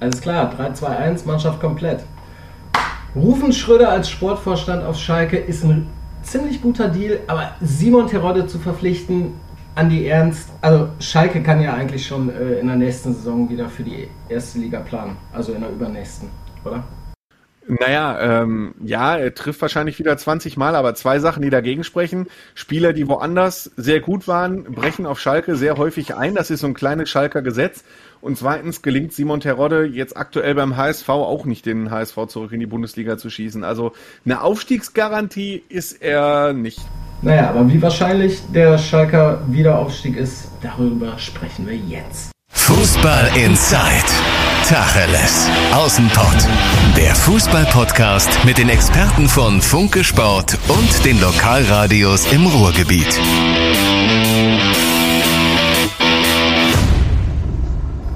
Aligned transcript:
Alles 0.00 0.22
klar, 0.22 0.50
3-2-1, 0.58 1.26
Mannschaft 1.26 1.60
komplett. 1.60 2.02
Rufen 3.14 3.52
Schröder 3.52 3.90
als 3.90 4.08
Sportvorstand 4.08 4.82
auf 4.82 4.98
Schalke 4.98 5.36
ist 5.36 5.62
ein 5.62 5.88
ziemlich 6.22 6.62
guter 6.62 6.88
Deal, 6.88 7.20
aber 7.26 7.54
Simon 7.60 8.06
Terodde 8.06 8.46
zu 8.46 8.58
verpflichten, 8.58 9.34
Andi 9.74 10.06
Ernst, 10.06 10.48
also 10.62 10.88
Schalke 11.00 11.42
kann 11.42 11.60
ja 11.60 11.74
eigentlich 11.74 12.06
schon 12.06 12.30
äh, 12.30 12.60
in 12.60 12.68
der 12.68 12.76
nächsten 12.76 13.14
Saison 13.14 13.48
wieder 13.50 13.68
für 13.68 13.82
die 13.82 14.08
erste 14.30 14.58
Liga 14.58 14.80
planen, 14.80 15.16
also 15.32 15.52
in 15.52 15.60
der 15.60 15.70
übernächsten, 15.70 16.28
oder? 16.64 16.82
Naja, 17.66 18.42
ähm, 18.42 18.74
ja, 18.82 19.16
er 19.16 19.34
trifft 19.34 19.62
wahrscheinlich 19.62 19.98
wieder 19.98 20.16
20 20.16 20.56
Mal, 20.56 20.74
aber 20.74 20.94
zwei 20.94 21.20
Sachen, 21.20 21.42
die 21.42 21.50
dagegen 21.50 21.84
sprechen. 21.84 22.26
Spieler, 22.54 22.92
die 22.92 23.06
woanders 23.06 23.70
sehr 23.76 24.00
gut 24.00 24.26
waren, 24.26 24.64
brechen 24.64 25.06
auf 25.06 25.20
Schalke 25.20 25.54
sehr 25.54 25.76
häufig 25.76 26.16
ein. 26.16 26.34
Das 26.34 26.50
ist 26.50 26.60
so 26.60 26.66
ein 26.66 26.74
kleines 26.74 27.10
Schalker 27.10 27.42
Gesetz. 27.42 27.84
Und 28.20 28.36
zweitens 28.36 28.82
gelingt 28.82 29.12
Simon 29.12 29.40
Terodde 29.40 29.84
jetzt 29.84 30.16
aktuell 30.16 30.54
beim 30.54 30.76
HSV 30.76 31.08
auch 31.08 31.44
nicht, 31.44 31.66
den 31.66 31.90
HSV 31.90 32.26
zurück 32.28 32.52
in 32.52 32.60
die 32.60 32.66
Bundesliga 32.66 33.16
zu 33.16 33.30
schießen. 33.30 33.64
Also 33.64 33.92
eine 34.24 34.42
Aufstiegsgarantie 34.42 35.62
ist 35.68 36.02
er 36.02 36.52
nicht. 36.52 36.80
Naja, 37.22 37.50
aber 37.50 37.70
wie 37.70 37.80
wahrscheinlich 37.82 38.40
der 38.52 38.78
Schalker 38.78 39.42
Wiederaufstieg 39.48 40.16
ist, 40.16 40.50
darüber 40.62 41.18
sprechen 41.18 41.66
wir 41.66 41.76
jetzt. 41.76 42.32
Fußball 42.52 43.30
Inside. 43.36 44.06
Tacheles. 44.68 45.48
Außenpott. 45.72 46.46
Der 46.96 47.14
Fußball-Podcast 47.14 48.44
mit 48.44 48.58
den 48.58 48.68
Experten 48.68 49.28
von 49.28 49.60
Funke 49.60 50.04
Sport 50.04 50.56
und 50.68 51.04
den 51.04 51.20
Lokalradios 51.20 52.32
im 52.32 52.46
Ruhrgebiet. 52.46 53.18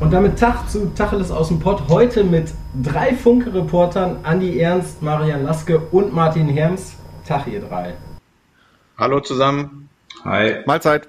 Und 0.05 0.13
damit 0.13 0.39
Tag 0.39 0.69
zu 0.69 0.93
Tacheles 0.95 1.31
aus 1.31 1.49
dem 1.49 1.61
Pott. 1.61 1.85
Heute 1.89 2.25
mit 2.25 2.53
drei 2.83 3.15
Funke-Reportern: 3.15 4.19
Andi 4.23 4.61
Ernst, 4.61 5.01
Marian 5.01 5.45
Laske 5.45 5.79
und 5.79 6.13
Martin 6.13 6.47
Herms. 6.47 6.97
Tag, 7.27 7.47
ihr 7.47 7.61
drei. 7.61 7.95
Hallo 8.99 9.21
zusammen. 9.21 9.89
Hi. 10.23 10.57
Mahlzeit. 10.67 11.09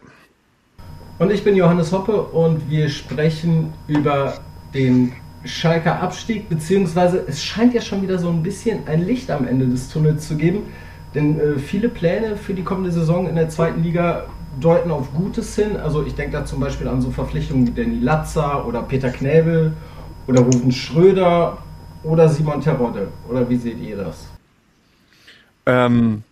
Und 1.20 1.30
ich 1.30 1.44
bin 1.44 1.58
Johannes 1.58 1.92
Hoppe 1.92 2.22
und 2.22 2.70
wir 2.70 2.88
sprechen 2.88 3.74
über 3.90 4.36
den 4.74 5.12
Schalker 5.44 6.02
Abstieg, 6.02 6.48
beziehungsweise 6.48 7.22
es 7.28 7.44
scheint 7.44 7.74
ja 7.74 7.82
schon 7.82 8.02
wieder 8.02 8.18
so 8.18 8.30
ein 8.30 8.44
bisschen 8.44 8.88
ein 8.88 9.06
Licht 9.06 9.30
am 9.30 9.46
Ende 9.46 9.68
des 9.68 9.90
Tunnels 9.90 10.26
zu 10.26 10.38
geben. 10.38 10.72
Denn 11.14 11.38
äh, 11.38 11.60
viele 11.60 11.90
Pläne 11.90 12.38
für 12.38 12.54
die 12.54 12.64
kommende 12.64 12.94
Saison 12.94 13.28
in 13.28 13.36
der 13.36 13.50
zweiten 13.50 13.84
Liga 13.84 14.28
deuten 14.60 14.92
auf 14.92 15.14
Gutes 15.14 15.56
hin. 15.56 15.78
Also 15.78 16.06
ich 16.06 16.16
denke 16.16 16.38
da 16.38 16.46
zum 16.46 16.60
Beispiel 16.60 16.88
an 16.88 17.02
so 17.02 17.12
Verpflichtungen 17.12 17.68
wie 17.68 17.72
Danny 17.72 18.00
Latzer 18.00 18.66
oder 18.66 18.82
Peter 18.84 19.10
Knäbel 19.10 19.74
oder 20.28 20.42
Rufen 20.42 20.72
Schröder 20.72 21.58
oder 22.04 22.30
Simon 22.30 22.62
Terodde. 22.62 23.10
Oder 23.30 23.50
wie 23.50 23.58
seht 23.58 23.80
ihr 23.80 23.98
das? 23.98 24.28
Ähm, 25.66 26.24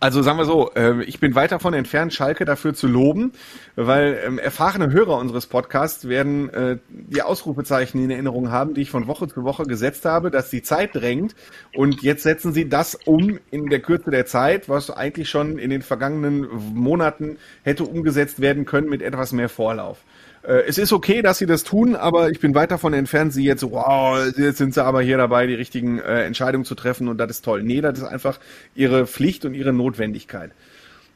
also 0.00 0.20
sagen 0.22 0.38
wir 0.38 0.44
so, 0.44 0.70
äh, 0.74 1.02
ich 1.04 1.18
bin 1.18 1.34
weit 1.34 1.52
davon 1.52 1.72
entfernt, 1.72 2.12
Schalke 2.12 2.44
dafür 2.44 2.74
zu 2.74 2.86
loben, 2.86 3.32
weil 3.74 4.20
ähm, 4.24 4.38
erfahrene 4.38 4.92
Hörer 4.92 5.16
unseres 5.16 5.46
Podcasts 5.46 6.08
werden 6.08 6.50
äh, 6.50 6.78
die 6.88 7.22
Ausrufezeichen 7.22 8.02
in 8.02 8.10
Erinnerung 8.10 8.50
haben, 8.50 8.74
die 8.74 8.82
ich 8.82 8.90
von 8.90 9.06
Woche 9.06 9.28
zu 9.28 9.44
Woche 9.44 9.64
gesetzt 9.64 10.04
habe, 10.04 10.30
dass 10.30 10.50
die 10.50 10.62
Zeit 10.62 10.94
drängt 10.94 11.34
und 11.74 12.02
jetzt 12.02 12.22
setzen 12.22 12.52
sie 12.52 12.68
das 12.68 12.98
um 13.06 13.38
in 13.50 13.66
der 13.66 13.80
Kürze 13.80 14.10
der 14.10 14.26
Zeit, 14.26 14.68
was 14.68 14.90
eigentlich 14.90 15.30
schon 15.30 15.58
in 15.58 15.70
den 15.70 15.82
vergangenen 15.82 16.48
Monaten 16.74 17.38
hätte 17.62 17.84
umgesetzt 17.84 18.40
werden 18.40 18.66
können 18.66 18.88
mit 18.88 19.00
etwas 19.00 19.32
mehr 19.32 19.48
Vorlauf. 19.48 19.98
Äh, 20.44 20.64
es 20.66 20.78
ist 20.78 20.92
okay, 20.92 21.22
dass 21.22 21.38
sie 21.38 21.46
das 21.46 21.64
tun, 21.64 21.96
aber 21.96 22.30
ich 22.30 22.40
bin 22.40 22.54
weit 22.54 22.70
davon 22.70 22.92
entfernt, 22.92 23.32
sie 23.32 23.44
jetzt, 23.44 23.62
wow, 23.62 24.18
jetzt 24.36 24.58
sind 24.58 24.74
sie 24.74 24.84
aber 24.84 25.02
hier 25.02 25.16
dabei, 25.16 25.46
die 25.46 25.54
richtigen 25.54 25.98
äh, 25.98 26.24
Entscheidungen 26.24 26.64
zu 26.64 26.74
treffen 26.74 27.08
und 27.08 27.18
das 27.18 27.30
ist 27.30 27.44
toll. 27.44 27.62
Nee, 27.62 27.80
das 27.80 27.98
ist 27.98 28.04
einfach 28.04 28.38
ihre 28.74 29.06
Pflicht 29.06 29.44
und 29.44 29.54
ihre 29.54 29.72
Notwendigkeit. 29.72 30.52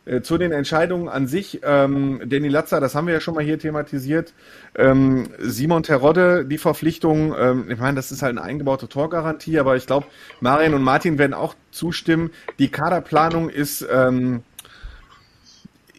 Äh, 0.08 0.22
zu 0.22 0.38
den 0.38 0.52
Entscheidungen 0.52 1.08
an 1.08 1.26
sich, 1.26 1.60
ähm, 1.62 2.22
Danny 2.24 2.48
Latzer, 2.48 2.80
das 2.80 2.94
haben 2.94 3.06
wir 3.06 3.14
ja 3.14 3.20
schon 3.20 3.34
mal 3.34 3.44
hier 3.44 3.58
thematisiert. 3.58 4.32
Ähm, 4.74 5.28
Simon 5.38 5.82
Terodde, 5.82 6.46
die 6.46 6.56
Verpflichtung, 6.56 7.34
ähm, 7.38 7.70
ich 7.70 7.78
meine, 7.78 7.96
das 7.96 8.10
ist 8.10 8.22
halt 8.22 8.38
eine 8.38 8.42
eingebaute 8.42 8.88
Torgarantie, 8.88 9.58
aber 9.58 9.76
ich 9.76 9.86
glaube, 9.86 10.06
Marian 10.40 10.72
und 10.72 10.82
Martin 10.82 11.18
werden 11.18 11.34
auch 11.34 11.54
zustimmen. 11.70 12.30
Die 12.58 12.68
Kaderplanung 12.68 13.50
ist 13.50 13.86
ähm, 13.92 14.42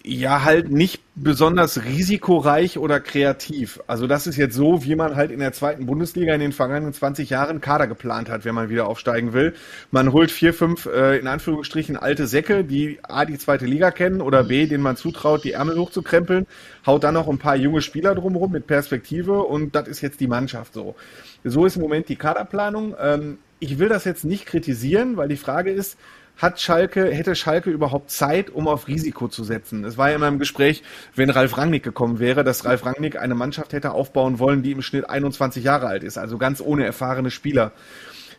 ja 0.03 0.43
halt 0.43 0.71
nicht 0.71 1.01
besonders 1.15 1.83
risikoreich 1.83 2.77
oder 2.77 2.99
kreativ. 2.99 3.81
Also 3.87 4.07
das 4.07 4.27
ist 4.27 4.37
jetzt 4.37 4.55
so, 4.55 4.85
wie 4.85 4.95
man 4.95 5.15
halt 5.15 5.31
in 5.31 5.39
der 5.39 5.51
zweiten 5.51 5.85
Bundesliga 5.85 6.33
in 6.33 6.39
den 6.39 6.53
vergangenen 6.53 6.93
20 6.93 7.29
Jahren 7.29 7.59
Kader 7.59 7.87
geplant 7.87 8.29
hat, 8.29 8.45
wenn 8.45 8.55
man 8.55 8.69
wieder 8.69 8.87
aufsteigen 8.87 9.33
will. 9.33 9.53
Man 9.91 10.13
holt 10.13 10.31
vier, 10.31 10.53
fünf 10.53 10.85
äh, 10.85 11.17
in 11.17 11.27
Anführungsstrichen 11.27 11.97
alte 11.97 12.27
Säcke, 12.27 12.63
die 12.63 12.99
A 13.03 13.25
die 13.25 13.37
zweite 13.37 13.65
Liga 13.65 13.91
kennen 13.91 14.21
oder 14.21 14.45
B, 14.45 14.67
denen 14.67 14.83
man 14.83 14.95
zutraut, 14.95 15.43
die 15.43 15.51
Ärmel 15.51 15.77
hochzukrempeln, 15.77 16.47
haut 16.85 17.03
dann 17.03 17.15
noch 17.15 17.27
ein 17.27 17.37
paar 17.37 17.57
junge 17.57 17.81
Spieler 17.81 18.15
drumherum 18.15 18.51
mit 18.51 18.67
Perspektive 18.67 19.43
und 19.43 19.75
das 19.75 19.87
ist 19.87 20.01
jetzt 20.01 20.21
die 20.21 20.27
Mannschaft 20.27 20.73
so. 20.73 20.95
So 21.43 21.65
ist 21.65 21.75
im 21.75 21.81
Moment 21.81 22.07
die 22.07 22.15
Kaderplanung. 22.15 22.95
Ähm, 22.99 23.39
ich 23.59 23.77
will 23.77 23.89
das 23.89 24.05
jetzt 24.05 24.23
nicht 24.23 24.45
kritisieren, 24.45 25.17
weil 25.17 25.27
die 25.27 25.35
Frage 25.35 25.71
ist, 25.71 25.97
hat 26.39 26.59
Schalke, 26.59 27.11
hätte 27.11 27.35
Schalke 27.35 27.69
überhaupt 27.69 28.09
Zeit, 28.09 28.49
um 28.49 28.67
auf 28.67 28.87
Risiko 28.87 29.27
zu 29.27 29.43
setzen? 29.43 29.83
Es 29.83 29.97
war 29.97 30.09
ja 30.09 30.15
immer 30.15 30.29
im 30.29 30.39
Gespräch, 30.39 30.83
wenn 31.13 31.29
Ralf 31.29 31.57
Rangnick 31.57 31.83
gekommen 31.83 32.19
wäre, 32.19 32.43
dass 32.43 32.65
Ralf 32.65 32.85
Rangnick 32.85 33.19
eine 33.19 33.35
Mannschaft 33.35 33.73
hätte 33.73 33.91
aufbauen 33.91 34.39
wollen, 34.39 34.63
die 34.63 34.71
im 34.71 34.81
Schnitt 34.81 35.09
21 35.09 35.63
Jahre 35.63 35.87
alt 35.87 36.03
ist, 36.03 36.17
also 36.17 36.37
ganz 36.37 36.61
ohne 36.61 36.85
erfahrene 36.85 37.29
Spieler. 37.29 37.73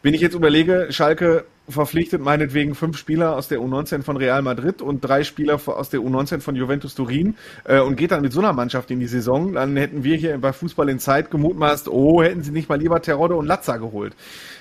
Wenn 0.03 0.15
ich 0.15 0.23
jetzt 0.23 0.35
überlege, 0.35 0.87
Schalke 0.91 1.45
verpflichtet 1.69 2.23
meinetwegen 2.23 2.75
fünf 2.75 2.97
Spieler 2.97 3.37
aus 3.37 3.49
der 3.49 3.59
U19 3.59 4.03
von 4.03 4.17
Real 4.17 4.41
Madrid 4.41 4.81
und 4.81 5.01
drei 5.01 5.25
Spieler 5.25 5.61
aus 5.67 5.91
der 5.91 6.01
U19 6.01 6.41
von 6.41 6.57
Juventus 6.57 6.95
Turin 6.95 7.37
äh, 7.65 7.81
und 7.81 7.97
geht 7.97 8.11
dann 8.11 8.23
mit 8.23 8.33
so 8.33 8.41
einer 8.41 8.55
Mannschaft 8.55 8.91
in 8.91 8.99
die 8.99 9.07
Saison, 9.07 9.53
dann 9.53 9.77
hätten 9.77 10.03
wir 10.03 10.17
hier 10.17 10.39
bei 10.39 10.55
Fußball 10.55 10.89
in 10.89 10.99
Zeit 10.99 11.31
gemutmaßt, 11.31 11.89
oh, 11.89 12.23
hätten 12.23 12.43
sie 12.43 12.51
nicht 12.51 12.71
mal 12.71 12.79
lieber 12.79 13.03
Terodde 13.03 13.37
und 13.37 13.47
Latza 13.47 13.77
geholt. 13.77 14.17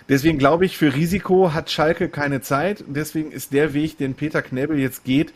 Deswegen 0.09 0.39
glaube 0.39 0.65
ich, 0.65 0.77
für 0.77 0.93
Risiko 0.93 1.53
hat 1.53 1.71
Schalke 1.71 2.09
keine 2.09 2.41
Zeit. 2.41 2.83
Deswegen 2.87 3.31
ist 3.31 3.53
der 3.53 3.73
Weg, 3.73 3.97
den 3.97 4.15
Peter 4.15 4.41
Knebel 4.41 4.77
jetzt 4.77 5.05
geht, 5.05 5.33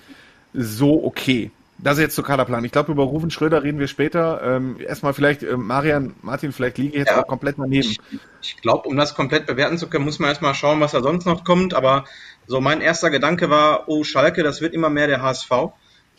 so 0.53 1.03
okay. 1.03 1.51
Das 1.77 1.97
ist 1.97 2.01
jetzt 2.01 2.15
zur 2.15 2.23
Kaderplan. 2.23 2.63
Ich 2.63 2.71
glaube, 2.71 2.91
über 2.91 3.03
Rufen 3.03 3.31
Schröder 3.31 3.63
reden 3.63 3.79
wir 3.79 3.87
später. 3.87 4.41
Ähm, 4.43 4.77
erstmal 4.79 5.13
vielleicht, 5.13 5.43
äh, 5.43 5.57
Marian, 5.57 6.13
Martin, 6.21 6.51
vielleicht 6.51 6.77
liege 6.77 6.89
ich 6.89 6.95
jetzt 6.95 7.09
ja, 7.09 7.21
auch 7.21 7.27
komplett 7.27 7.55
daneben. 7.57 7.89
Ich, 7.89 7.99
ich 8.41 8.57
glaube, 8.57 8.87
um 8.87 8.95
das 8.95 9.15
komplett 9.15 9.45
bewerten 9.45 9.77
zu 9.77 9.89
können, 9.89 10.05
muss 10.05 10.19
man 10.19 10.29
erstmal 10.29 10.53
schauen, 10.53 10.79
was 10.79 10.91
da 10.91 11.01
sonst 11.01 11.25
noch 11.25 11.43
kommt. 11.43 11.73
Aber 11.73 12.05
so 12.47 12.61
mein 12.61 12.81
erster 12.81 13.09
Gedanke 13.09 13.49
war, 13.49 13.87
oh 13.87 14.03
Schalke, 14.03 14.43
das 14.43 14.61
wird 14.61 14.73
immer 14.73 14.89
mehr 14.89 15.07
der 15.07 15.21
HSV. 15.21 15.51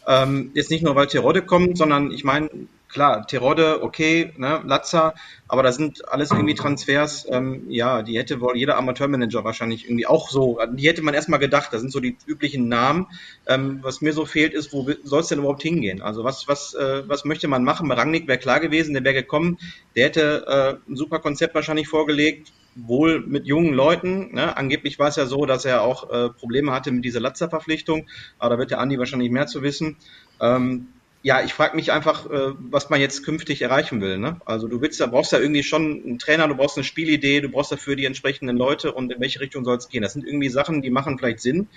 Ähm, 0.07 0.51
jetzt 0.55 0.71
nicht 0.71 0.85
nur, 0.85 0.97
weil 0.97 1.07
Terodde 1.07 1.43
kommt, 1.43 1.79
sondern 1.79 2.11
ich 2.11 2.25
meine, 2.25 2.51
klar, 2.95 3.27
Terodde, 3.27 3.83
okay, 3.83 4.33
ne, 4.39 4.63
Latza, 4.65 5.15
aber 5.49 5.65
da 5.65 5.73
sind 5.73 6.09
alles 6.09 6.31
irgendwie 6.31 6.55
Transfers, 6.55 7.27
ähm, 7.29 7.65
ja, 7.69 8.03
die 8.03 8.17
hätte 8.17 8.41
wohl 8.41 8.57
jeder 8.57 8.79
Amateurmanager 8.79 9.45
wahrscheinlich 9.45 9.85
irgendwie 9.85 10.07
auch 10.07 10.31
so, 10.31 10.59
die 10.73 10.89
hätte 10.89 11.03
man 11.03 11.13
erstmal 11.13 11.41
gedacht, 11.41 11.73
das 11.73 11.81
sind 11.81 11.91
so 11.91 11.99
die 11.99 12.17
üblichen 12.27 12.69
Namen. 12.69 13.07
Ähm, 13.47 13.81
was 13.83 14.01
mir 14.01 14.13
so 14.13 14.25
fehlt, 14.25 14.55
ist, 14.55 14.73
wo 14.73 14.89
soll 15.03 15.21
es 15.21 15.29
denn 15.29 15.41
überhaupt 15.41 15.63
hingehen? 15.63 16.03
Also 16.03 16.23
was, 16.23 16.47
was, 16.47 16.75
äh, 16.75 17.03
was 17.09 17.25
möchte 17.25 17.49
man 17.49 17.65
machen? 17.65 17.91
Rangnick 17.91 18.29
wäre 18.29 18.39
klar 18.39 18.61
gewesen, 18.61 18.95
der 18.95 19.03
wäre 19.03 19.15
gekommen, 19.15 19.59
der 19.97 20.07
hätte 20.07 20.45
äh, 20.47 20.91
ein 20.91 20.97
super 20.97 21.19
Konzept 21.19 21.55
wahrscheinlich 21.57 21.89
vorgelegt, 21.89 22.53
wohl 22.77 23.21
mit 23.27 23.47
jungen 23.47 23.75
Leuten. 23.75 24.35
Ne? 24.35 24.57
Angeblich 24.57 25.01
war 25.01 25.09
es 25.09 25.17
ja 25.17 25.27
so, 25.27 25.47
dass 25.47 25.65
er 25.65 25.83
auch 25.83 26.11
äh, 26.11 26.31
Probleme 26.31 26.71
hatte 26.73 26.93
mit 26.93 27.05
dieser 27.05 27.21
Latzer-Verpflichtung, 27.21 28.07
aber 28.39 28.55
da 28.55 28.59
wird 28.59 28.71
der 28.71 28.79
Andi 28.79 28.99
wahrscheinlich 28.99 29.31
mehr 29.31 29.47
zu 29.47 29.63
wissen. 29.63 29.97
Ähm, 30.41 30.89
ja, 31.25 31.43
ich 31.43 31.55
frage 31.55 31.75
mich 31.75 31.91
einfach, 31.91 32.27
äh, 32.31 32.53
was 32.59 32.91
man 32.91 33.01
jetzt 33.01 33.25
künftig 33.25 33.63
erreichen 33.63 34.03
will. 34.03 34.19
Ne? 34.19 34.43
Also 34.45 34.69
du 34.69 34.83
willst, 34.83 35.01
da 35.01 35.07
brauchst 35.07 35.33
ja 35.33 35.39
irgendwie 35.39 35.63
schon 35.63 36.03
einen 36.05 36.19
Trainer, 36.19 36.47
du 36.49 36.55
brauchst 36.55 36.77
eine 36.77 36.85
Spielidee, 36.85 37.41
du 37.41 37.49
brauchst 37.49 37.73
dafür 37.73 37.97
die 37.97 38.05
entsprechenden 38.05 38.59
Leute 38.59 38.93
und 38.93 39.11
in 39.11 39.21
welche 39.23 39.41
Richtung 39.41 39.65
soll 39.65 39.79
es 39.79 39.89
gehen. 39.89 40.03
Das 40.03 40.13
sind 40.13 40.27
irgendwie 40.27 40.51
Sachen, 40.51 40.83
die 40.83 40.91
machen 40.91 41.19
vielleicht 41.19 41.41
Sinn. 41.41 41.69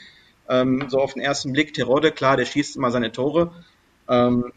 Ähm, 0.49 0.87
so 0.89 0.99
auf 0.99 1.13
den 1.13 1.21
ersten 1.21 1.53
Blick, 1.53 1.73
Terodde, 1.73 2.11
klar, 2.11 2.35
der 2.35 2.43
schießt 2.43 2.75
immer 2.75 2.91
seine 2.91 3.13
Tore. 3.13 3.53
Ähm, 4.09 4.51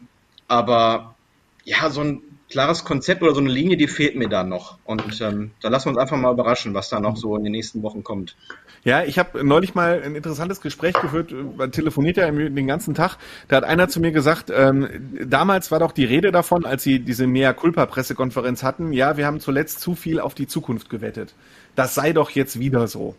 aber 0.49 1.15
ja, 1.63 1.89
so 1.89 2.01
ein 2.01 2.21
klares 2.51 2.83
Konzept 2.83 3.23
oder 3.23 3.33
so 3.33 3.39
eine 3.39 3.49
Linie, 3.49 3.77
die 3.77 3.87
fehlt 3.87 4.15
mir 4.15 4.29
da 4.29 4.43
noch. 4.43 4.77
Und 4.83 5.19
ähm, 5.21 5.51
da 5.61 5.69
lassen 5.69 5.85
wir 5.85 5.89
uns 5.91 5.97
einfach 5.97 6.17
mal 6.17 6.31
überraschen, 6.31 6.73
was 6.73 6.89
da 6.89 6.99
noch 6.99 7.17
so 7.17 7.35
in 7.35 7.43
den 7.43 7.53
nächsten 7.53 7.81
Wochen 7.81 8.03
kommt. 8.03 8.35
Ja, 8.83 9.03
ich 9.03 9.19
habe 9.19 9.43
neulich 9.43 9.75
mal 9.75 10.01
ein 10.03 10.15
interessantes 10.15 10.59
Gespräch 10.59 10.93
geführt, 10.93 11.33
man 11.55 11.71
telefoniert 11.71 12.17
ja 12.17 12.29
den 12.29 12.67
ganzen 12.67 12.93
Tag. 12.93 13.17
Da 13.47 13.57
hat 13.57 13.63
einer 13.63 13.89
zu 13.89 13.99
mir 13.99 14.11
gesagt, 14.11 14.51
ähm, 14.55 14.87
damals 15.25 15.71
war 15.71 15.79
doch 15.79 15.91
die 15.91 16.05
Rede 16.05 16.31
davon, 16.31 16.65
als 16.65 16.83
sie 16.83 16.99
diese 16.99 17.27
Mea 17.27 17.53
Culpa 17.53 17.85
Pressekonferenz 17.85 18.63
hatten, 18.63 18.91
ja, 18.91 19.17
wir 19.17 19.25
haben 19.25 19.39
zuletzt 19.39 19.81
zu 19.81 19.95
viel 19.95 20.19
auf 20.19 20.33
die 20.33 20.47
Zukunft 20.47 20.89
gewettet. 20.89 21.33
Das 21.75 21.95
sei 21.95 22.11
doch 22.11 22.31
jetzt 22.31 22.59
wieder 22.59 22.87
so. 22.87 23.15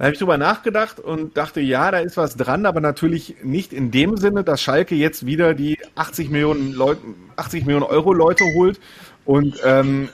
Da 0.00 0.06
habe 0.06 0.14
ich 0.14 0.18
drüber 0.18 0.38
nachgedacht 0.38 0.98
und 0.98 1.36
dachte, 1.36 1.60
ja, 1.60 1.90
da 1.90 1.98
ist 1.98 2.16
was 2.16 2.34
dran, 2.34 2.64
aber 2.64 2.80
natürlich 2.80 3.36
nicht 3.42 3.74
in 3.74 3.90
dem 3.90 4.16
Sinne, 4.16 4.44
dass 4.44 4.62
Schalke 4.62 4.94
jetzt 4.94 5.26
wieder 5.26 5.52
die 5.52 5.78
80 5.94 6.30
Millionen 6.30 6.72
Leute, 6.72 7.02
80 7.36 7.66
Millionen 7.66 7.84
Euro 7.84 8.14
Leute 8.14 8.44
holt 8.54 8.80
und 9.26 9.60
ähm, 9.62 10.08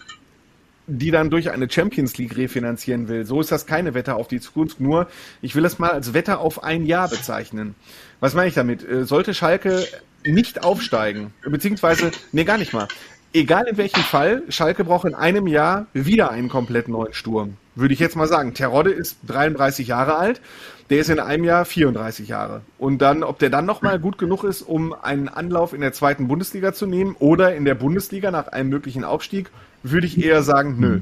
die 0.88 1.12
dann 1.12 1.31
durch 1.31 1.53
eine 1.53 1.71
Champions 1.71 2.19
League 2.19 2.37
refinanzieren 2.37 3.06
will. 3.06 3.25
So 3.27 3.41
ist 3.41 3.53
das 3.53 3.65
keine 3.65 3.94
Wette 3.94 4.17
auf 4.17 4.27
die 4.27 4.41
Zukunft. 4.41 4.81
Nur, 4.81 5.06
ich 5.41 5.55
will 5.55 5.62
das 5.62 5.79
mal 5.79 5.93
als 5.93 6.12
Wette 6.15 6.38
auf 6.38 6.65
ein 6.65 6.85
Jahr 6.85 7.09
bezeichnen. 7.09 7.77
Was 8.19 8.35
meine 8.35 8.49
ich 8.49 8.55
damit? 8.55 8.83
Äh, 8.83 9.05
sollte 9.05 9.35
Schalke 9.35 9.87
nicht 10.25 10.65
aufsteigen, 10.65 11.33
beziehungsweise, 11.44 12.11
nee, 12.33 12.43
gar 12.43 12.59
nicht 12.59 12.73
mal. 12.73 12.88
Egal 13.37 13.67
in 13.67 13.77
welchem 13.77 14.03
Fall, 14.03 14.44
Schalke 14.49 14.83
braucht 14.83 15.05
in 15.05 15.15
einem 15.15 15.47
Jahr 15.47 15.88
wieder 15.93 16.31
einen 16.31 16.49
komplett 16.49 16.88
neuen 16.88 17.12
Sturm. 17.12 17.59
Würde 17.75 17.93
ich 17.93 18.00
jetzt 18.00 18.17
mal 18.17 18.27
sagen. 18.27 18.55
Terodde 18.55 18.91
ist 18.91 19.19
33 19.27 19.88
Jahre 19.88 20.17
alt, 20.17 20.41
der 20.88 21.00
ist 21.00 21.11
in 21.11 21.21
einem 21.21 21.44
Jahr 21.44 21.67
34 21.67 22.29
Jahre. 22.29 22.62
Und 22.79 23.03
dann, 23.03 23.23
ob 23.23 23.38
der 23.38 23.50
dann 23.50 23.67
nochmal 23.67 23.99
gut 23.99 24.17
genug 24.17 24.43
ist, 24.43 24.62
um 24.62 24.94
einen 24.94 25.29
Anlauf 25.29 25.75
in 25.75 25.83
der 25.83 25.93
zweiten 25.93 26.29
Bundesliga 26.29 26.73
zu 26.73 26.87
nehmen 26.87 27.15
oder 27.19 27.55
in 27.55 27.67
der 27.67 27.75
Bundesliga 27.75 28.31
nach 28.31 28.47
einem 28.47 28.71
möglichen 28.71 29.05
Aufstieg, 29.05 29.50
würde 29.83 30.06
ich 30.06 30.17
eher 30.25 30.43
sagen, 30.43 30.77
nö. 30.79 31.00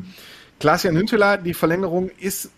Klaas-Jan 0.58 0.96
Hünteler, 0.96 1.36
die 1.36 1.54
Verlängerung 1.54 2.10
ist 2.18 2.50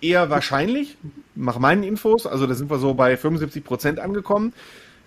eher 0.00 0.30
wahrscheinlich, 0.30 0.96
nach 1.36 1.60
meinen 1.60 1.84
Infos, 1.84 2.26
also 2.26 2.48
da 2.48 2.54
sind 2.54 2.70
wir 2.70 2.78
so 2.78 2.94
bei 2.94 3.16
75 3.16 3.62
Prozent 3.62 4.00
angekommen. 4.00 4.52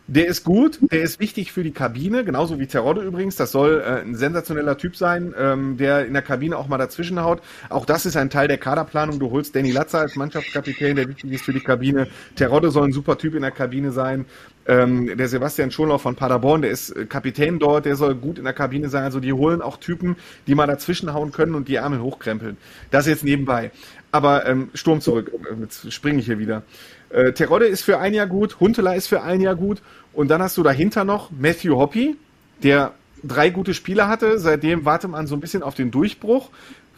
Der 0.07 0.28
ist 0.28 0.44
gut, 0.44 0.78
der 0.81 1.02
ist 1.02 1.19
wichtig 1.19 1.52
für 1.52 1.63
die 1.63 1.72
Kabine, 1.72 2.24
genauso 2.24 2.60
wie 2.60 2.68
Terodde 2.68 3.02
übrigens. 3.02 3.38
Das 3.38 3.52
soll 3.52 3.81
äh, 3.84 4.02
ein 4.02 4.13
sensationeller 4.13 4.78
Typ 4.78 4.96
sein, 4.96 5.34
ähm, 5.36 5.78
der 5.78 6.06
in 6.06 6.13
der 6.13 6.22
Kabine 6.22 6.57
auch 6.57 6.68
mal 6.68 6.78
dazwischen 6.78 7.24
haut. 7.24 7.42
Auch 7.69 7.88
das 7.88 8.06
ist 8.06 8.16
ein 8.16 8.30
Teil 8.30 8.48
der 8.48 8.60
Kaderplanung. 8.60 9.18
Du 9.18 9.31
holst 9.31 9.56
Danny 9.56 9.72
Latzer 9.72 10.02
als 10.02 10.16
Mannschaftskapitän, 10.16 10.96
der 10.96 11.10
wichtig 11.10 11.31
ist 11.31 11.44
für 11.44 11.54
die 11.54 11.60
Kabine. 11.60 12.07
Terodde 12.36 12.69
soll 12.69 12.88
ein 12.88 12.92
super 12.92 13.18
Typ 13.18 13.34
in 13.34 13.42
der 13.42 13.50
Kabine 13.50 13.92
sein. 13.92 14.25
Ähm, 14.68 15.18
der 15.18 15.28
Sebastian 15.28 15.72
Schonlauf 15.72 16.04
von 16.04 16.16
Paderborn, 16.16 16.62
der 16.62 16.69
ist 16.69 16.92
äh, 16.92 17.06
Kapitän 17.06 17.57
dort, 17.57 17.86
der 17.86 17.96
soll 17.96 18.13
gut 18.13 18.38
in 18.38 18.44
der 18.44 18.54
Kabine 18.54 18.90
sein. 18.90 19.04
Also 19.06 19.19
die 19.19 19.34
holen 19.34 19.63
auch 19.63 19.78
Typen, 19.78 20.18
die 20.46 20.54
mal 20.54 20.68
dazwischen 20.68 21.16
hauen 21.16 21.31
können 21.31 21.56
und 21.56 21.68
die 21.68 21.75
Ärmel 21.75 22.02
hochkrempeln. 22.02 22.57
Das 22.92 23.07
jetzt 23.07 23.24
nebenbei. 23.24 23.72
Aber 24.12 24.46
ähm, 24.46 24.69
Sturm 24.75 25.02
zurück. 25.02 25.31
Jetzt 25.60 25.92
springe 25.92 26.19
ich 26.19 26.25
hier 26.28 26.38
wieder. 26.38 26.62
Äh, 27.16 27.32
Terodde 27.32 27.66
ist 27.66 27.84
für 27.84 28.00
ein 28.00 28.14
Jahr 28.14 28.28
gut, 28.28 28.60
Huntela 28.60 28.94
ist 28.94 29.08
für 29.08 29.22
ein 29.22 29.40
Jahr 29.40 29.56
gut 29.56 29.82
und 30.12 30.28
dann 30.28 30.42
hast 30.42 30.58
du 30.58 30.64
dahinter 30.64 31.06
noch 31.06 31.32
Matthew 31.32 31.78
Hoppy, 31.78 32.18
der 32.62 32.92
drei 33.24 33.50
gute 33.50 33.74
Spiele 33.74 34.10
hatte. 34.10 34.38
Seitdem 34.38 34.84
wartet 34.84 35.12
man 35.12 35.26
so 35.26 35.34
ein 35.34 35.40
bisschen 35.40 35.64
auf 35.64 35.76
den 35.76 35.92
Durchbruch. 35.92 36.50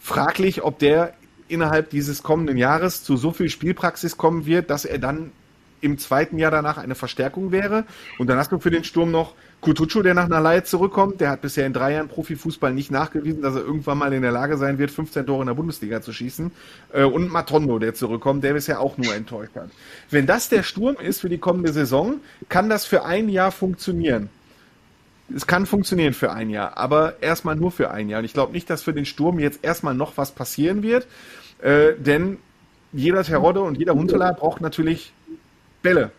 Fraglich, 0.02 0.64
ob 0.64 0.80
der 0.80 1.14
innerhalb 1.50 1.92
dieses 1.92 2.24
kommenden 2.24 2.58
Jahres 2.58 3.04
zu 3.04 3.16
so 3.16 3.32
viel 3.32 3.50
Spielpraxis 3.50 4.18
kommen 4.18 4.48
wird, 4.48 4.72
dass 4.72 4.86
er 4.86 4.98
dann 4.98 5.32
im 5.82 6.00
zweiten 6.00 6.40
Jahr 6.40 6.50
danach 6.50 6.80
eine 6.80 6.96
Verstärkung 6.96 7.52
wäre. 7.52 7.86
Und 8.18 8.28
dann 8.28 8.40
hast 8.40 8.52
du 8.52 8.58
für 8.58 8.72
den 8.72 8.84
Sturm 8.84 9.12
noch 9.12 9.36
Kutucu, 9.62 10.04
der 10.04 10.14
nach 10.14 10.26
einer 10.26 10.40
Laie 10.40 10.64
zurückkommt. 10.64 11.20
Der 11.20 11.30
hat 11.32 11.42
bisher 11.42 11.66
in 11.66 11.74
drei 11.74 11.94
Jahren 11.94 12.08
Profifußball 12.08 12.74
nicht 12.74 12.92
nachgewiesen, 12.92 13.42
dass 13.42 13.56
er 13.56 13.62
irgendwann 13.62 13.98
mal 13.98 14.14
in 14.14 14.22
der 14.22 14.32
Lage 14.32 14.58
sein 14.58 14.78
wird, 14.78 14.92
15 14.92 15.26
Tore 15.26 15.42
in 15.42 15.48
der 15.48 15.56
Bundesliga 15.56 16.02
zu 16.02 16.14
schießen. 16.14 16.52
Äh, 16.94 17.04
und 17.04 17.32
Matondo, 17.32 17.80
der 17.80 17.94
zurückkommt, 17.94 18.44
der 18.44 18.54
bisher 18.54 18.80
auch 18.80 18.98
nur 18.98 19.14
enttäuscht 19.16 19.56
hat. 19.56 19.70
Wenn 20.10 20.28
das 20.28 20.50
der 20.50 20.64
Sturm 20.64 20.96
ist 20.98 21.22
für 21.22 21.30
die 21.30 21.40
kommende 21.40 21.74
Saison, 21.74 22.16
kann 22.50 22.70
das 22.70 22.86
für 22.86 23.04
ein 23.04 23.30
Jahr 23.30 23.52
funktionieren. 23.52 24.30
Es 25.36 25.46
kann 25.46 25.66
funktionieren 25.66 26.14
für 26.14 26.32
ein 26.32 26.50
Jahr, 26.50 26.78
aber 26.78 27.22
erstmal 27.22 27.56
nur 27.56 27.72
für 27.72 27.92
ein 27.92 28.08
Jahr. 28.08 28.20
Und 28.20 28.26
ich 28.26 28.34
glaube 28.34 28.54
nicht, 28.54 28.70
dass 28.70 28.84
für 28.84 28.94
den 28.94 29.06
Sturm 29.06 29.40
jetzt 29.40 29.60
erstmal 29.64 29.94
noch 29.94 30.16
was 30.16 30.32
passieren 30.32 30.84
wird, 30.84 31.08
äh, 31.62 31.94
denn 31.98 32.38
jeder 32.94 33.24
Terodde 33.24 33.62
und 33.62 33.78
jeder 33.78 33.94
Huntelaar 33.94 34.34
braucht 34.34 34.62
natürlich 34.62 35.12
Bälle, 35.82 36.12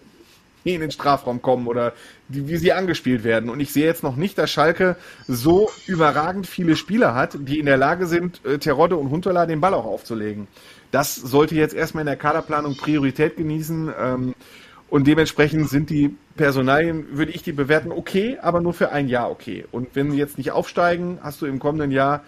in 0.64 0.80
den 0.80 0.90
Strafraum 0.90 1.42
kommen 1.42 1.66
oder 1.66 1.92
die, 2.28 2.48
wie 2.48 2.56
sie 2.56 2.72
angespielt 2.72 3.24
werden. 3.24 3.50
Und 3.50 3.60
ich 3.60 3.72
sehe 3.72 3.86
jetzt 3.86 4.02
noch 4.02 4.16
nicht, 4.16 4.38
dass 4.38 4.50
Schalke 4.50 4.96
so 5.26 5.70
überragend 5.86 6.46
viele 6.46 6.76
Spieler 6.76 7.14
hat, 7.14 7.36
die 7.40 7.58
in 7.58 7.66
der 7.66 7.76
Lage 7.76 8.06
sind, 8.06 8.44
äh, 8.44 8.58
Terodde 8.58 8.96
und 8.96 9.10
Huntelaar 9.10 9.46
den 9.46 9.60
Ball 9.60 9.74
auch 9.74 9.86
aufzulegen. 9.86 10.48
Das 10.90 11.14
sollte 11.14 11.54
jetzt 11.54 11.74
erstmal 11.74 12.02
in 12.02 12.06
der 12.06 12.16
Kaderplanung 12.16 12.76
Priorität 12.76 13.36
genießen. 13.36 13.92
Ähm, 13.98 14.34
und 14.90 15.06
dementsprechend 15.06 15.68
sind 15.68 15.90
die 15.90 16.16
Personalien, 16.36 17.18
würde 17.18 17.32
ich 17.32 17.42
die 17.42 17.52
bewerten, 17.52 17.92
okay, 17.92 18.38
aber 18.40 18.60
nur 18.60 18.72
für 18.72 18.90
ein 18.90 19.08
Jahr 19.08 19.30
okay. 19.30 19.66
Und 19.70 19.88
wenn 19.94 20.10
sie 20.10 20.18
jetzt 20.18 20.38
nicht 20.38 20.50
aufsteigen, 20.50 21.18
hast 21.22 21.42
du 21.42 21.46
im 21.46 21.58
kommenden 21.58 21.90
Jahr, 21.90 22.24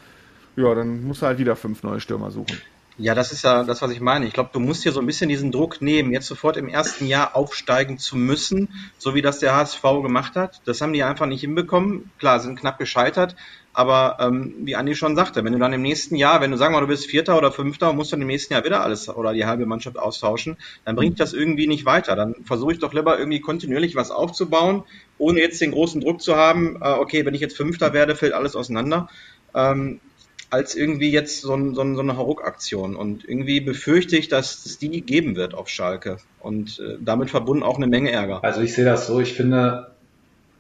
ja, 0.56 0.75
dann 0.75 1.05
musst 1.05 1.23
du 1.23 1.26
halt 1.26 1.38
wieder 1.38 1.56
fünf 1.56 1.83
neue 1.83 2.00
Stürmer 2.00 2.31
suchen. 2.31 2.61
Ja, 3.02 3.14
das 3.14 3.32
ist 3.32 3.44
ja 3.44 3.64
das, 3.64 3.81
was 3.81 3.93
ich 3.93 4.00
meine. 4.02 4.26
Ich 4.26 4.35
glaube, 4.35 4.50
du 4.52 4.61
musst 4.61 4.85
dir 4.85 4.93
so 4.93 5.00
ein 5.00 5.06
bisschen 5.06 5.31
diesen 5.31 5.50
Druck 5.50 5.81
nehmen, 5.81 6.12
jetzt 6.12 6.26
sofort 6.26 6.58
im 6.58 6.69
ersten 6.69 7.06
Jahr 7.06 7.35
aufsteigen 7.35 7.97
zu 7.97 8.14
müssen, 8.19 8.69
so 8.99 9.14
wie 9.14 9.23
das 9.23 9.38
der 9.38 9.55
HSV 9.55 9.81
gemacht 10.02 10.37
hat. 10.37 10.61
Das 10.67 10.82
haben 10.82 10.93
die 10.93 11.02
einfach 11.02 11.25
nicht 11.25 11.41
hinbekommen. 11.41 12.11
Klar, 12.19 12.41
sind 12.41 12.61
knapp 12.61 12.79
gescheitert, 12.79 13.37
aber 13.73 14.19
ähm, 14.20 14.55
wie 14.64 14.76
Andi 14.76 14.94
schon 14.94 15.17
sagte, 15.17 15.43
wenn 15.43 15.55
du 15.55 15.58
dann 15.58 15.73
im 15.73 15.81
nächsten 15.81 16.14
Jahr, 16.14 16.43
wenn 16.43 16.50
du 16.50 16.58
sagen 16.58 16.75
wir 16.75 16.81
du 16.82 16.88
bist 16.88 17.06
Vierter 17.06 17.38
oder 17.38 17.50
Fünfter 17.50 17.88
und 17.88 17.97
musst 17.97 18.12
dann 18.12 18.20
im 18.20 18.26
nächsten 18.26 18.52
Jahr 18.52 18.64
wieder 18.64 18.82
alles 18.82 19.08
oder 19.08 19.32
die 19.32 19.47
halbe 19.47 19.64
Mannschaft 19.64 19.99
austauschen, 19.99 20.58
dann 20.85 20.94
bringt 20.94 21.20
das 21.20 21.32
irgendwie 21.32 21.69
nicht 21.69 21.87
weiter. 21.87 22.17
Dann 22.17 22.35
versuche 22.44 22.73
ich 22.73 22.81
doch 22.81 22.93
lieber 22.93 23.19
irgendwie 23.19 23.41
kontinuierlich 23.41 23.97
was 23.97 24.11
aufzubauen, 24.11 24.82
ohne 25.17 25.41
jetzt 25.41 25.58
den 25.62 25.70
großen 25.70 26.02
Druck 26.02 26.20
zu 26.20 26.37
haben, 26.37 26.76
äh, 26.82 26.91
okay, 26.91 27.25
wenn 27.25 27.32
ich 27.32 27.41
jetzt 27.41 27.56
Fünfter 27.56 27.94
werde, 27.94 28.14
fällt 28.14 28.35
alles 28.35 28.56
auseinander. 28.56 29.08
Ähm, 29.55 30.00
als 30.50 30.75
irgendwie 30.75 31.11
jetzt 31.11 31.41
so, 31.41 31.55
ein, 31.55 31.75
so, 31.75 31.81
ein, 31.82 31.94
so 31.94 32.02
eine 32.02 32.17
Hauruck-Aktion. 32.17 32.97
Und 32.97 33.26
irgendwie 33.26 33.61
befürchte 33.61 34.17
ich, 34.17 34.29
dass 34.29 34.67
es 34.67 34.79
die 34.79 35.00
geben 35.00 35.37
wird 35.37 35.55
auf 35.55 35.69
Schalke. 35.69 36.19
Und 36.41 36.81
äh, 36.81 36.97
damit 37.00 37.31
verbunden 37.31 37.62
auch 37.62 37.76
eine 37.76 37.87
Menge 37.87 38.11
Ärger. 38.11 38.43
Also 38.43 38.61
ich 38.61 38.75
sehe 38.75 38.85
das 38.85 39.06
so, 39.06 39.20
ich 39.20 39.32
finde 39.32 39.91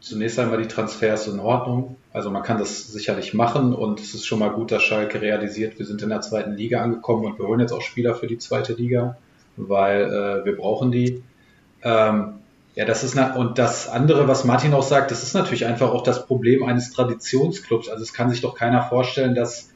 zunächst 0.00 0.38
einmal 0.38 0.62
die 0.62 0.68
Transfers 0.68 1.26
in 1.26 1.40
Ordnung. 1.40 1.96
Also 2.12 2.30
man 2.30 2.42
kann 2.42 2.58
das 2.58 2.88
sicherlich 2.88 3.34
machen 3.34 3.74
und 3.74 4.00
es 4.00 4.14
ist 4.14 4.26
schon 4.26 4.38
mal 4.38 4.50
gut, 4.50 4.72
dass 4.72 4.82
Schalke 4.82 5.20
realisiert, 5.20 5.78
wir 5.78 5.86
sind 5.86 6.02
in 6.02 6.08
der 6.08 6.22
zweiten 6.22 6.54
Liga 6.54 6.82
angekommen 6.82 7.24
und 7.24 7.38
wir 7.38 7.46
holen 7.46 7.60
jetzt 7.60 7.72
auch 7.72 7.82
Spieler 7.82 8.14
für 8.14 8.26
die 8.26 8.38
zweite 8.38 8.72
Liga, 8.72 9.16
weil 9.56 10.02
äh, 10.04 10.44
wir 10.44 10.56
brauchen 10.56 10.90
die. 10.90 11.22
Ähm, 11.82 12.34
ja, 12.76 12.84
das 12.84 13.04
ist 13.04 13.16
und 13.16 13.58
das 13.58 13.88
andere, 13.88 14.28
was 14.28 14.44
Martin 14.44 14.72
auch 14.74 14.82
sagt, 14.82 15.10
das 15.10 15.22
ist 15.22 15.34
natürlich 15.34 15.66
einfach 15.66 15.90
auch 15.90 16.02
das 16.02 16.26
Problem 16.26 16.62
eines 16.64 16.92
Traditionsclubs. 16.92 17.88
Also 17.88 18.02
es 18.02 18.12
kann 18.12 18.30
sich 18.30 18.40
doch 18.40 18.54
keiner 18.54 18.82
vorstellen, 18.82 19.34
dass 19.34 19.70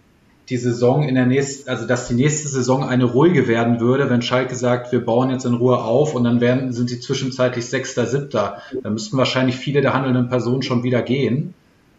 die 0.49 0.57
Saison 0.59 1.05
in 1.05 1.15
der 1.15 1.27
nächsten, 1.27 1.71
also 1.71 1.87
dass 1.87 2.09
die 2.09 2.15
nächste 2.15 2.49
Saison 2.49 2.85
eine 2.85 3.05
ruhige 3.05 3.49
werden 3.49 3.81
würde, 3.81 4.11
wenn 4.11 4.21
Schalke 4.21 4.55
sagt, 4.55 4.93
wir 4.93 5.05
bauen 5.05 5.31
jetzt 5.31 5.47
in 5.47 5.55
Ruhe 5.55 5.79
auf 5.79 6.15
und 6.15 6.25
dann 6.25 6.41
werden, 6.41 6.73
sind 6.73 6.91
sie 6.91 7.01
zwischenzeitlich 7.01 7.67
Sechster, 7.67 8.07
Siebter. 8.07 8.59
Da 8.83 8.91
müssten 8.91 9.17
wahrscheinlich 9.17 9.57
viele 9.57 9.81
der 9.81 9.95
handelnden 9.95 10.29
Personen 10.29 10.63
schon 10.63 10.83
wieder 10.83 11.01
gehen. 11.01 11.55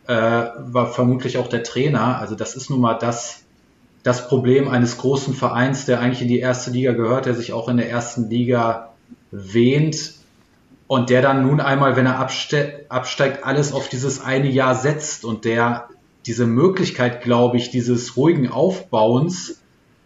Äh, 0.07 0.13
war 0.13 0.92
vermutlich 0.92 1.39
auch 1.39 1.47
der 1.47 1.63
Trainer. 1.63 2.19
Also 2.19 2.36
das 2.36 2.56
ist 2.56 2.69
nun 2.69 2.81
mal 2.81 2.94
das, 2.94 3.42
das 4.03 4.27
Problem 4.27 4.68
eines 4.68 4.98
großen 5.00 5.33
Vereins, 5.33 5.86
der 5.86 6.00
eigentlich 6.00 6.21
in 6.21 6.27
die 6.27 6.39
erste 6.39 6.70
Liga 6.70 6.91
gehört, 6.91 7.25
der 7.25 7.34
sich 7.34 7.53
auch 7.53 7.67
in 7.67 7.77
der 7.77 7.89
ersten 7.89 8.29
Liga 8.29 8.91
wähnt 9.31 10.13
und 10.86 11.10
der 11.10 11.24
dann 11.24 11.48
nun 11.48 11.60
einmal, 11.60 11.96
wenn 11.96 12.05
er 12.05 12.20
abste 12.20 12.86
absteigt, 12.89 13.43
alles 13.43 13.74
auf 13.74 13.89
dieses 13.89 14.24
eine 14.24 14.50
Jahr 14.50 14.75
setzt 14.75 15.25
und 15.25 15.46
der 15.46 15.88
diese 16.25 16.48
Möglichkeit, 16.48 17.22
glaube 17.22 17.58
ich, 17.58 17.70
dieses 17.70 18.17
ruhigen 18.17 18.50
Aufbauens 18.50 19.62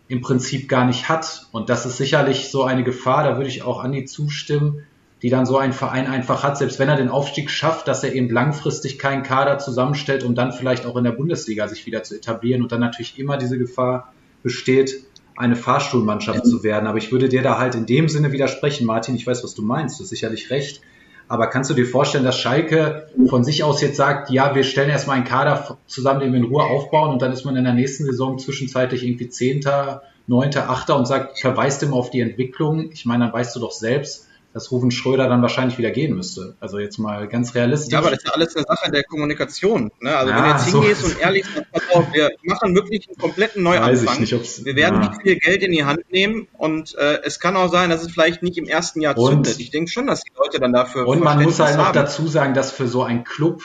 im 0.07 0.21
Prinzip 0.21 0.67
gar 0.67 0.85
nicht 0.85 1.07
hat. 1.07 1.47
Und 1.51 1.69
das 1.69 1.85
ist 1.85 1.97
sicherlich 1.97 2.49
so 2.49 2.63
eine 2.63 2.83
Gefahr, 2.83 3.23
da 3.23 3.37
würde 3.37 3.49
ich 3.49 3.63
auch 3.63 3.83
Andi 3.83 4.05
zustimmen, 4.05 4.83
die 5.21 5.29
dann 5.29 5.45
so 5.45 5.57
ein 5.57 5.73
Verein 5.73 6.07
einfach 6.07 6.43
hat, 6.43 6.57
selbst 6.57 6.79
wenn 6.79 6.89
er 6.89 6.95
den 6.95 7.09
Aufstieg 7.09 7.49
schafft, 7.49 7.87
dass 7.87 8.03
er 8.03 8.13
eben 8.13 8.29
langfristig 8.29 8.99
keinen 8.99 9.23
Kader 9.23 9.59
zusammenstellt, 9.59 10.23
um 10.23 10.33
dann 10.33 10.53
vielleicht 10.53 10.85
auch 10.85 10.95
in 10.95 11.03
der 11.03 11.11
Bundesliga 11.11 11.67
sich 11.67 11.85
wieder 11.85 12.03
zu 12.03 12.15
etablieren 12.15 12.61
und 12.61 12.71
dann 12.71 12.79
natürlich 12.79 13.19
immer 13.19 13.37
diese 13.37 13.57
Gefahr 13.57 14.13
besteht, 14.43 15.03
eine 15.35 15.55
Fahrstuhlmannschaft 15.55 16.45
zu 16.45 16.63
werden. 16.63 16.87
Aber 16.87 16.97
ich 16.97 17.11
würde 17.11 17.29
dir 17.29 17.41
da 17.41 17.57
halt 17.57 17.75
in 17.75 17.85
dem 17.85 18.09
Sinne 18.09 18.31
widersprechen, 18.31 18.85
Martin, 18.85 19.15
ich 19.15 19.27
weiß, 19.27 19.43
was 19.43 19.55
du 19.55 19.61
meinst, 19.61 19.99
du 19.99 20.03
hast 20.03 20.09
sicherlich 20.09 20.49
recht. 20.49 20.81
Aber 21.29 21.47
kannst 21.47 21.69
du 21.69 21.75
dir 21.75 21.85
vorstellen, 21.85 22.23
dass 22.23 22.37
Schalke 22.39 23.07
von 23.27 23.43
sich 23.43 23.63
aus 23.63 23.81
jetzt 23.81 23.97
sagt, 23.97 24.31
ja, 24.31 24.55
wir 24.55 24.63
stellen 24.63 24.89
erstmal 24.89 25.15
einen 25.15 25.25
Kader 25.25 25.77
zusammen, 25.85 26.19
den 26.21 26.33
wir 26.33 26.39
in 26.39 26.45
Ruhe 26.45 26.63
aufbauen 26.63 27.11
und 27.11 27.21
dann 27.21 27.31
ist 27.31 27.45
man 27.45 27.55
in 27.55 27.63
der 27.63 27.73
nächsten 27.73 28.03
Saison 28.03 28.39
zwischenzeitlich 28.39 29.03
irgendwie 29.05 29.29
Zehnter, 29.29 30.01
Neunter, 30.25 30.69
Achter 30.69 30.97
und 30.97 31.05
sagt, 31.05 31.39
verweist 31.39 31.83
immer 31.83 31.97
auf 31.97 32.09
die 32.09 32.21
Entwicklung. 32.21 32.91
Ich 32.91 33.05
meine, 33.05 33.25
dann 33.25 33.33
weißt 33.33 33.55
du 33.55 33.59
doch 33.59 33.71
selbst, 33.71 34.27
dass 34.59 34.71
Rufen 34.71 34.91
Schröder 34.91 35.29
dann 35.29 35.41
wahrscheinlich 35.41 35.77
wieder 35.77 35.89
gehen 35.89 36.17
müsste. 36.17 36.55
Also 36.59 36.79
jetzt 36.79 36.97
mal 36.97 37.29
ganz 37.29 37.55
realistisch. 37.55 37.93
Ja, 37.93 37.99
aber 37.99 38.09
das 38.09 38.19
ist 38.19 38.27
ja 38.27 38.33
alles 38.33 38.55
eine 38.57 38.65
Sache 38.67 38.91
der 38.91 39.03
Kommunikation. 39.05 39.89
Ne? 40.01 40.13
Also 40.13 40.31
ja, 40.31 40.35
wenn 40.35 40.43
du 40.43 40.49
jetzt 40.49 40.65
hingehst 40.69 41.01
so. 41.01 41.07
und 41.07 41.21
ehrlich 41.21 41.45
sagst, 41.45 41.71
pass 41.71 41.83
auf, 41.93 42.11
wir 42.11 42.29
machen 42.43 42.75
wirklich 42.75 43.07
einen 43.07 43.17
kompletten 43.17 43.63
Neuanfang. 43.63 44.19
Nicht, 44.19 44.65
wir 44.65 44.75
werden 44.75 45.01
ja. 45.01 45.09
nicht 45.09 45.21
viel 45.21 45.37
Geld 45.37 45.63
in 45.63 45.71
die 45.71 45.85
Hand 45.85 46.11
nehmen 46.11 46.49
und 46.57 46.93
äh, 46.97 47.21
es 47.23 47.39
kann 47.39 47.55
auch 47.55 47.71
sein, 47.71 47.89
dass 47.89 48.03
es 48.03 48.11
vielleicht 48.11 48.43
nicht 48.43 48.57
im 48.57 48.65
ersten 48.65 48.99
Jahr 48.99 49.17
und, 49.17 49.29
zündet. 49.29 49.59
Ich 49.61 49.71
denke 49.71 49.89
schon, 49.89 50.07
dass 50.07 50.23
die 50.23 50.33
Leute 50.37 50.59
dann 50.59 50.73
dafür 50.73 51.07
Und 51.07 51.23
man 51.23 51.41
muss 51.41 51.57
halt 51.61 51.77
noch 51.77 51.93
dazu 51.93 52.27
sagen, 52.27 52.53
dass 52.53 52.73
für 52.73 52.89
so 52.89 53.01
einen 53.01 53.23
Club, 53.23 53.63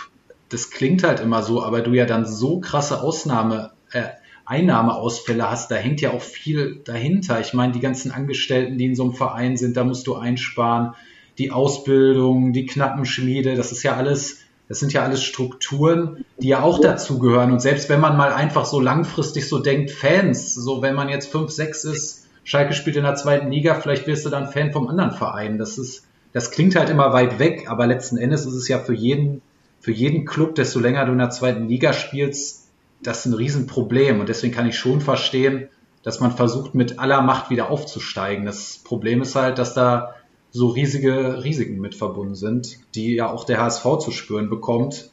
das 0.49 0.71
klingt 0.71 1.03
halt 1.03 1.19
immer 1.19 1.43
so, 1.43 1.61
aber 1.65 1.81
du 1.81 1.91
ja 1.91 2.07
dann 2.07 2.25
so 2.25 2.61
krasse 2.61 3.01
Ausnahme 3.01 3.73
äh, 3.91 4.05
Einnahmeausfälle 4.47 5.51
hast, 5.51 5.71
da 5.71 5.77
hängt 5.77 6.01
ja 6.01 6.13
auch 6.13 6.23
viel 6.23 6.81
dahinter. 6.85 7.41
Ich 7.41 7.55
meine, 7.55 7.73
die 7.73 7.81
ganzen 7.81 8.11
Angestellten, 8.13 8.79
die 8.79 8.87
in 8.87 8.95
so 8.95 9.05
einem 9.05 9.13
Verein 9.13 9.57
sind, 9.57 9.77
da 9.77 9.85
musst 9.85 10.07
du 10.07 10.15
einsparen. 10.17 10.95
Die 11.39 11.51
Ausbildung, 11.51 12.53
die 12.53 12.67
Knappenschmiede, 12.67 13.55
das 13.57 13.73
ist 13.73 13.83
ja 13.83 13.97
alles 13.97 14.45
Das 14.69 14.81
sind 14.81 14.93
ja 14.93 15.03
alles 15.03 15.23
Strukturen, 15.23 16.25
die 16.39 16.49
ja 16.49 16.63
auch 16.63 16.81
dazugehören. 16.81 17.53
Und 17.53 17.61
selbst 17.61 17.89
wenn 17.89 18.01
man 18.01 18.17
mal 18.17 18.33
einfach 18.33 18.65
so 18.65 18.81
langfristig 18.81 19.47
so 19.47 19.59
denkt, 19.59 19.91
Fans, 19.91 20.55
so 20.55 20.81
wenn 20.81 20.95
man 20.95 21.09
jetzt 21.11 21.31
5, 21.31 21.51
6 21.51 21.85
ist, 21.85 22.27
Schalke 22.45 22.75
spielt 22.75 22.97
in 22.97 23.05
der 23.05 23.15
zweiten 23.15 23.51
Liga, 23.51 23.75
vielleicht 23.75 24.07
wirst 24.07 24.25
du 24.25 24.31
dann 24.31 24.49
Fan 24.49 24.73
vom 24.73 24.89
anderen 24.89 25.13
Verein. 25.13 25.59
Das 25.59 25.79
ist, 25.79 26.07
das 26.33 26.51
klingt 26.51 26.77
halt 26.77 26.91
immer 26.91 27.13
weit 27.13 27.39
weg, 27.39 27.67
aber 27.69 27.87
letzten 27.87 28.17
Endes 28.17 28.47
ist 28.47 28.55
es 28.55 28.69
ja 28.69 28.79
für 28.79 28.95
jeden, 28.95 29.43
für 29.81 29.93
jeden 29.93 30.25
Club, 30.25 30.55
desto 30.55 30.81
länger 30.81 31.05
du 31.07 31.13
in 31.13 31.19
der 31.19 31.31
zweiten 31.31 31.69
Liga 31.69 31.93
spielst, 31.93 32.64
das 33.07 33.21
ist 33.21 33.27
ein 33.27 33.35
Riesenproblem. 33.35 34.21
Und 34.21 34.29
deswegen 34.29 34.55
kann 34.55 34.69
ich 34.69 34.77
schon 34.77 35.01
verstehen, 35.01 35.69
dass 36.03 36.21
man 36.21 36.37
versucht, 36.37 36.75
mit 36.75 36.99
aller 36.99 37.23
Macht 37.23 37.51
wieder 37.51 37.71
aufzusteigen. 37.71 38.45
Das 38.45 38.79
Problem 38.79 39.23
ist 39.23 39.35
halt, 39.35 39.59
dass 39.59 39.75
da 39.75 40.15
so 40.51 40.69
riesige 40.69 41.43
Risiken 41.43 41.81
mit 41.81 41.95
verbunden 41.95 42.35
sind, 42.35 42.79
die 42.95 43.15
ja 43.15 43.31
auch 43.31 43.45
der 43.45 43.61
HSV 43.61 43.99
zu 43.99 44.11
spüren 44.11 44.49
bekommt. 44.49 45.11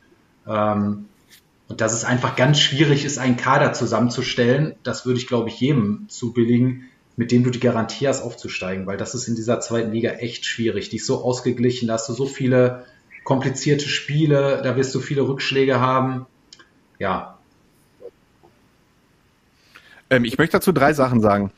Ähm, 0.48 1.05
und 1.67 1.79
dass 1.79 1.93
es 1.93 2.03
einfach 2.03 2.36
ganz 2.36 2.60
schwierig 2.60 3.05
ist, 3.05 3.17
einen 3.17 3.38
Kader 3.38 3.71
zusammenzustellen, 3.74 4.75
das 4.83 5.05
würde 5.05 5.19
ich, 5.19 5.27
glaube 5.27 5.50
ich, 5.50 5.60
jedem 5.60 6.05
zubilligen, 6.10 6.89
mit 7.15 7.31
dem 7.31 7.43
du 7.43 7.50
die 7.50 7.60
Garantie 7.60 8.07
hast, 8.07 8.21
aufzusteigen, 8.21 8.86
weil 8.88 8.98
das 8.98 9.15
ist 9.15 9.27
in 9.27 9.36
dieser 9.36 9.62
zweiten 9.62 9.91
Liga 9.91 10.12
echt 10.12 10.45
schwierig. 10.45 10.89
Die 10.89 10.98
ist 10.98 11.05
so 11.05 11.24
ausgeglichen, 11.24 11.88
da 11.88 11.93
hast 11.93 12.10
du 12.10 12.13
so 12.13 12.25
viele 12.25 12.86
komplizierte 13.24 13.88
Spiele, 13.88 14.62
da 14.63 14.75
wirst 14.75 14.93
du 14.93 15.00
viele 15.00 15.21
Rückschläge 15.21 15.79
haben. 15.79 16.25
Ja, 17.00 17.39
ähm, 20.12 20.25
ich 20.25 20.38
möchte 20.38 20.58
dazu 20.58 20.72
drei 20.72 20.94
Sachen 20.94 21.22
sagen. 21.22 21.51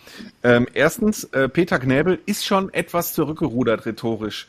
Ähm, 0.44 0.68
erstens, 0.74 1.26
äh, 1.26 1.50
Peter 1.50 1.80
Knäbel 1.80 2.20
ist 2.26 2.46
schon 2.46 2.74
etwas 2.74 3.14
zurückgerudert 3.14 3.86
rhetorisch. 3.86 4.48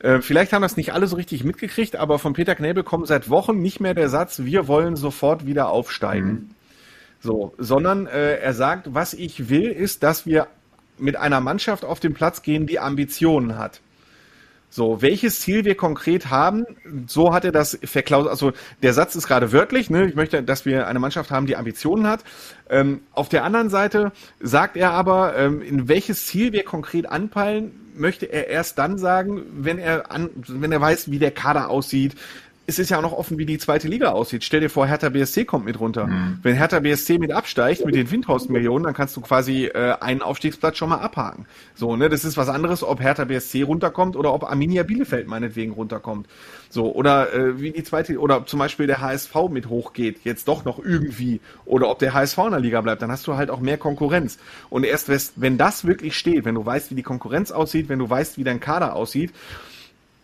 Äh, 0.00 0.20
vielleicht 0.20 0.52
haben 0.52 0.62
das 0.62 0.76
nicht 0.76 0.92
alle 0.92 1.06
so 1.06 1.16
richtig 1.16 1.44
mitgekriegt, 1.44 1.96
aber 1.96 2.18
von 2.18 2.34
Peter 2.34 2.54
Knäbel 2.54 2.82
kommt 2.82 3.06
seit 3.06 3.30
Wochen 3.30 3.62
nicht 3.62 3.80
mehr 3.80 3.94
der 3.94 4.10
Satz, 4.10 4.40
wir 4.40 4.68
wollen 4.68 4.96
sofort 4.96 5.46
wieder 5.46 5.68
aufsteigen. 5.68 6.28
Mhm. 6.28 6.50
So, 7.20 7.54
sondern 7.56 8.06
äh, 8.06 8.36
er 8.36 8.52
sagt, 8.52 8.92
was 8.92 9.14
ich 9.14 9.48
will, 9.48 9.68
ist, 9.68 10.02
dass 10.02 10.26
wir 10.26 10.48
mit 10.98 11.16
einer 11.16 11.40
Mannschaft 11.40 11.84
auf 11.84 12.00
den 12.00 12.14
Platz 12.14 12.42
gehen, 12.42 12.66
die 12.66 12.78
Ambitionen 12.78 13.56
hat. 13.56 13.80
So, 14.76 15.00
welches 15.00 15.40
Ziel 15.40 15.64
wir 15.64 15.74
konkret 15.74 16.28
haben, 16.28 16.66
so 17.06 17.32
hat 17.32 17.46
er 17.46 17.50
das 17.50 17.78
verklausert. 17.82 18.30
Also 18.30 18.52
der 18.82 18.92
Satz 18.92 19.16
ist 19.16 19.26
gerade 19.26 19.50
wörtlich, 19.50 19.88
ne? 19.88 20.04
ich 20.04 20.14
möchte, 20.14 20.42
dass 20.42 20.66
wir 20.66 20.86
eine 20.86 20.98
Mannschaft 20.98 21.30
haben, 21.30 21.46
die 21.46 21.56
Ambitionen 21.56 22.06
hat. 22.06 22.24
Ähm, 22.68 23.00
auf 23.12 23.30
der 23.30 23.44
anderen 23.44 23.70
Seite 23.70 24.12
sagt 24.38 24.76
er 24.76 24.90
aber, 24.90 25.34
ähm, 25.34 25.62
in 25.62 25.88
welches 25.88 26.26
Ziel 26.26 26.52
wir 26.52 26.62
konkret 26.62 27.08
anpeilen, 27.08 27.86
möchte 27.94 28.26
er 28.26 28.48
erst 28.48 28.76
dann 28.76 28.98
sagen, 28.98 29.44
wenn 29.50 29.78
er 29.78 30.10
an, 30.10 30.28
wenn 30.46 30.72
er 30.72 30.80
weiß, 30.82 31.10
wie 31.10 31.18
der 31.18 31.30
Kader 31.30 31.70
aussieht, 31.70 32.14
es 32.66 32.78
ist 32.78 32.90
ja 32.90 32.98
auch 32.98 33.02
noch 33.02 33.12
offen, 33.12 33.38
wie 33.38 33.46
die 33.46 33.58
zweite 33.58 33.86
Liga 33.86 34.10
aussieht. 34.10 34.42
Stell 34.42 34.60
dir 34.60 34.68
vor, 34.68 34.86
Hertha 34.86 35.08
BSC 35.08 35.44
kommt 35.44 35.64
mit 35.64 35.78
runter. 35.78 36.06
Mhm. 36.06 36.38
Wenn 36.42 36.56
Hertha 36.56 36.80
BSC 36.80 37.18
mit 37.18 37.30
absteigt, 37.30 37.84
mit 37.86 37.94
den 37.94 38.10
Windhorst-Millionen, 38.10 38.84
dann 38.84 38.94
kannst 38.94 39.16
du 39.16 39.20
quasi 39.20 39.66
äh, 39.66 39.94
einen 40.00 40.20
Aufstiegsplatz 40.20 40.76
schon 40.76 40.88
mal 40.88 40.98
abhaken. 40.98 41.46
So, 41.76 41.94
ne, 41.96 42.08
das 42.08 42.24
ist 42.24 42.36
was 42.36 42.48
anderes, 42.48 42.82
ob 42.82 43.00
Hertha 43.00 43.24
BSC 43.24 43.62
runterkommt 43.62 44.16
oder 44.16 44.34
ob 44.34 44.44
Arminia 44.44 44.82
Bielefeld 44.82 45.28
meinetwegen 45.28 45.72
runterkommt. 45.72 46.26
So, 46.68 46.92
oder 46.92 47.32
äh, 47.32 47.60
wie 47.60 47.70
die 47.70 47.84
zweite, 47.84 48.18
oder 48.18 48.44
zum 48.46 48.58
Beispiel 48.58 48.88
der 48.88 49.00
HSV 49.00 49.34
mit 49.48 49.68
hochgeht, 49.68 50.20
jetzt 50.24 50.48
doch 50.48 50.64
noch 50.64 50.80
irgendwie, 50.80 51.40
oder 51.64 51.88
ob 51.88 52.00
der 52.00 52.14
HSV 52.14 52.38
in 52.38 52.50
der 52.50 52.60
Liga 52.60 52.80
bleibt, 52.80 53.00
dann 53.00 53.12
hast 53.12 53.26
du 53.28 53.36
halt 53.36 53.50
auch 53.50 53.60
mehr 53.60 53.78
Konkurrenz. 53.78 54.38
Und 54.70 54.84
erst 54.84 55.08
wenn 55.36 55.56
das 55.56 55.84
wirklich 55.84 56.16
steht, 56.16 56.44
wenn 56.44 56.56
du 56.56 56.66
weißt, 56.66 56.90
wie 56.90 56.96
die 56.96 57.02
Konkurrenz 57.02 57.52
aussieht, 57.52 57.88
wenn 57.88 58.00
du 58.00 58.10
weißt, 58.10 58.38
wie 58.38 58.44
dein 58.44 58.58
Kader 58.58 58.96
aussieht, 58.96 59.32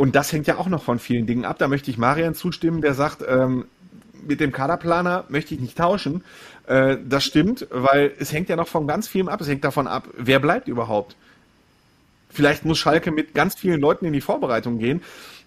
und 0.03 0.17
das 0.17 0.33
hängt 0.33 0.49
ja 0.49 0.59
auch 0.59 0.67
noch 0.67 0.83
von 0.83 0.99
vielen 0.99 1.29
Dingen 1.29 1.45
ab. 1.45 1.59
Da 1.61 1.69
möchte 1.69 1.89
ich 1.89 1.97
Marian 1.97 2.35
zustimmen, 2.35 2.81
der 2.81 2.93
sagt, 2.93 3.23
ähm, 3.25 3.67
mit 4.27 4.41
dem 4.41 4.51
Kaderplaner 4.51 5.27
möchte 5.29 5.55
ich 5.55 5.61
nicht 5.61 5.79
tauschen. 5.79 6.25
Äh, 6.67 6.97
das 7.09 7.23
stimmt, 7.23 7.69
weil 7.71 8.11
es 8.19 8.33
hängt 8.33 8.49
ja 8.49 8.57
noch 8.57 8.67
von 8.67 8.89
ganz 8.89 9.07
vielem 9.07 9.29
ab. 9.29 9.41
Es 9.41 9.47
hängt 9.47 9.63
davon 9.63 9.87
ab, 9.87 10.09
wer 10.17 10.41
bleibt 10.41 10.67
überhaupt. 10.67 11.15
Vielleicht 12.31 12.65
muss 12.65 12.81
Schalke 12.81 13.13
mit 13.13 13.33
ganz 13.33 13.55
vielen 13.55 13.81
Leuten 13.81 14.05
in 14.05 14.13
die 14.13 14.21
Vorbereitung 14.21 14.81
gehen. 14.81 15.03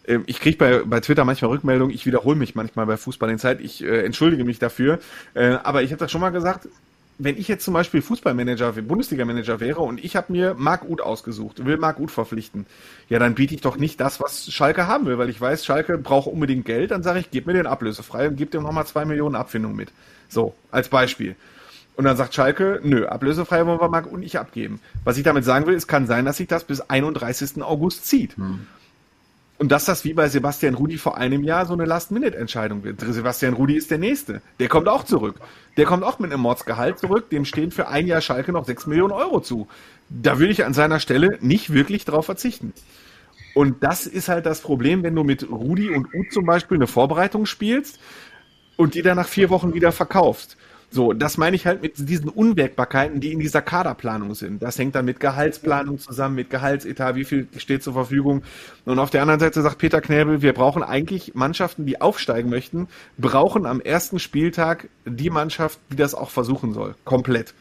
Ähm, 0.08 0.24
ich 0.26 0.40
kriege 0.40 0.58
bei, 0.58 0.84
bei 0.86 1.02
Twitter 1.02 1.26
manchmal 1.26 1.52
Rückmeldungen, 1.52 1.94
ich 1.94 2.06
wiederhole 2.06 2.38
mich 2.38 2.56
manchmal 2.56 2.86
bei 2.86 2.96
Fußball 2.96 3.30
in 3.30 3.40
Zeit, 3.40 3.60
ich 3.60 3.84
äh, 3.84 4.06
entschuldige 4.06 4.46
mich 4.46 4.60
dafür. 4.60 5.00
Äh, 5.34 5.58
aber 5.64 5.84
ich 5.84 5.92
habe 5.92 6.00
das 6.00 6.14
schon 6.14 6.22
mal 6.22 6.30
gesagt, 6.30 6.70
wenn 7.18 7.38
ich 7.38 7.48
jetzt 7.48 7.64
zum 7.64 7.74
Beispiel 7.74 8.02
Fußballmanager, 8.02 8.74
Bundesliga-Manager 8.74 9.60
wäre 9.60 9.80
und 9.82 10.04
ich 10.04 10.16
habe 10.16 10.32
mir 10.32 10.54
Marc 10.58 10.84
Uth 10.88 11.02
ausgesucht, 11.02 11.66
will 11.66 11.78
Marc 11.78 12.00
Uth 12.00 12.12
verpflichten, 12.12 12.66
ja, 13.08 13.20
dann 13.20 13.36
biete 13.36 13.56
ich 13.56 13.62
doch 13.62 13.78
nicht 13.78 14.00
das, 14.00 14.20
was 14.20 14.52
Schalke 14.52 14.88
haben 14.88 15.06
will, 15.06 15.18
weil 15.18 15.30
ich 15.30 15.40
weiß, 15.40 15.66
Schalke 15.66 15.98
braucht 15.98 16.28
unbedingt 16.28 16.66
Geld, 16.66 16.92
dann 16.92 17.04
sage 17.04 17.20
ich, 17.20 17.32
gib 17.32 17.48
mir 17.48 17.54
den 17.54 17.68
ablösefrei 17.68 18.28
und 18.28 18.36
gib 18.36 18.52
dem 18.52 18.64
nochmal 18.64 18.86
zwei 18.86 19.06
Millionen 19.06 19.36
Abfindung 19.36 19.76
mit. 19.76 19.92
So, 20.28 20.56
als 20.72 20.90
Beispiel. 20.90 21.36
Und 21.96 22.04
dann 22.04 22.18
sagt 22.18 22.34
Schalke, 22.34 22.82
nö, 22.84 23.06
ablösefrei 23.06 23.66
wollen 23.66 23.80
wir 23.80 23.88
Marc 23.88 24.12
und 24.12 24.20
nicht 24.20 24.38
abgeben. 24.38 24.82
Was 25.06 25.18
ich 25.18 25.24
damit 25.24 25.46
sagen 25.46 25.66
will, 25.66 25.76
es 25.76 25.88
kann 25.88 26.08
sein, 26.08 26.26
dass 26.26 26.38
sich 26.38 26.48
das 26.48 26.66
bis 26.66 26.82
31. 26.82 27.64
August 27.64 28.06
zieht. 28.06 28.36
Hm. 28.36 28.68
Und 29.58 29.72
dass 29.72 29.86
das 29.86 30.04
wie 30.04 30.14
bei 30.14 30.28
Sebastian 30.28 30.76
Rudi 30.76 30.98
vor 30.98 31.18
einem 31.18 31.44
Jahr 31.44 31.66
so 31.66 31.74
eine 31.74 31.86
Last-Minute-Entscheidung 31.86 32.84
wird. 32.84 33.00
Sebastian 33.00 33.54
Rudi 33.54 33.76
ist 33.76 33.90
der 33.90 33.98
Nächste. 33.98 34.42
Der 34.60 34.68
kommt 34.68 34.90
auch 34.90 35.06
zurück. 35.06 35.36
Der 35.78 35.86
kommt 35.86 36.04
auch 36.04 36.20
mit 36.20 36.32
einem 36.32 36.42
Mordsgehalt 36.42 37.00
zurück. 37.00 37.30
Dem 37.30 37.46
stehen 37.46 37.72
für 37.72 37.88
ein 37.88 38.06
Jahr 38.06 38.20
Schalke 38.20 38.52
noch 38.52 38.66
sechs 38.66 38.86
Millionen 38.86 39.14
Euro 39.14 39.40
zu. 39.40 39.68
Da 40.10 40.40
würde 40.40 40.52
ich 40.52 40.66
an 40.66 40.74
seiner 40.74 41.00
Stelle 41.00 41.38
nicht 41.40 41.72
wirklich 41.72 42.04
drauf 42.04 42.26
verzichten. 42.26 42.74
Und 43.54 43.82
das 43.84 44.06
ist 44.06 44.28
halt 44.28 44.46
das 44.46 44.60
Problem, 44.60 45.04
wenn 45.04 45.16
du 45.16 45.24
mit 45.24 45.50
Rudi 45.50 45.90
und 45.90 46.14
Uth 46.14 46.34
zum 46.34 46.46
Beispiel 46.46 46.76
eine 46.76 46.88
Vorbereitung 46.88 47.46
spielst 47.46 48.00
und 48.76 48.94
die 48.94 49.02
dann 49.02 49.16
nach 49.16 49.30
vier 49.30 49.50
Wochen 49.50 49.74
wieder 49.74 49.94
verkaufst. 49.94 50.58
So, 50.96 51.12
das 51.12 51.38
meine 51.38 51.58
ich 51.58 51.66
halt 51.66 51.82
mit 51.82 52.08
diesen 52.08 52.30
Unwägbarkeiten, 52.30 53.20
die 53.20 53.34
in 53.34 53.40
dieser 53.40 53.62
Kaderplanung 53.62 54.34
sind. 54.34 54.64
Das 54.64 54.80
hängt 54.80 54.96
dann 54.96 55.04
mit 55.04 55.20
Gehaltsplanung 55.20 56.00
zusammen, 56.00 56.36
mit 56.36 56.50
Gehaltsetat, 56.50 57.18
wie 57.18 57.26
viel 57.26 57.50
steht 57.58 57.84
zur 57.84 57.92
Verfügung. 57.92 58.44
Und 58.86 59.00
auf 59.00 59.10
der 59.10 59.22
anderen 59.22 59.42
Seite 59.42 59.62
sagt 59.62 59.78
Peter 59.78 60.00
Knäbel, 60.00 60.42
wir 60.42 60.54
brauchen 60.54 60.84
eigentlich 60.84 61.36
Mannschaften, 61.36 61.86
die 61.86 62.00
aufsteigen 62.00 62.50
möchten, 62.50 62.88
brauchen 63.18 63.66
am 63.66 63.82
ersten 63.82 64.20
Spieltag 64.20 64.88
die 65.06 65.30
Mannschaft, 65.30 65.80
die 65.92 65.98
das 65.98 66.16
auch 66.16 66.30
versuchen 66.30 66.74
soll. 66.74 66.96
Komplett. 67.04 67.54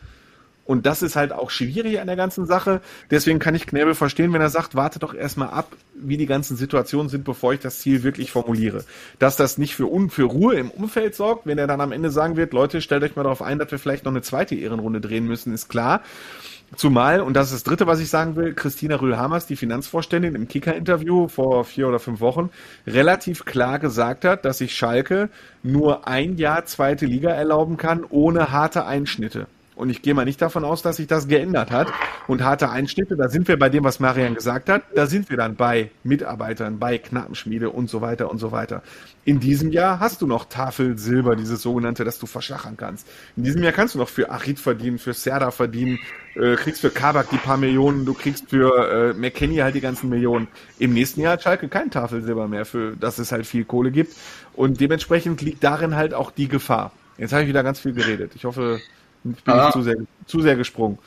Und 0.67 0.87
das 0.87 1.03
ist 1.03 1.15
halt 1.15 1.33
auch 1.33 1.51
schwierig 1.51 2.01
an 2.01 2.07
der 2.07 2.17
ganzen 2.17 2.47
Sache. 2.47 2.81
Deswegen 3.11 3.39
kann 3.39 3.55
ich 3.55 3.67
Knebel 3.67 3.95
verstehen, 3.95 4.33
wenn 4.33 4.41
er 4.41 4.49
sagt, 4.49 4.75
warte 4.75 4.99
doch 4.99 5.15
erstmal 5.15 5.49
ab, 5.51 5.69
wie 5.95 6.17
die 6.17 6.27
ganzen 6.27 6.57
Situationen 6.57 7.11
sind, 7.11 7.25
bevor 7.25 7.53
ich 7.53 7.61
das 7.61 7.81
Ziel 7.81 8.03
wirklich 8.03 8.31
formuliere. 8.31 8.85
Dass 9.19 9.37
das 9.37 9.59
nicht 9.59 9.75
für, 9.75 9.91
Un 9.91 10.09
für 10.09 10.25
Ruhe 10.25 10.55
im 10.55 10.71
Umfeld 10.71 11.15
sorgt, 11.15 11.47
wenn 11.47 11.59
er 11.59 11.67
dann 11.67 11.81
am 11.81 11.93
Ende 11.93 12.11
sagen 12.11 12.37
wird, 12.37 12.53
Leute, 12.53 12.81
stellt 12.81 13.03
euch 13.03 13.15
mal 13.15 13.25
darauf 13.25 13.43
ein, 13.43 13.59
dass 13.59 13.71
wir 13.71 13.79
vielleicht 13.79 14.05
noch 14.05 14.13
eine 14.13 14.23
zweite 14.23 14.55
Ehrenrunde 14.55 15.01
drehen 15.01 15.27
müssen, 15.27 15.53
ist 15.53 15.69
klar. 15.69 16.01
Zumal, 16.77 17.21
und 17.21 17.35
das 17.35 17.49
ist 17.49 17.55
das 17.55 17.65
Dritte, 17.65 17.87
was 17.87 18.01
ich 18.01 18.09
sagen 18.09 18.35
will, 18.37 18.55
Christina 18.55 18.97
Rühl-Hamers, 18.97 19.47
die 19.47 19.55
Finanzvorständin, 19.55 20.35
im 20.35 20.49
Kicker-Interview 20.49 21.29
vor 21.29 21.65
vier 21.65 21.89
oder 21.89 22.01
fünf 22.01 22.21
Wochen 22.21 22.51
relativ 22.87 23.45
klar 23.45 23.79
gesagt 23.79 24.25
hat, 24.25 24.45
dass 24.45 24.59
sich 24.59 24.75
Schalke 24.75 25.29
nur 25.63 26.09
ein 26.09 26.37
Jahr 26.37 26.65
zweite 26.65 27.07
Liga 27.07 27.31
erlauben 27.31 27.77
kann, 27.77 28.05
ohne 28.09 28.51
harte 28.51 28.87
Einschnitte. 28.87 29.47
Und 29.77 29.91
ich 29.91 30.03
gehe 30.03 30.15
mal 30.15 30.25
nicht 30.25 30.41
davon 30.41 30.65
aus, 30.65 30.83
dass 30.83 30.97
sich 30.97 31.07
das 31.07 31.27
geändert 31.27 31.71
hat. 31.71 31.93
Und 32.29 32.43
harte 32.45 32.71
Einschnitte, 32.71 33.17
da 33.17 33.29
sind 33.29 33.49
wir 33.49 33.59
bei 33.59 33.69
dem, 33.69 33.83
was 33.83 33.99
Marian 33.99 34.35
gesagt 34.35 34.69
hat, 34.69 34.83
da 34.95 35.07
sind 35.07 35.31
wir 35.31 35.37
dann 35.37 35.57
bei 35.57 35.91
Mitarbeitern, 36.05 36.79
bei 36.79 36.99
Knappenschmiede 36.99 37.71
und 37.71 37.91
so 37.91 38.01
weiter 38.01 38.31
und 38.31 38.39
so 38.39 38.53
weiter. 38.53 38.83
In 39.25 39.41
diesem 39.41 39.73
Jahr 39.73 40.01
hast 40.01 40.23
du 40.23 40.27
noch 40.27 40.45
Tafel 40.45 40.97
Silber, 40.97 41.35
dieses 41.35 41.63
sogenannte, 41.63 42.05
das 42.05 42.19
du 42.19 42.27
verschachern 42.27 42.77
kannst. 42.77 43.09
In 43.37 43.43
diesem 43.43 43.63
Jahr 43.63 43.73
kannst 43.73 43.95
du 43.95 43.99
noch 43.99 44.09
für 44.09 44.31
Achid 44.31 44.61
verdienen, 44.61 44.99
für 44.99 45.13
Serda 45.15 45.51
verdienen, 45.51 45.99
äh, 46.35 46.55
kriegst 46.57 46.81
für 46.81 46.91
Kabak 46.91 47.31
die 47.31 47.39
paar 47.39 47.57
Millionen, 47.57 48.05
du 48.05 48.15
kriegst 48.15 48.51
für 48.51 49.13
äh, 49.13 49.15
McKenny 49.15 49.57
halt 49.57 49.75
die 49.75 49.81
ganzen 49.81 50.09
Millionen. 50.09 50.47
Im 50.79 50.93
nächsten 50.93 51.21
Jahr 51.21 51.33
hat 51.33 51.43
Schalke 51.43 51.69
kein 51.69 51.91
Tafel 51.91 52.23
Silber 52.23 52.49
mehr, 52.49 52.65
für 52.65 52.97
dass 52.97 53.19
es 53.19 53.33
halt 53.33 53.47
viel 53.47 53.65
Kohle 53.65 53.91
gibt. 53.91 54.15
Und 54.53 54.81
dementsprechend 54.81 55.43
liegt 55.43 55.65
darin 55.65 55.97
halt 55.97 56.15
auch 56.15 56.31
die 56.31 56.49
Gefahr. 56.49 56.93
Jetzt 57.19 57.33
habe 57.33 57.43
ich 57.43 57.49
wieder 57.49 57.63
ganz 57.63 57.81
viel 57.81 57.93
geredet. 57.93 58.33
Ich 58.35 58.45
hoffe, 58.45 58.81
ich 59.25 59.45
bin 59.45 59.55
zu, 59.73 59.83
sehr, 59.83 59.97
zu 60.27 60.41
sehr 60.41 60.57
gesprungen. 60.57 60.99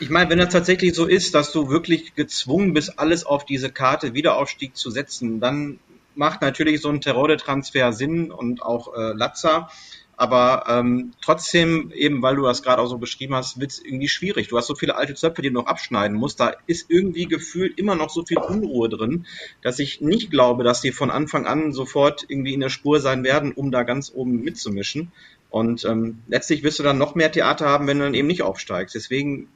Ich 0.00 0.10
meine, 0.10 0.28
wenn 0.30 0.38
das 0.38 0.50
tatsächlich 0.50 0.94
so 0.94 1.06
ist, 1.06 1.34
dass 1.34 1.52
du 1.52 1.68
wirklich 1.68 2.14
gezwungen 2.14 2.74
bist, 2.74 2.98
alles 2.98 3.24
auf 3.24 3.46
diese 3.46 3.70
Karte 3.70 4.14
Wiederaufstieg 4.14 4.76
zu 4.76 4.90
setzen, 4.90 5.40
dann 5.40 5.78
macht 6.14 6.42
natürlich 6.42 6.80
so 6.80 6.88
ein 6.88 7.00
Terrode-Transfer 7.00 7.92
Sinn 7.92 8.30
und 8.30 8.62
auch 8.62 8.94
äh, 8.94 9.12
Latza. 9.12 9.70
Aber 10.16 10.64
ähm, 10.68 11.12
trotzdem, 11.22 11.90
eben 11.94 12.22
weil 12.22 12.36
du 12.36 12.42
das 12.42 12.62
gerade 12.62 12.82
auch 12.82 12.86
so 12.86 12.98
beschrieben 12.98 13.34
hast, 13.34 13.58
wird 13.58 13.72
es 13.72 13.84
irgendwie 13.84 14.08
schwierig. 14.08 14.48
Du 14.48 14.58
hast 14.58 14.66
so 14.66 14.74
viele 14.74 14.96
alte 14.96 15.14
Zöpfe, 15.14 15.42
die 15.42 15.48
du 15.48 15.54
noch 15.54 15.66
abschneiden 15.66 16.16
musst. 16.16 16.38
Da 16.38 16.54
ist 16.66 16.90
irgendwie 16.90 17.26
gefühlt 17.26 17.78
immer 17.78 17.94
noch 17.94 18.10
so 18.10 18.24
viel 18.24 18.38
Unruhe 18.38 18.88
drin, 18.88 19.26
dass 19.62 19.78
ich 19.78 20.00
nicht 20.00 20.30
glaube, 20.30 20.64
dass 20.64 20.80
die 20.80 20.92
von 20.92 21.10
Anfang 21.10 21.46
an 21.46 21.72
sofort 21.72 22.26
irgendwie 22.28 22.52
in 22.52 22.60
der 22.60 22.68
Spur 22.68 23.00
sein 23.00 23.24
werden, 23.24 23.52
um 23.52 23.70
da 23.70 23.84
ganz 23.84 24.12
oben 24.14 24.42
mitzumischen. 24.42 25.12
Und 25.50 25.84
ähm, 25.84 26.18
letztlich 26.28 26.62
wirst 26.62 26.78
du 26.78 26.82
dann 26.82 26.98
noch 26.98 27.14
mehr 27.14 27.32
Theater 27.32 27.66
haben, 27.66 27.86
wenn 27.86 27.98
du 27.98 28.04
dann 28.04 28.14
eben 28.14 28.28
nicht 28.28 28.42
aufsteigst. 28.42 28.94
Deswegen, 28.94 29.48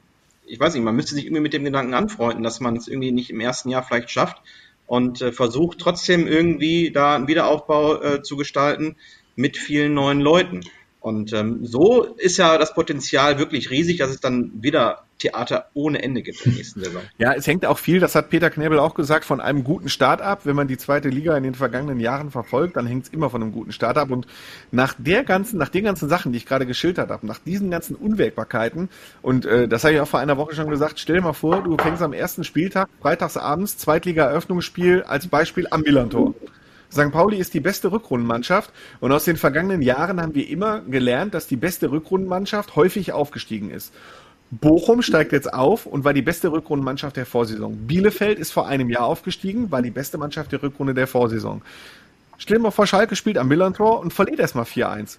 ich 0.45 0.59
weiß 0.59 0.73
nicht, 0.73 0.83
man 0.83 0.95
müsste 0.95 1.15
sich 1.15 1.25
irgendwie 1.25 1.43
mit 1.43 1.53
dem 1.53 1.63
Gedanken 1.63 1.93
anfreunden, 1.93 2.43
dass 2.43 2.59
man 2.59 2.75
es 2.75 2.87
irgendwie 2.87 3.11
nicht 3.11 3.29
im 3.29 3.39
ersten 3.39 3.69
Jahr 3.69 3.83
vielleicht 3.83 4.09
schafft. 4.09 4.41
und 4.87 5.21
äh, 5.21 5.31
versucht 5.31 5.79
trotzdem 5.79 6.27
irgendwie 6.27 6.91
da 6.91 7.15
einen 7.15 7.27
Wiederaufbau 7.27 8.01
äh, 8.01 8.23
zu 8.23 8.37
gestalten 8.37 8.95
mit 9.37 9.55
vielen 9.55 9.93
neuen 9.93 10.19
Leuten. 10.19 10.61
Und 10.99 11.31
ähm, 11.31 11.65
so 11.65 12.03
ist 12.03 12.35
ja 12.35 12.57
das 12.57 12.73
Potenzial 12.73 13.39
wirklich 13.39 13.69
riesig, 13.69 13.97
dass 13.97 14.09
es 14.09 14.19
dann 14.19 14.51
wieder 14.61 15.03
Theater 15.19 15.69
ohne 15.73 16.01
Ende 16.03 16.21
gibt 16.21 16.45
in 16.45 16.51
der 16.51 16.57
nächsten 16.57 16.83
Saison. 16.83 17.01
Ja, 17.17 17.33
es 17.33 17.47
hängt 17.47 17.65
auch 17.65 17.77
viel, 17.77 17.99
das 17.99 18.13
hat 18.13 18.29
Peter 18.29 18.49
Knebel 18.49 18.77
auch 18.77 18.93
gesagt, 18.93 19.23
von 19.23 19.39
einem 19.39 19.63
guten 19.63 19.89
Start 19.89 20.21
ab. 20.21 20.41
Wenn 20.43 20.55
man 20.55 20.67
die 20.67 20.77
zweite 20.77 21.07
Liga 21.07 21.37
in 21.37 21.43
den 21.43 21.55
vergangenen 21.55 21.99
Jahren 21.99 22.29
verfolgt, 22.29 22.75
dann 22.75 22.85
hängt 22.85 23.05
es 23.05 23.09
immer 23.09 23.29
von 23.29 23.41
einem 23.41 23.53
guten 23.53 23.71
Start 23.71 23.97
ab. 23.97 24.11
Und 24.11 24.27
nach 24.71 24.95
der 24.97 25.23
ganzen, 25.23 25.57
nach 25.57 25.69
den 25.69 25.85
ganzen 25.85 26.09
Sachen, 26.09 26.33
die 26.33 26.39
ich 26.39 26.45
gerade 26.45 26.65
geschildert 26.65 27.09
habe, 27.09 27.25
nach 27.25 27.39
diesen 27.39 27.71
ganzen 27.71 27.95
Unwägbarkeiten, 27.95 28.89
und 29.21 29.45
äh, 29.45 29.67
das 29.67 29.83
habe 29.83 29.93
ich 29.93 30.01
auch 30.01 30.07
vor 30.07 30.19
einer 30.19 30.37
Woche 30.37 30.55
schon 30.55 30.69
gesagt, 30.69 30.99
stell 30.99 31.15
dir 31.15 31.21
mal 31.21 31.33
vor, 31.33 31.63
du 31.63 31.77
fängst 31.77 32.01
am 32.01 32.13
ersten 32.13 32.43
Spieltag, 32.43 32.89
freitagsabends, 33.01 33.77
Zweitliga-Eröffnungsspiel 33.77 35.03
als 35.03 35.27
Beispiel 35.27 35.67
am 35.71 35.81
Millantor. 35.81 36.35
St. 36.91 37.11
Pauli 37.11 37.37
ist 37.37 37.53
die 37.53 37.59
beste 37.59 37.91
Rückrundenmannschaft 37.91 38.71
und 38.99 39.11
aus 39.11 39.25
den 39.25 39.37
vergangenen 39.37 39.81
Jahren 39.81 40.21
haben 40.21 40.35
wir 40.35 40.47
immer 40.49 40.81
gelernt, 40.81 41.33
dass 41.33 41.47
die 41.47 41.57
beste 41.57 41.91
Rückrundenmannschaft 41.91 42.75
häufig 42.75 43.11
aufgestiegen 43.11 43.71
ist. 43.71 43.93
Bochum 44.49 45.01
steigt 45.01 45.33
jetzt 45.33 45.53
auf 45.53 45.85
und 45.85 46.05
war 46.05 46.13
die 46.13 46.21
beste 46.21 46.51
Rückrundenmannschaft 46.51 47.17
der 47.17 47.25
Vorsaison. 47.25 47.75
Bielefeld 47.85 48.39
ist 48.39 48.51
vor 48.51 48.67
einem 48.67 48.89
Jahr 48.89 49.03
aufgestiegen, 49.03 49.71
war 49.71 49.81
die 49.81 49.91
beste 49.91 50.17
Mannschaft 50.17 50.53
der 50.53 50.63
Rückrunde 50.63 50.93
der 50.93 51.07
Vorsaison. 51.07 51.61
Stell 52.37 52.57
dir 52.57 52.63
mal 52.63 52.71
vor, 52.71 52.87
Schalke 52.87 53.15
spielt 53.15 53.37
am 53.37 53.49
Millantor 53.49 53.99
und 53.99 54.13
verliert 54.13 54.39
erstmal 54.39 54.63
4-1. 54.63 55.17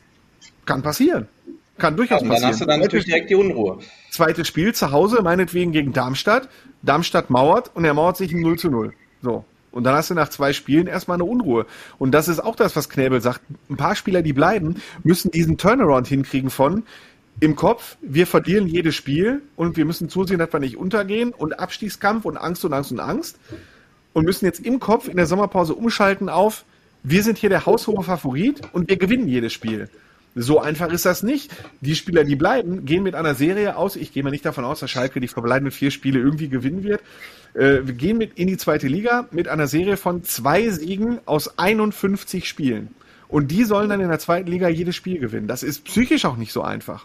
Kann 0.64 0.82
passieren. 0.82 1.28
Kann 1.76 1.96
durchaus 1.96 2.20
passieren. 2.20 2.40
Dann 2.40 2.50
hast 2.50 2.60
du 2.60 2.64
dann 2.64 2.80
natürlich 2.80 3.04
direkt 3.04 3.28
die 3.28 3.34
Unruhe. 3.34 3.78
Zweites 4.10 4.48
Spiel 4.48 4.75
zu 4.75 4.92
Hause, 4.92 5.20
meinetwegen 5.22 5.72
gegen 5.72 5.92
Darmstadt. 5.92 6.48
Darmstadt 6.82 7.28
mauert 7.28 7.70
und 7.75 7.84
er 7.84 7.92
mauert 7.92 8.16
sich 8.16 8.32
ein 8.32 8.40
0 8.40 8.58
zu 8.58 8.70
0. 8.70 8.94
So. 9.20 9.44
Und 9.70 9.84
dann 9.84 9.94
hast 9.94 10.10
du 10.10 10.14
nach 10.14 10.28
zwei 10.28 10.52
Spielen 10.52 10.87
erstmal 10.87 11.16
eine 11.16 11.25
Unruhe. 11.25 11.66
Und 11.98 12.12
das 12.12 12.28
ist 12.28 12.40
auch 12.40 12.56
das, 12.56 12.75
was 12.75 12.88
Knäbel 12.88 13.20
sagt. 13.20 13.42
Ein 13.68 13.76
paar 13.76 13.94
Spieler, 13.94 14.22
die 14.22 14.32
bleiben, 14.32 14.76
müssen 15.04 15.30
diesen 15.30 15.58
Turnaround 15.58 16.08
hinkriegen 16.08 16.50
von 16.50 16.84
im 17.40 17.54
Kopf, 17.54 17.96
wir 18.00 18.26
verlieren 18.26 18.66
jedes 18.66 18.96
Spiel 18.96 19.42
und 19.54 19.76
wir 19.76 19.84
müssen 19.84 20.08
zusehen, 20.08 20.38
dass 20.38 20.52
wir 20.52 20.58
nicht 20.58 20.76
untergehen 20.76 21.30
und 21.30 21.58
Abstiegskampf 21.60 22.25
und 22.25 22.37
Angst 22.37 22.64
und 22.64 22.72
Angst 22.72 22.90
und 22.90 22.98
Angst 22.98 23.38
und 24.12 24.25
müssen 24.25 24.44
jetzt 24.44 24.60
im 24.60 24.80
Kopf 24.80 25.06
in 25.06 25.16
der 25.16 25.26
Sommerpause 25.26 25.75
umschalten 25.75 26.28
auf, 26.28 26.64
wir 27.04 27.22
sind 27.22 27.38
hier 27.38 27.48
der 27.48 27.64
haushohe 27.64 28.02
Favorit 28.02 28.62
und 28.72 28.88
wir 28.88 28.96
gewinnen 28.96 29.28
jedes 29.28 29.52
Spiel. 29.52 29.88
So 30.34 30.60
einfach 30.60 30.92
ist 30.92 31.06
das 31.06 31.22
nicht. 31.22 31.54
Die 31.80 31.94
Spieler, 31.94 32.25
die 32.25 32.37
bleiben, 32.37 32.84
gehen 32.84 33.02
mit 33.02 33.14
einer 33.14 33.34
Serie 33.34 33.76
aus. 33.76 33.96
Ich 33.96 34.12
gehe 34.12 34.22
mal 34.22 34.30
nicht 34.30 34.44
davon 34.44 34.64
aus, 34.64 34.80
dass 34.80 34.90
Schalke 34.90 35.20
die 35.20 35.28
verbleibenden 35.28 35.72
vier 35.72 35.90
Spiele 35.90 36.18
irgendwie 36.18 36.48
gewinnen 36.48 36.82
wird. 36.82 37.00
Äh, 37.54 37.86
wir 37.86 37.94
gehen 37.94 38.18
mit 38.18 38.38
in 38.38 38.46
die 38.46 38.56
zweite 38.56 38.88
Liga 38.88 39.26
mit 39.30 39.48
einer 39.48 39.66
Serie 39.66 39.96
von 39.96 40.24
zwei 40.24 40.68
Siegen 40.70 41.20
aus 41.26 41.58
51 41.58 42.48
Spielen. 42.48 42.94
Und 43.28 43.50
die 43.50 43.64
sollen 43.64 43.90
dann 43.90 44.00
in 44.00 44.08
der 44.08 44.18
zweiten 44.18 44.50
Liga 44.50 44.68
jedes 44.68 44.96
Spiel 44.96 45.18
gewinnen. 45.18 45.48
Das 45.48 45.62
ist 45.62 45.84
psychisch 45.84 46.24
auch 46.24 46.36
nicht 46.36 46.52
so 46.52 46.62
einfach. 46.62 47.04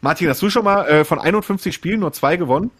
Martin, 0.00 0.28
hast 0.28 0.42
du 0.42 0.50
schon 0.50 0.64
mal 0.64 0.86
äh, 0.86 1.04
von 1.04 1.18
51 1.18 1.74
Spielen 1.74 2.00
nur 2.00 2.12
zwei 2.12 2.36
gewonnen? 2.36 2.70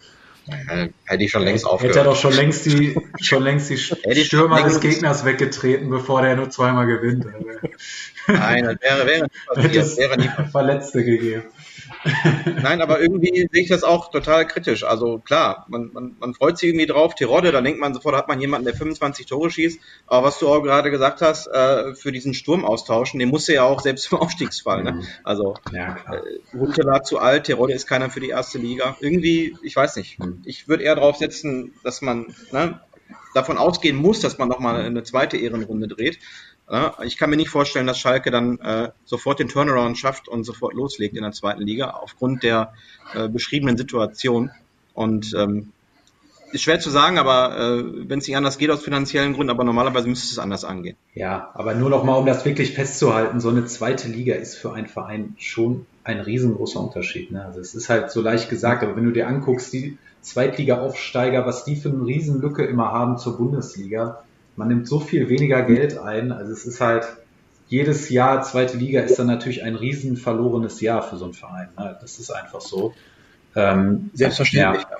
Äh, 0.47 0.89
hätte 1.05 1.23
ich 1.23 1.31
schon 1.31 1.43
längst 1.43 1.65
aufgehört. 1.65 1.95
Hätte 1.95 2.05
er 2.05 2.11
doch 2.11 2.19
schon 2.19 2.33
längst 2.33 2.65
die, 2.65 2.97
schon 3.21 3.43
längst 3.43 3.69
die 3.69 3.77
Stürmer 4.25 4.61
des 4.63 4.81
Gegners 4.81 5.23
weggetreten, 5.23 5.89
bevor 5.89 6.21
der 6.21 6.35
nur 6.35 6.49
zweimal 6.49 6.85
gewinnt. 6.85 7.25
Nein, 8.27 8.65
das 8.65 8.81
wäre, 8.81 9.07
wäre 9.07 9.21
nicht 9.23 9.47
passiert. 9.47 9.97
Wäre 9.97 10.17
nie 10.17 10.51
Verletzte 10.51 11.03
gegeben. 11.05 11.43
Nein, 12.61 12.81
aber 12.81 13.01
irgendwie 13.01 13.47
sehe 13.51 13.61
ich 13.61 13.69
das 13.69 13.83
auch 13.83 14.11
total 14.11 14.47
kritisch. 14.47 14.83
Also 14.83 15.19
klar, 15.19 15.65
man, 15.69 15.91
man, 15.93 16.15
man 16.19 16.33
freut 16.33 16.57
sich 16.57 16.69
irgendwie 16.69 16.85
drauf. 16.85 17.15
Tirode, 17.15 17.51
da 17.51 17.61
denkt 17.61 17.79
man 17.79 17.93
sofort, 17.93 18.15
hat 18.15 18.27
man 18.27 18.39
jemanden, 18.39 18.65
der 18.65 18.75
25 18.75 19.25
Tore 19.25 19.49
schießt. 19.49 19.79
Aber 20.07 20.27
was 20.27 20.39
du 20.39 20.47
auch 20.49 20.61
gerade 20.61 20.91
gesagt 20.91 21.21
hast, 21.21 21.47
äh, 21.47 21.95
für 21.95 22.11
diesen 22.11 22.33
Sturm 22.33 22.65
austauschen, 22.65 23.19
den 23.19 23.29
musst 23.29 23.47
du 23.47 23.53
ja 23.53 23.63
auch 23.63 23.81
selbst 23.81 24.03
im 24.11 24.19
Aufstiegsfall. 24.19 24.83
Ne? 24.83 24.91
Mhm. 24.93 25.07
Also 25.23 25.55
ja, 25.71 25.97
äh, 26.11 26.57
Huntelaar 26.57 27.03
zu 27.03 27.19
alt, 27.19 27.45
Tirode 27.45 27.73
ist 27.73 27.87
keiner 27.87 28.09
für 28.09 28.19
die 28.19 28.29
erste 28.29 28.57
Liga. 28.57 28.95
Irgendwie, 28.99 29.57
ich 29.63 29.75
weiß 29.75 29.95
nicht. 29.97 30.19
Mhm. 30.19 30.41
Ich 30.45 30.67
würde 30.67 30.83
eher 30.83 30.95
darauf 30.95 31.17
setzen, 31.17 31.73
dass 31.83 32.01
man 32.01 32.33
ne, 32.51 32.79
davon 33.33 33.57
ausgehen 33.57 33.95
muss, 33.95 34.19
dass 34.19 34.37
man 34.37 34.47
nochmal 34.47 34.81
eine 34.81 35.03
zweite 35.03 35.37
Ehrenrunde 35.37 35.87
dreht. 35.87 36.19
Ich 37.03 37.17
kann 37.17 37.29
mir 37.29 37.35
nicht 37.35 37.49
vorstellen, 37.49 37.87
dass 37.87 37.99
Schalke 37.99 38.31
dann 38.31 38.57
äh, 38.59 38.89
sofort 39.05 39.39
den 39.39 39.49
Turnaround 39.49 39.97
schafft 39.97 40.27
und 40.27 40.43
sofort 40.45 40.73
loslegt 40.73 41.15
in 41.15 41.23
der 41.23 41.33
zweiten 41.33 41.61
Liga 41.61 41.91
aufgrund 41.91 42.41
der 42.41 42.73
äh, 43.13 43.27
beschriebenen 43.27 43.77
Situation. 43.77 44.49
Und 44.93 45.33
ähm, 45.37 45.73
ist 46.53 46.61
schwer 46.61 46.79
zu 46.79 46.91
sagen, 46.91 47.17
aber 47.17 47.57
äh, 47.57 48.09
wenn 48.09 48.19
es 48.19 48.27
nicht 48.27 48.37
anders 48.37 48.57
geht 48.57 48.69
aus 48.69 48.83
finanziellen 48.83 49.33
Gründen, 49.33 49.49
aber 49.49 49.63
normalerweise 49.63 50.07
müsste 50.07 50.31
es 50.31 50.39
anders 50.39 50.63
angehen. 50.63 50.95
Ja, 51.15 51.49
aber 51.55 51.73
nur 51.73 51.89
noch 51.89 52.03
mal, 52.03 52.15
um 52.15 52.25
das 52.25 52.45
wirklich 52.45 52.73
festzuhalten, 52.73 53.39
so 53.39 53.49
eine 53.49 53.65
zweite 53.65 54.07
Liga 54.07 54.35
ist 54.35 54.55
für 54.55 54.71
einen 54.73 54.87
Verein 54.87 55.35
schon 55.39 55.87
ein 56.03 56.19
riesengroßer 56.19 56.79
Unterschied. 56.79 57.31
Ne? 57.31 57.43
Also 57.43 57.59
es 57.59 57.73
ist 57.73 57.89
halt 57.89 58.11
so 58.11 58.21
leicht 58.21 58.49
gesagt, 58.49 58.83
aber 58.83 58.95
wenn 58.95 59.05
du 59.05 59.11
dir 59.11 59.27
anguckst, 59.27 59.73
die 59.73 59.97
Zweitliga-Aufsteiger, 60.21 61.45
was 61.45 61.65
die 61.65 61.75
für 61.75 61.89
eine 61.89 62.05
Riesenlücke 62.05 62.63
immer 62.63 62.91
haben 62.91 63.17
zur 63.17 63.37
Bundesliga, 63.37 64.23
man 64.55 64.67
nimmt 64.67 64.87
so 64.87 64.99
viel 64.99 65.29
weniger 65.29 65.61
Geld 65.63 65.97
ein. 65.97 66.31
Also 66.31 66.51
es 66.51 66.65
ist 66.65 66.81
halt, 66.81 67.05
jedes 67.67 68.09
Jahr 68.09 68.43
zweite 68.43 68.77
Liga 68.77 69.01
ist 69.01 69.17
dann 69.17 69.27
natürlich 69.27 69.63
ein 69.63 69.75
riesen 69.75 70.17
verlorenes 70.17 70.81
Jahr 70.81 71.01
für 71.01 71.17
so 71.17 71.25
einen 71.25 71.33
Verein. 71.33 71.69
Ne? 71.77 71.97
Das 72.01 72.19
ist 72.19 72.29
einfach 72.31 72.61
so. 72.61 72.93
Ähm, 73.55 74.11
Selbstverständlich. 74.13 74.83
Ja. 74.83 74.97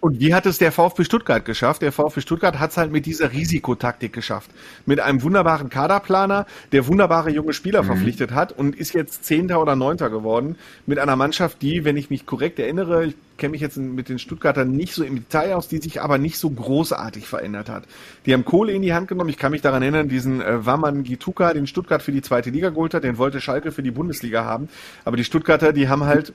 Und 0.00 0.20
wie 0.20 0.32
hat 0.32 0.46
es 0.46 0.58
der 0.58 0.70
VfB 0.70 1.02
Stuttgart 1.02 1.44
geschafft? 1.44 1.82
Der 1.82 1.90
VfB 1.90 2.20
Stuttgart 2.20 2.60
hat 2.60 2.70
es 2.70 2.76
halt 2.76 2.92
mit 2.92 3.04
dieser 3.04 3.32
Risikotaktik 3.32 4.12
geschafft. 4.12 4.50
Mit 4.86 5.00
einem 5.00 5.22
wunderbaren 5.22 5.70
Kaderplaner, 5.70 6.46
der 6.70 6.86
wunderbare 6.86 7.30
junge 7.30 7.52
Spieler 7.52 7.82
mhm. 7.82 7.86
verpflichtet 7.86 8.30
hat 8.30 8.52
und 8.52 8.76
ist 8.76 8.94
jetzt 8.94 9.24
Zehnter 9.24 9.60
oder 9.60 9.74
Neunter 9.74 10.08
geworden. 10.08 10.56
Mit 10.86 11.00
einer 11.00 11.16
Mannschaft, 11.16 11.62
die, 11.62 11.84
wenn 11.84 11.96
ich 11.96 12.10
mich 12.10 12.26
korrekt 12.26 12.60
erinnere, 12.60 13.06
ich 13.06 13.16
kenne 13.38 13.52
mich 13.52 13.60
jetzt 13.60 13.76
mit 13.76 14.08
den 14.08 14.20
Stuttgartern 14.20 14.70
nicht 14.70 14.94
so 14.94 15.02
im 15.02 15.16
Detail 15.16 15.54
aus, 15.54 15.66
die 15.66 15.78
sich 15.78 16.00
aber 16.00 16.18
nicht 16.18 16.38
so 16.38 16.50
großartig 16.50 17.26
verändert 17.26 17.68
hat. 17.68 17.84
Die 18.24 18.32
haben 18.32 18.44
Kohle 18.44 18.72
in 18.72 18.82
die 18.82 18.94
Hand 18.94 19.08
genommen. 19.08 19.30
Ich 19.30 19.36
kann 19.36 19.50
mich 19.50 19.62
daran 19.62 19.82
erinnern, 19.82 20.08
diesen 20.08 20.40
äh, 20.40 20.64
Waman 20.64 21.02
Gituka, 21.02 21.54
den 21.54 21.66
Stuttgart 21.66 22.02
für 22.02 22.12
die 22.12 22.22
zweite 22.22 22.50
Liga 22.50 22.70
geholt 22.70 22.94
hat, 22.94 23.02
den 23.02 23.18
wollte 23.18 23.40
Schalke 23.40 23.72
für 23.72 23.82
die 23.82 23.90
Bundesliga 23.90 24.44
haben. 24.44 24.68
Aber 25.04 25.16
die 25.16 25.24
Stuttgarter, 25.24 25.72
die 25.72 25.88
haben 25.88 26.04
halt 26.04 26.32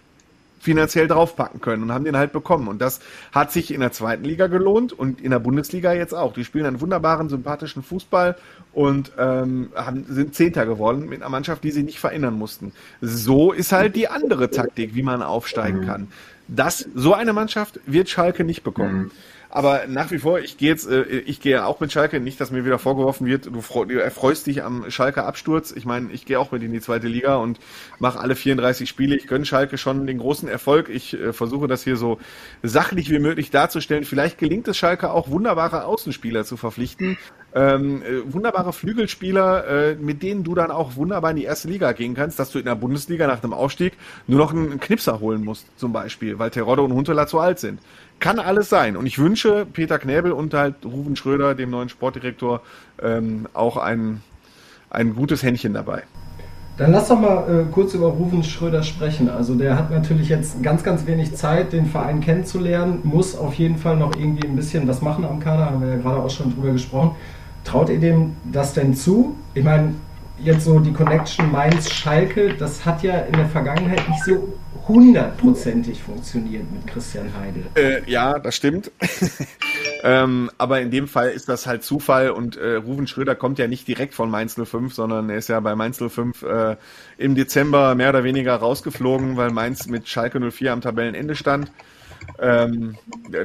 finanziell 0.63 1.10
draufpacken 1.10 1.60
können 1.60 1.84
und 1.84 1.91
haben 1.91 2.06
den 2.06 2.15
halt 2.15 2.32
bekommen. 2.32 2.69
Und 2.69 2.82
das 2.82 3.02
hat 3.34 3.52
sich 3.52 3.73
in 3.73 3.82
der 3.82 3.91
zweiten 3.91 4.23
Liga 4.23 4.47
gelohnt 4.47 4.93
und 4.93 5.19
in 5.19 5.32
der 5.32 5.39
Bundesliga 5.39 5.91
jetzt 5.91 6.13
auch. 6.13 6.34
Die 6.34 6.45
spielen 6.45 6.65
einen 6.65 6.80
wunderbaren, 6.80 7.28
sympathischen 7.28 7.84
Fußball 7.84 8.38
und 8.71 9.12
ähm, 9.19 9.69
haben, 9.76 10.06
sind 10.08 10.36
Zehnter 10.36 10.65
geworden 10.65 11.10
mit 11.10 11.21
einer 11.21 11.30
Mannschaft, 11.30 11.65
die 11.65 11.71
sie 11.71 11.84
nicht 11.84 11.99
verändern 11.99 12.36
mussten. 12.36 12.71
So 13.02 13.52
ist 13.52 13.73
halt 13.73 13.97
die 13.97 14.08
andere 14.08 14.49
Taktik, 14.52 14.95
wie 14.95 15.04
man 15.04 15.21
aufsteigen 15.21 15.82
mhm. 15.82 15.86
kann. 15.86 16.08
Das, 16.47 16.88
so 16.95 17.13
eine 17.13 17.34
Mannschaft 17.34 17.82
wird 17.86 18.10
Schalke 18.10 18.45
nicht 18.45 18.63
bekommen. 18.63 19.12
Aber 19.56 19.86
nach 19.88 20.10
wie 20.10 20.18
vor, 20.18 20.39
ich 20.39 20.58
gehe 20.58 20.70
jetzt, 20.70 20.89
äh, 20.89 21.04
ich 21.04 21.39
gehe 21.39 21.63
auch 21.63 21.80
mit 21.80 21.92
Schalke, 21.92 22.20
nicht, 22.20 22.42
dass 22.42 22.50
mir 22.50 22.66
wieder 22.66 22.80
vorgeworfen 22.80 23.28
wird, 23.28 23.46
du, 23.46 23.62
du 23.86 24.02
erfreust 24.02 24.48
dich 24.48 24.63
am 24.63 24.89
Schalke 24.89 25.26
Absturz. 25.26 25.72
Ich 25.72 25.86
meine, 25.86 26.12
ich 26.12 26.26
gehe 26.26 26.39
auch 26.39 26.52
mit 26.52 26.63
in 26.63 26.74
die 26.74 26.82
zweite 26.82 27.08
Liga 27.08 27.36
und 27.36 27.60
mache 28.00 28.20
alle 28.20 28.36
34 28.36 28.89
Spiele. 28.89 29.16
Ich 29.16 29.28
gönne 29.28 29.46
Schalke 29.46 29.78
schon 29.78 30.08
den 30.08 30.18
großen 30.18 30.50
Erfolg. 30.50 30.89
Ich 30.89 31.13
äh, 31.13 31.34
versuche 31.34 31.68
das 31.68 31.84
hier 31.84 31.98
so 31.98 32.18
sachlich 32.63 33.12
wie 33.12 33.20
möglich 33.20 33.52
darzustellen. 33.52 34.06
Vielleicht 34.06 34.39
gelingt 34.39 34.68
es 34.68 34.76
Schalke 34.76 35.12
auch, 35.12 35.30
wunderbare 35.30 35.86
Außenspieler 35.86 36.46
zu 36.46 36.58
verpflichten. 36.58 37.20
Ähm, 37.54 38.02
äh, 38.02 38.34
wunderbare 38.34 38.74
Flügelspieler, 38.74 39.68
äh, 39.68 39.96
mit 39.96 40.24
denen 40.24 40.44
du 40.44 40.56
dann 40.56 40.72
auch 40.72 40.96
wunderbar 40.96 41.30
in 41.30 41.38
die 41.38 41.44
erste 41.44 41.68
Liga 41.68 41.92
gehen 41.92 42.16
kannst, 42.16 42.39
dass 42.39 42.50
du 42.50 42.58
in 42.58 42.66
der 42.66 42.74
Bundesliga 42.74 43.28
nach 43.28 43.42
dem 43.42 43.54
Aufstieg 43.54 43.94
nur 44.26 44.39
noch 44.39 44.52
einen 44.52 44.80
Knipser 44.80 45.20
holen 45.20 45.46
musst, 45.46 45.68
zum 45.78 45.94
Beispiel, 45.94 46.39
weil 46.39 46.50
Terodde 46.50 46.82
und 46.82 46.94
Huntela 46.94 47.28
zu 47.28 47.38
alt 47.38 47.60
sind. 47.60 47.80
Kann 48.19 48.39
alles 48.39 48.69
sein. 48.69 48.95
Und 48.95 49.06
ich 49.06 49.19
wünsche 49.19 49.65
Peter 49.65 49.99
Knäbel 49.99 50.32
und 50.32 50.54
halt 50.54 50.76
Ruven 50.86 51.15
Schröder, 51.15 51.56
dem 51.56 51.69
neuen 51.69 51.89
Sportdirektor, 51.89 52.62
ähm, 53.02 53.47
auch 53.54 53.78
ein, 53.78 54.21
ein 54.89 55.15
gutes 55.15 55.43
Händchen 55.43 55.73
dabei. 55.73 56.04
Dann 56.78 56.91
lass 56.91 57.10
doch 57.10 57.19
mal 57.19 57.43
äh, 57.47 57.71
kurz 57.71 57.93
über 57.93 58.08
Ruven 58.08 58.43
Schröder 58.43 58.82
sprechen. 58.82 59.30
Also 59.30 59.54
der 59.54 59.78
hat 59.78 59.91
natürlich 59.91 60.30
jetzt 60.30 60.63
ganz, 60.63 60.84
ganz 60.84 61.06
wenig 61.06 61.36
Zeit, 61.36 61.71
den 61.71 61.86
Verein 61.86 62.19
kennenzulernen, 62.19 63.02
muss 63.04 63.38
auf 63.38 63.54
jeden 63.56 63.78
Fall 63.78 63.95
noch 63.95 64.15
irgendwie 64.15 64.47
ein 64.47 64.56
bisschen 64.56 64.88
was 64.88 65.02
machen 65.02 65.23
am 65.23 65.39
Kader, 65.39 65.65
haben 65.65 65.82
wir 65.82 65.89
ja 65.89 65.97
gerade 65.97 66.17
auch 66.17 66.32
schon 66.32 66.54
drüber 66.54 66.71
gesprochen. 66.71 67.15
Traut 67.63 67.89
ihr 67.89 67.99
dem 67.99 68.36
das 68.52 68.73
denn 68.73 68.95
zu? 68.95 69.38
Ich 69.54 69.63
meine, 69.63 69.93
jetzt 70.39 70.65
so 70.65 70.80
die 70.80 70.93
Connection 70.93 71.52
Mainz-Schalke, 71.52 72.56
das 72.56 72.84
hat 72.86 73.04
ja 73.04 73.19
in 73.19 73.34
der 73.34 73.47
Vergangenheit 73.47 74.08
nicht 74.10 74.23
so 74.23 74.54
hundertprozentig 74.88 76.02
funktioniert 76.02 76.69
mit 76.72 76.88
Christian 76.88 77.30
Heidel. 77.38 77.65
Äh, 77.76 78.10
ja, 78.10 78.39
das 78.39 78.56
stimmt. 78.56 78.91
ähm, 80.04 80.52
aber 80.58 80.82
in 80.82 80.91
dem 80.91 81.08
Fall 81.08 81.30
ist 81.30 81.50
das 81.50 81.65
halt 81.67 81.84
Zufall 81.84 82.32
und 82.32 82.58
äh, 82.58 82.76
Ruven 82.76 83.08
Schröder 83.08 83.36
kommt 83.36 83.60
ja 83.60 83.67
nicht 83.67 83.88
direkt 83.88 84.13
von 84.13 84.30
Mainz 84.30 84.56
05, 84.62 84.93
sondern 84.93 85.30
er 85.30 85.38
ist 85.38 85.50
ja 85.50 85.60
bei 85.60 85.76
Mainz 85.76 86.00
05 86.00 86.43
äh, 86.43 86.76
im 87.17 87.36
Dezember 87.36 87.96
mehr 87.96 88.10
oder 88.10 88.24
weniger 88.24 88.56
rausgeflogen, 88.56 89.38
weil 89.38 89.52
Mainz 89.52 89.88
mit 89.88 90.08
Schalke 90.10 90.39
04 90.39 90.74
am 90.74 90.82
Tabellenende 90.82 91.36
stand. 91.36 91.72
Ähm, 92.39 92.95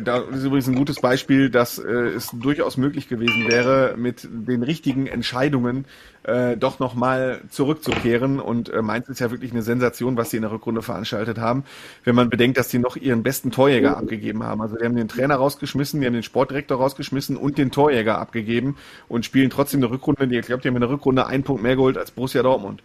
da 0.03 0.19
ist 0.19 0.45
übrigens 0.45 0.69
ein 0.69 0.75
gutes 0.75 1.01
Beispiel, 1.01 1.51
dass 1.51 1.79
äh, 1.79 1.91
es 1.91 2.31
durchaus 2.33 2.77
möglich 2.77 3.09
gewesen 3.09 3.49
wäre, 3.49 3.95
mit 3.97 4.29
den 4.31 4.63
richtigen 4.63 5.07
Entscheidungen 5.07 5.85
äh, 6.25 6.57
doch 6.57 6.79
nochmal 6.79 7.41
zurückzukehren. 7.51 8.41
Und 8.41 8.69
äh, 8.69 8.83
Mainz 8.83 9.09
ist 9.09 9.21
ja 9.21 9.31
wirklich 9.31 9.53
eine 9.53 9.63
Sensation, 9.63 10.17
was 10.17 10.31
sie 10.31 10.37
in 10.37 10.43
der 10.43 10.53
Rückrunde 10.53 10.83
veranstaltet 10.83 11.39
haben, 11.39 11.65
wenn 12.05 12.15
man 12.15 12.29
bedenkt, 12.29 12.59
dass 12.59 12.71
sie 12.71 12.79
noch 12.79 12.97
ihren 12.97 13.23
besten 13.23 13.51
Torjäger 13.51 13.97
abgegeben 13.97 14.43
haben. 14.43 14.61
Also 14.61 14.77
die 14.77 14.85
haben 14.85 14.97
den 14.97 15.09
Trainer 15.09 15.37
rausgeschmissen, 15.37 16.01
die 16.01 16.07
haben 16.07 16.15
den 16.15 16.23
Sportdirektor 16.23 16.79
rausgeschmissen 16.79 17.37
und 17.37 17.59
den 17.59 17.71
Torjäger 17.71 18.19
abgegeben 18.19 18.77
und 19.09 19.25
spielen 19.25 19.51
trotzdem 19.51 19.81
eine 19.81 19.91
Rückrunde. 19.91 20.25
Ich 20.25 20.47
glaube, 20.47 20.63
die 20.63 20.69
haben 20.69 20.77
in 20.77 20.81
der 20.81 20.91
Rückrunde 20.91 21.27
einen 21.27 21.45
Punkt 21.45 21.63
mehr 21.63 21.77
geholt 21.77 21.97
als 21.99 22.11
Borussia 22.11 22.43
Dortmund. 22.43 22.83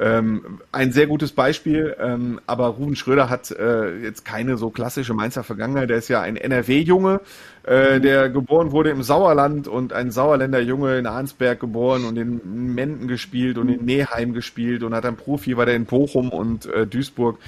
Ähm, 0.00 0.60
ein 0.72 0.92
sehr 0.92 1.06
gutes 1.06 1.32
Beispiel, 1.32 1.94
ähm, 2.00 2.40
aber 2.46 2.68
Ruben 2.68 2.96
Schröder 2.96 3.28
hat 3.28 3.50
äh, 3.50 3.98
jetzt 3.98 4.24
keine 4.24 4.56
so 4.56 4.70
klassische 4.70 5.12
Mainzer 5.12 5.44
Vergangenheit. 5.44 5.90
Der 5.90 5.98
ist 5.98 6.08
ja 6.08 6.22
ein 6.22 6.36
NRW-Junge, 6.36 7.20
äh, 7.64 8.00
der 8.00 8.30
geboren 8.30 8.72
wurde 8.72 8.88
im 8.88 9.02
Sauerland 9.02 9.68
und 9.68 9.92
ein 9.92 10.10
Sauerländer 10.10 10.60
Junge 10.60 10.96
in 10.96 11.06
Arnsberg 11.06 11.60
geboren 11.60 12.06
und 12.06 12.16
in 12.16 12.74
Menden 12.74 13.08
gespielt 13.08 13.58
und 13.58 13.68
in 13.68 13.84
Neheim 13.84 14.32
gespielt 14.32 14.84
und 14.84 14.94
hat 14.94 15.04
ein 15.04 15.16
Profi, 15.16 15.58
war 15.58 15.66
der 15.66 15.76
in 15.76 15.84
Bochum 15.84 16.30
und 16.30 16.64
äh, 16.64 16.86
Duisburg. 16.86 17.38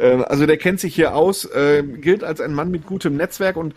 Äh, 0.00 0.22
also 0.24 0.46
der 0.46 0.56
kennt 0.56 0.80
sich 0.80 0.94
hier 0.94 1.14
aus, 1.14 1.44
äh, 1.44 1.82
gilt 1.82 2.24
als 2.24 2.40
ein 2.40 2.54
Mann 2.54 2.70
mit 2.70 2.86
gutem 2.86 3.16
Netzwerk 3.16 3.56
und 3.56 3.74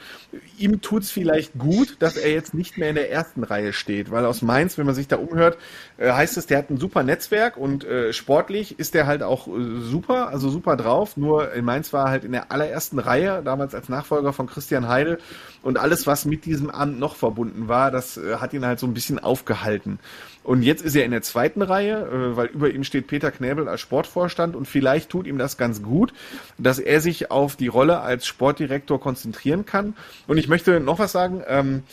ihm 0.57 0.81
tut's 0.81 1.11
vielleicht 1.11 1.57
gut, 1.57 1.97
dass 1.99 2.15
er 2.15 2.31
jetzt 2.31 2.53
nicht 2.53 2.77
mehr 2.77 2.89
in 2.89 2.95
der 2.95 3.11
ersten 3.11 3.43
Reihe 3.43 3.73
steht, 3.73 4.11
weil 4.11 4.25
aus 4.25 4.41
Mainz, 4.41 4.77
wenn 4.77 4.85
man 4.85 4.95
sich 4.95 5.07
da 5.07 5.17
umhört, 5.17 5.57
äh, 5.97 6.11
heißt 6.11 6.37
es, 6.37 6.47
der 6.47 6.59
hat 6.59 6.69
ein 6.69 6.77
super 6.77 7.03
Netzwerk 7.03 7.57
und 7.57 7.83
äh, 7.83 8.13
sportlich 8.13 8.79
ist 8.79 8.93
der 8.93 9.05
halt 9.05 9.23
auch 9.23 9.47
äh, 9.47 9.51
super, 9.81 10.29
also 10.29 10.49
super 10.49 10.77
drauf. 10.77 11.17
Nur 11.17 11.53
in 11.53 11.65
Mainz 11.65 11.91
war 11.93 12.05
er 12.05 12.11
halt 12.11 12.23
in 12.23 12.31
der 12.31 12.51
allerersten 12.51 12.99
Reihe, 12.99 13.41
damals 13.43 13.75
als 13.75 13.89
Nachfolger 13.89 14.33
von 14.33 14.47
Christian 14.47 14.87
Heidel 14.87 15.19
und 15.63 15.79
alles, 15.79 16.05
was 16.05 16.25
mit 16.25 16.45
diesem 16.45 16.69
Amt 16.69 16.99
noch 16.99 17.15
verbunden 17.15 17.67
war, 17.67 17.89
das 17.89 18.17
äh, 18.17 18.35
hat 18.35 18.53
ihn 18.53 18.65
halt 18.65 18.79
so 18.79 18.85
ein 18.85 18.93
bisschen 18.93 19.17
aufgehalten. 19.17 19.97
Und 20.43 20.61
jetzt 20.61 20.83
ist 20.83 20.93
er 20.95 21.05
in 21.05 21.11
der 21.11 21.21
zweiten 21.21 21.61
Reihe, 21.61 22.01
äh, 22.01 22.35
weil 22.35 22.47
über 22.47 22.69
ihm 22.69 22.83
steht 22.83 23.07
Peter 23.07 23.31
Knäbel 23.31 23.67
als 23.69 23.79
Sportvorstand 23.81 24.55
und 24.55 24.67
vielleicht 24.67 25.09
tut 25.09 25.25
ihm 25.25 25.37
das 25.37 25.57
ganz 25.57 25.81
gut, 25.81 26.13
dass 26.57 26.79
er 26.79 26.99
sich 26.99 27.31
auf 27.31 27.55
die 27.55 27.67
Rolle 27.67 28.01
als 28.01 28.27
Sportdirektor 28.27 28.99
konzentrieren 28.99 29.65
kann. 29.65 29.95
Und 30.27 30.37
ich 30.37 30.49
möchte 30.49 30.79
noch 30.81 30.99
was 30.99 31.13
sagen. 31.13 31.41
Ähm, 31.47 31.83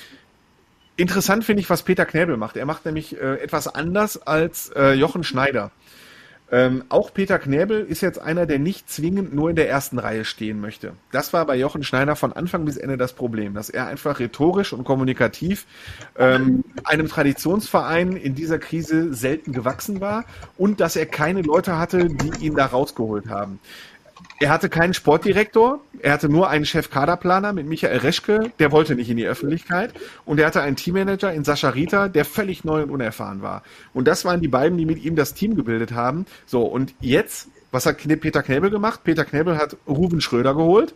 interessant 0.97 1.45
finde 1.45 1.63
ich, 1.63 1.71
was 1.71 1.85
Peter 1.85 2.05
Knäbel 2.05 2.37
macht. 2.37 2.57
Er 2.57 2.67
macht 2.67 2.85
nämlich 2.85 3.21
äh, 3.21 3.37
etwas 3.37 3.69
anders 3.69 4.21
als 4.21 4.71
äh, 4.75 4.95
Jochen 4.95 5.23
Schneider. 5.23 5.71
Ähm, 6.53 6.85
auch 6.89 7.15
Peter 7.15 7.39
Knäbel 7.39 7.85
ist 7.85 8.01
jetzt 8.01 8.21
einer, 8.21 8.45
der 8.45 8.59
nicht 8.59 8.91
zwingend 8.91 9.33
nur 9.33 9.51
in 9.51 9.57
der 9.57 9.69
ersten 9.69 9.99
Reihe 9.99 10.25
stehen 10.25 10.61
möchte. 10.61 10.95
Das 11.13 11.33
war 11.33 11.47
bei 11.47 11.57
Jochen 11.57 11.85
Schneider 11.85 12.17
von 12.17 12.33
Anfang 12.33 12.65
bis 12.65 12.77
Ende 12.77 12.97
das 12.97 13.13
Problem, 13.13 13.55
dass 13.55 13.71
er 13.71 13.87
einfach 13.87 14.19
rhetorisch 14.19 14.73
und 14.73 14.85
kommunikativ 14.85 15.67
ähm, 16.19 16.65
einem 16.85 17.09
Traditionsverein 17.09 18.13
in 18.17 18.35
dieser 18.35 18.59
Krise 18.59 19.15
selten 19.15 19.53
gewachsen 19.53 20.01
war 20.01 20.25
und 20.59 20.81
dass 20.81 20.97
er 20.97 21.07
keine 21.07 21.43
Leute 21.43 21.79
hatte, 21.79 22.09
die 22.09 22.47
ihn 22.47 22.57
da 22.57 22.67
rausgeholt 22.67 23.29
haben. 23.29 23.61
Er 24.43 24.49
hatte 24.49 24.71
keinen 24.71 24.95
Sportdirektor, 24.95 25.81
er 26.01 26.15
hatte 26.15 26.31
nur 26.31 26.49
einen 26.49 26.65
Chef-Kaderplaner 26.65 27.53
mit 27.53 27.67
Michael 27.67 27.99
Reschke, 27.99 28.51
der 28.59 28.73
wollte 28.73 28.95
nicht 28.95 29.11
in 29.11 29.19
die 29.19 29.27
Öffentlichkeit. 29.27 29.93
Und 30.25 30.41
er 30.41 30.47
hatte 30.47 30.63
einen 30.63 30.77
Teammanager 30.77 31.31
in 31.31 31.45
Sascha 31.45 31.69
Rita, 31.69 32.09
der 32.09 32.25
völlig 32.25 32.65
neu 32.65 32.83
und 32.83 32.91
unerfahren 32.91 33.43
war. 33.43 33.63
Und 33.93 34.09
das 34.09 34.25
waren 34.25 34.41
die 34.41 34.49
beiden, 34.49 34.79
die 34.79 34.87
mit 34.87 35.05
ihm 35.05 35.15
das 35.15 35.35
Team 35.35 35.57
gebildet 35.57 35.93
haben. 35.93 36.25
So, 36.47 36.63
und 36.63 36.95
jetzt, 37.01 37.49
was 37.71 37.85
hat 37.85 37.99
Peter 37.99 38.43
Knebel 38.43 38.71
gemacht? 38.71 39.01
Peter 39.05 39.27
Knebel 39.27 39.59
hat 39.59 39.77
Ruben 39.87 40.23
Schröder 40.23 40.55
geholt, 40.55 40.95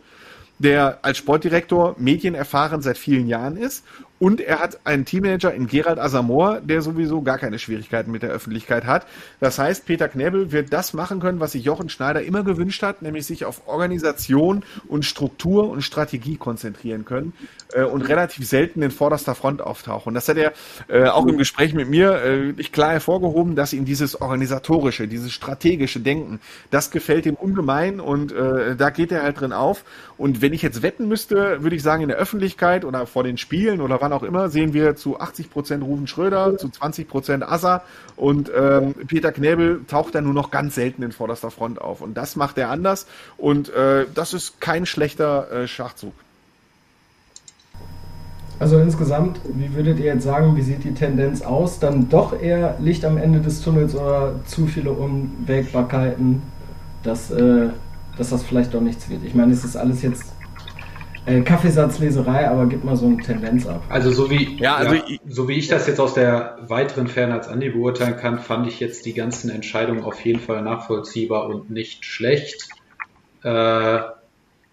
der 0.57 0.97
als 1.03 1.19
Sportdirektor 1.19 1.95
medienerfahren 1.99 2.81
seit 2.81 2.97
vielen 2.97 3.27
Jahren 3.27 3.57
ist 3.57 3.83
und 4.17 4.39
er 4.39 4.59
hat 4.59 4.79
einen 4.85 5.03
Teammanager 5.03 5.53
in 5.53 5.67
Gerald 5.67 5.99
Asamor, 5.99 6.61
der 6.61 6.81
sowieso 6.81 7.21
gar 7.21 7.37
keine 7.37 7.59
Schwierigkeiten 7.59 8.11
mit 8.11 8.23
der 8.23 8.29
Öffentlichkeit 8.29 8.85
hat. 8.85 9.05
Das 9.41 9.59
heißt, 9.59 9.85
Peter 9.85 10.07
Knebel 10.07 10.53
wird 10.53 10.71
das 10.71 10.93
machen 10.93 11.19
können, 11.19 11.41
was 11.41 11.51
sich 11.51 11.65
Jochen 11.65 11.89
Schneider 11.89 12.21
immer 12.21 12.43
gewünscht 12.43 12.81
hat, 12.81 13.01
nämlich 13.01 13.25
sich 13.25 13.43
auf 13.43 13.67
Organisation 13.67 14.63
und 14.87 15.03
Struktur 15.03 15.69
und 15.69 15.81
Strategie 15.81 16.37
konzentrieren 16.37 17.03
können 17.03 17.33
äh, 17.73 17.83
und 17.83 18.03
relativ 18.03 18.47
selten 18.47 18.81
in 18.81 18.91
vorderster 18.91 19.35
Front 19.35 19.61
auftauchen. 19.61 20.09
Und 20.09 20.13
das 20.13 20.29
hat 20.29 20.37
er 20.37 20.53
äh, 20.87 21.09
auch 21.09 21.25
im 21.27 21.37
Gespräch 21.37 21.73
mit 21.73 21.89
mir 21.89 22.23
äh, 22.23 22.53
klar 22.63 22.91
hervorgehoben, 22.91 23.55
dass 23.55 23.73
ihm 23.73 23.83
dieses 23.83 24.21
organisatorische, 24.21 25.09
dieses 25.09 25.33
strategische 25.33 25.99
Denken, 25.99 26.39
das 26.71 26.89
gefällt 26.89 27.25
ihm 27.25 27.35
ungemein 27.35 27.99
und 27.99 28.31
äh, 28.31 28.77
da 28.77 28.91
geht 28.91 29.11
er 29.11 29.23
halt 29.23 29.41
drin 29.41 29.51
auf. 29.51 29.83
Und 30.17 30.41
wenn 30.41 30.53
ich 30.53 30.61
jetzt 30.61 30.81
wetten 30.81 31.09
müsste, 31.09 31.63
würde 31.63 31.75
ich 31.75 31.83
sagen, 31.83 32.03
in 32.03 32.07
der 32.07 32.17
Öffentlichkeit 32.17 32.85
oder 32.85 33.05
vor 33.05 33.23
den 33.23 33.37
Spielen 33.37 33.81
oder 33.81 33.99
wann 34.05 34.13
auch 34.13 34.23
immer, 34.23 34.49
sehen 34.49 34.73
wir 34.73 34.95
zu 34.95 35.19
80 35.19 35.49
Prozent 35.49 35.83
Rufen 35.83 36.05
Schröder, 36.05 36.57
zu 36.57 36.69
20 36.69 37.07
Prozent 37.07 37.43
Assa 37.43 37.81
und 38.15 38.51
ähm, 38.55 38.93
Peter 39.07 39.31
Knäbel 39.31 39.81
taucht 39.87 40.13
dann 40.13 40.25
nur 40.25 40.33
noch 40.33 40.51
ganz 40.51 40.75
selten 40.75 41.01
in 41.01 41.11
vorderster 41.11 41.49
Front 41.49 41.81
auf. 41.81 42.01
Und 42.01 42.15
das 42.15 42.35
macht 42.35 42.59
er 42.59 42.69
anders 42.69 43.07
und 43.37 43.69
äh, 43.69 44.05
das 44.13 44.33
ist 44.33 44.61
kein 44.61 44.85
schlechter 44.85 45.51
äh, 45.51 45.67
Schachzug. 45.67 46.13
Also 48.59 48.77
insgesamt, 48.77 49.39
wie 49.43 49.73
würdet 49.73 49.99
ihr 49.99 50.05
jetzt 50.05 50.23
sagen, 50.23 50.55
wie 50.55 50.61
sieht 50.61 50.83
die 50.83 50.93
Tendenz 50.93 51.41
aus? 51.41 51.79
Dann 51.79 52.07
doch 52.07 52.39
eher 52.39 52.77
Licht 52.79 53.03
am 53.03 53.17
Ende 53.17 53.39
des 53.39 53.61
Tunnels 53.61 53.95
oder 53.95 54.35
zu 54.45 54.67
viele 54.67 54.91
Unwägbarkeiten, 54.91 56.43
dass, 57.03 57.31
äh, 57.31 57.69
dass 58.17 58.29
das 58.29 58.43
vielleicht 58.43 58.73
doch 58.73 58.81
nichts 58.81 59.09
wird? 59.09 59.23
Ich 59.25 59.33
meine, 59.33 59.51
es 59.51 59.65
ist 59.65 59.75
alles 59.75 60.03
jetzt 60.03 60.34
äh, 61.25 61.41
Kaffeesatzleserei, 61.41 62.49
aber 62.49 62.67
gib 62.67 62.83
mal 62.83 62.95
so 62.95 63.07
eine 63.07 63.17
Tendenz 63.17 63.65
ab. 63.65 63.83
Also 63.89 64.11
so 64.11 64.29
wie, 64.29 64.57
ja, 64.57 64.75
also 64.75 64.95
ja, 64.95 65.03
so 65.27 65.47
wie 65.47 65.53
ich 65.53 65.67
das 65.67 65.87
jetzt 65.87 65.99
aus 65.99 66.13
der 66.13 66.57
weiteren 66.67 67.07
Ferne 67.07 67.33
als 67.33 67.47
Andi 67.47 67.69
beurteilen 67.69 68.17
kann, 68.17 68.39
fand 68.39 68.67
ich 68.67 68.79
jetzt 68.79 69.05
die 69.05 69.13
ganzen 69.13 69.49
Entscheidungen 69.49 70.03
auf 70.03 70.23
jeden 70.23 70.39
Fall 70.39 70.61
nachvollziehbar 70.61 71.47
und 71.47 71.69
nicht 71.69 72.05
schlecht. 72.05 72.69
Äh, 73.43 73.99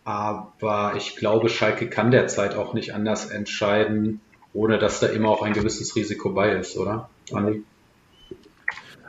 aber 0.04 0.94
ich 0.96 1.16
glaube, 1.16 1.48
Schalke 1.48 1.88
kann 1.88 2.10
derzeit 2.10 2.56
auch 2.56 2.74
nicht 2.74 2.94
anders 2.94 3.30
entscheiden, 3.30 4.20
ohne 4.52 4.78
dass 4.78 5.00
da 5.00 5.06
immer 5.06 5.30
auch 5.30 5.42
ein 5.42 5.52
gewisses 5.52 5.96
Risiko 5.96 6.30
bei 6.30 6.52
ist, 6.52 6.76
oder? 6.76 7.08
Andi? 7.32 7.62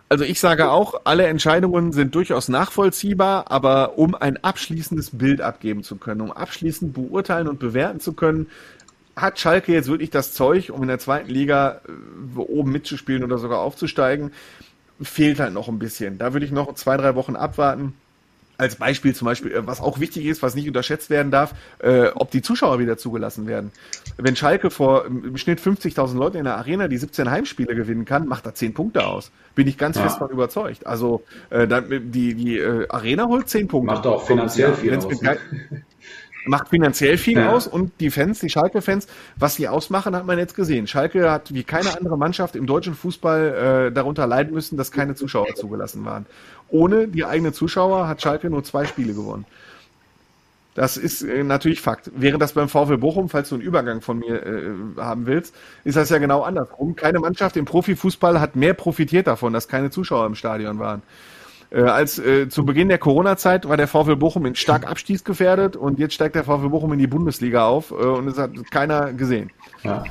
Also 0.10 0.26
ich 0.26 0.40
sage 0.40 0.70
auch, 0.70 1.02
alle 1.06 1.26
Entscheidungen 1.26 1.92
sind 1.92 2.14
durchaus 2.14 2.48
nachvollziehbar, 2.48 3.50
aber 3.50 3.98
um 3.98 4.14
ein 4.14 4.44
abschließendes 4.44 5.18
Bild 5.18 5.42
abgeben 5.42 5.84
zu 5.84 5.96
können, 5.96 6.22
um 6.22 6.32
abschließend 6.32 6.94
beurteilen 6.94 7.48
und 7.48 7.60
bewerten 7.60 8.00
zu 8.00 8.14
können, 8.14 8.48
hat 9.16 9.40
Schalke 9.40 9.72
jetzt 9.74 9.88
wirklich 9.88 10.10
das 10.10 10.34
Zeug, 10.34 10.72
um 10.72 10.82
in 10.82 10.88
der 10.88 11.00
zweiten 11.00 11.30
Liga 11.30 11.82
äh, 11.88 12.40
oben 12.40 12.72
mitzuspielen 12.72 13.24
oder 13.24 13.38
sogar 13.38 13.60
aufzusteigen, 13.60 14.32
fehlt 15.02 15.40
halt 15.40 15.54
noch 15.54 15.68
ein 15.68 15.80
bisschen. 15.80 16.18
Da 16.18 16.34
würde 16.34 16.46
ich 16.46 16.52
noch 16.52 16.74
zwei, 16.76 16.98
drei 16.98 17.16
Wochen 17.16 17.36
abwarten 17.36 17.94
als 18.58 18.76
Beispiel 18.76 19.16
zum 19.16 19.26
Beispiel, 19.26 19.52
äh, 19.52 19.68
was 19.68 19.82
auch 19.82 20.00
wichtig 20.00 20.26
ist, 20.26 20.42
was 20.42 20.56
nicht 20.56 20.68
unterschätzt 20.68 21.10
werden 21.10 21.32
darf, 21.32 21.54
äh, 21.80 22.08
ob 22.16 22.32
die 22.32 22.42
Zuschauer 22.42 22.80
wieder 22.80 22.98
zugelassen 22.98 23.48
werden. 23.48 23.72
Wenn 24.18 24.36
Schalke 24.36 24.70
vor 24.70 25.06
im 25.06 25.38
Schnitt 25.38 25.60
50.000 25.60 26.16
Leuten 26.18 26.38
in 26.38 26.44
der 26.46 26.58
Arena 26.58 26.88
die 26.88 26.98
17 26.98 27.30
Heimspiele 27.30 27.76
gewinnen 27.76 28.06
kann, 28.06 28.28
macht 28.28 28.46
er 28.46 28.54
10 28.54 28.74
Punkte 28.74 29.06
aus. 29.06 29.32
Bin 29.56 29.68
ich 29.68 29.78
ganz 29.78 29.98
ja. 29.98 30.04
fest 30.04 30.18
von 30.18 30.30
überzeugt. 30.30 30.86
Also 30.86 31.24
äh, 31.50 31.68
die, 31.68 32.36
die 32.36 32.58
äh, 32.58 32.88
Arena 32.90 33.26
holt 33.26 33.50
10 33.50 33.68
Punkte. 33.68 33.94
Macht 33.94 34.08
auch 34.08 34.26
finanziell 34.26 34.74
viel 34.74 34.96
aus. 34.96 35.22
Ne? 35.22 35.38
Macht 36.46 36.70
finanziell 36.70 37.18
viel 37.18 37.38
ja. 37.38 37.52
aus 37.52 37.68
und 37.68 37.92
die 38.00 38.10
Fans, 38.10 38.40
die 38.40 38.50
Schalke-Fans, 38.50 39.08
was 39.36 39.56
sie 39.56 39.68
ausmachen, 39.68 40.16
hat 40.16 40.26
man 40.26 40.38
jetzt 40.38 40.56
gesehen. 40.56 40.88
Schalke 40.88 41.32
hat 41.32 41.54
wie 41.54 41.64
keine 41.64 41.96
andere 41.96 42.18
Mannschaft 42.18 42.56
im 42.56 42.66
deutschen 42.66 42.96
Fußball 42.96 43.88
äh, 43.88 43.92
darunter 43.92 44.28
leiden 44.28 44.54
müssen, 44.54 44.78
dass 44.78 44.92
keine 44.92 45.16
Zuschauer 45.16 45.56
zugelassen 45.56 46.06
waren. 46.06 46.26
Ohne 46.70 47.08
die 47.08 47.26
eigenen 47.26 47.54
Zuschauer 47.54 48.08
hat 48.08 48.22
Schalke 48.22 48.50
nur 48.50 48.64
zwei 48.64 48.86
Spiele 48.86 49.14
gewonnen. 49.14 49.46
Das 50.76 50.98
ist 50.98 51.22
äh, 51.22 51.44
natürlich 51.44 51.82
Fakt. 51.82 52.12
Während 52.16 52.42
das 52.42 52.54
beim 52.54 52.68
VfL 52.68 52.98
Bochum, 52.98 53.30
falls 53.30 53.50
du 53.50 53.56
einen 53.56 53.64
Übergang 53.64 54.02
von 54.02 54.18
mir 54.18 54.44
äh, 54.44 54.72
haben 54.98 55.28
willst, 55.28 55.56
ist 55.84 55.98
das 55.98 56.10
ja 56.10 56.18
genau 56.18 56.42
andersrum. 56.42 56.96
Keine 56.96 57.20
Mannschaft 57.20 57.58
im 57.58 57.66
Profifußball 57.66 58.40
hat 58.40 58.56
mehr 58.56 58.74
profitiert 58.74 59.28
davon, 59.28 59.54
dass 59.54 59.68
keine 59.68 59.92
Zuschauer 59.92 60.26
im 60.26 60.36
Stadion 60.36 60.80
waren. 60.80 61.04
Äh, 61.74 61.82
als 61.82 62.20
äh, 62.20 62.48
zu 62.50 62.66
Beginn 62.66 62.88
der 62.88 63.00
Corona-Zeit 63.00 63.68
war 63.68 63.78
der 63.78 63.88
VfL 63.88 64.16
Bochum 64.16 64.46
in 64.46 64.54
stark 64.54 64.88
abstiegsgefährdet 64.88 65.76
und 65.76 65.98
jetzt 65.98 66.14
steigt 66.14 66.36
der 66.36 66.44
VfL 66.44 66.70
Bochum 66.70 66.94
in 66.94 67.00
die 67.00 67.08
Bundesliga 67.08 67.66
auf 67.66 67.90
äh, 67.90 67.96
und 67.96 68.28
es 68.28 68.38
hat 68.38 68.52
keiner 68.70 69.12
gesehen. 69.12 69.50
Ja. 69.82 70.04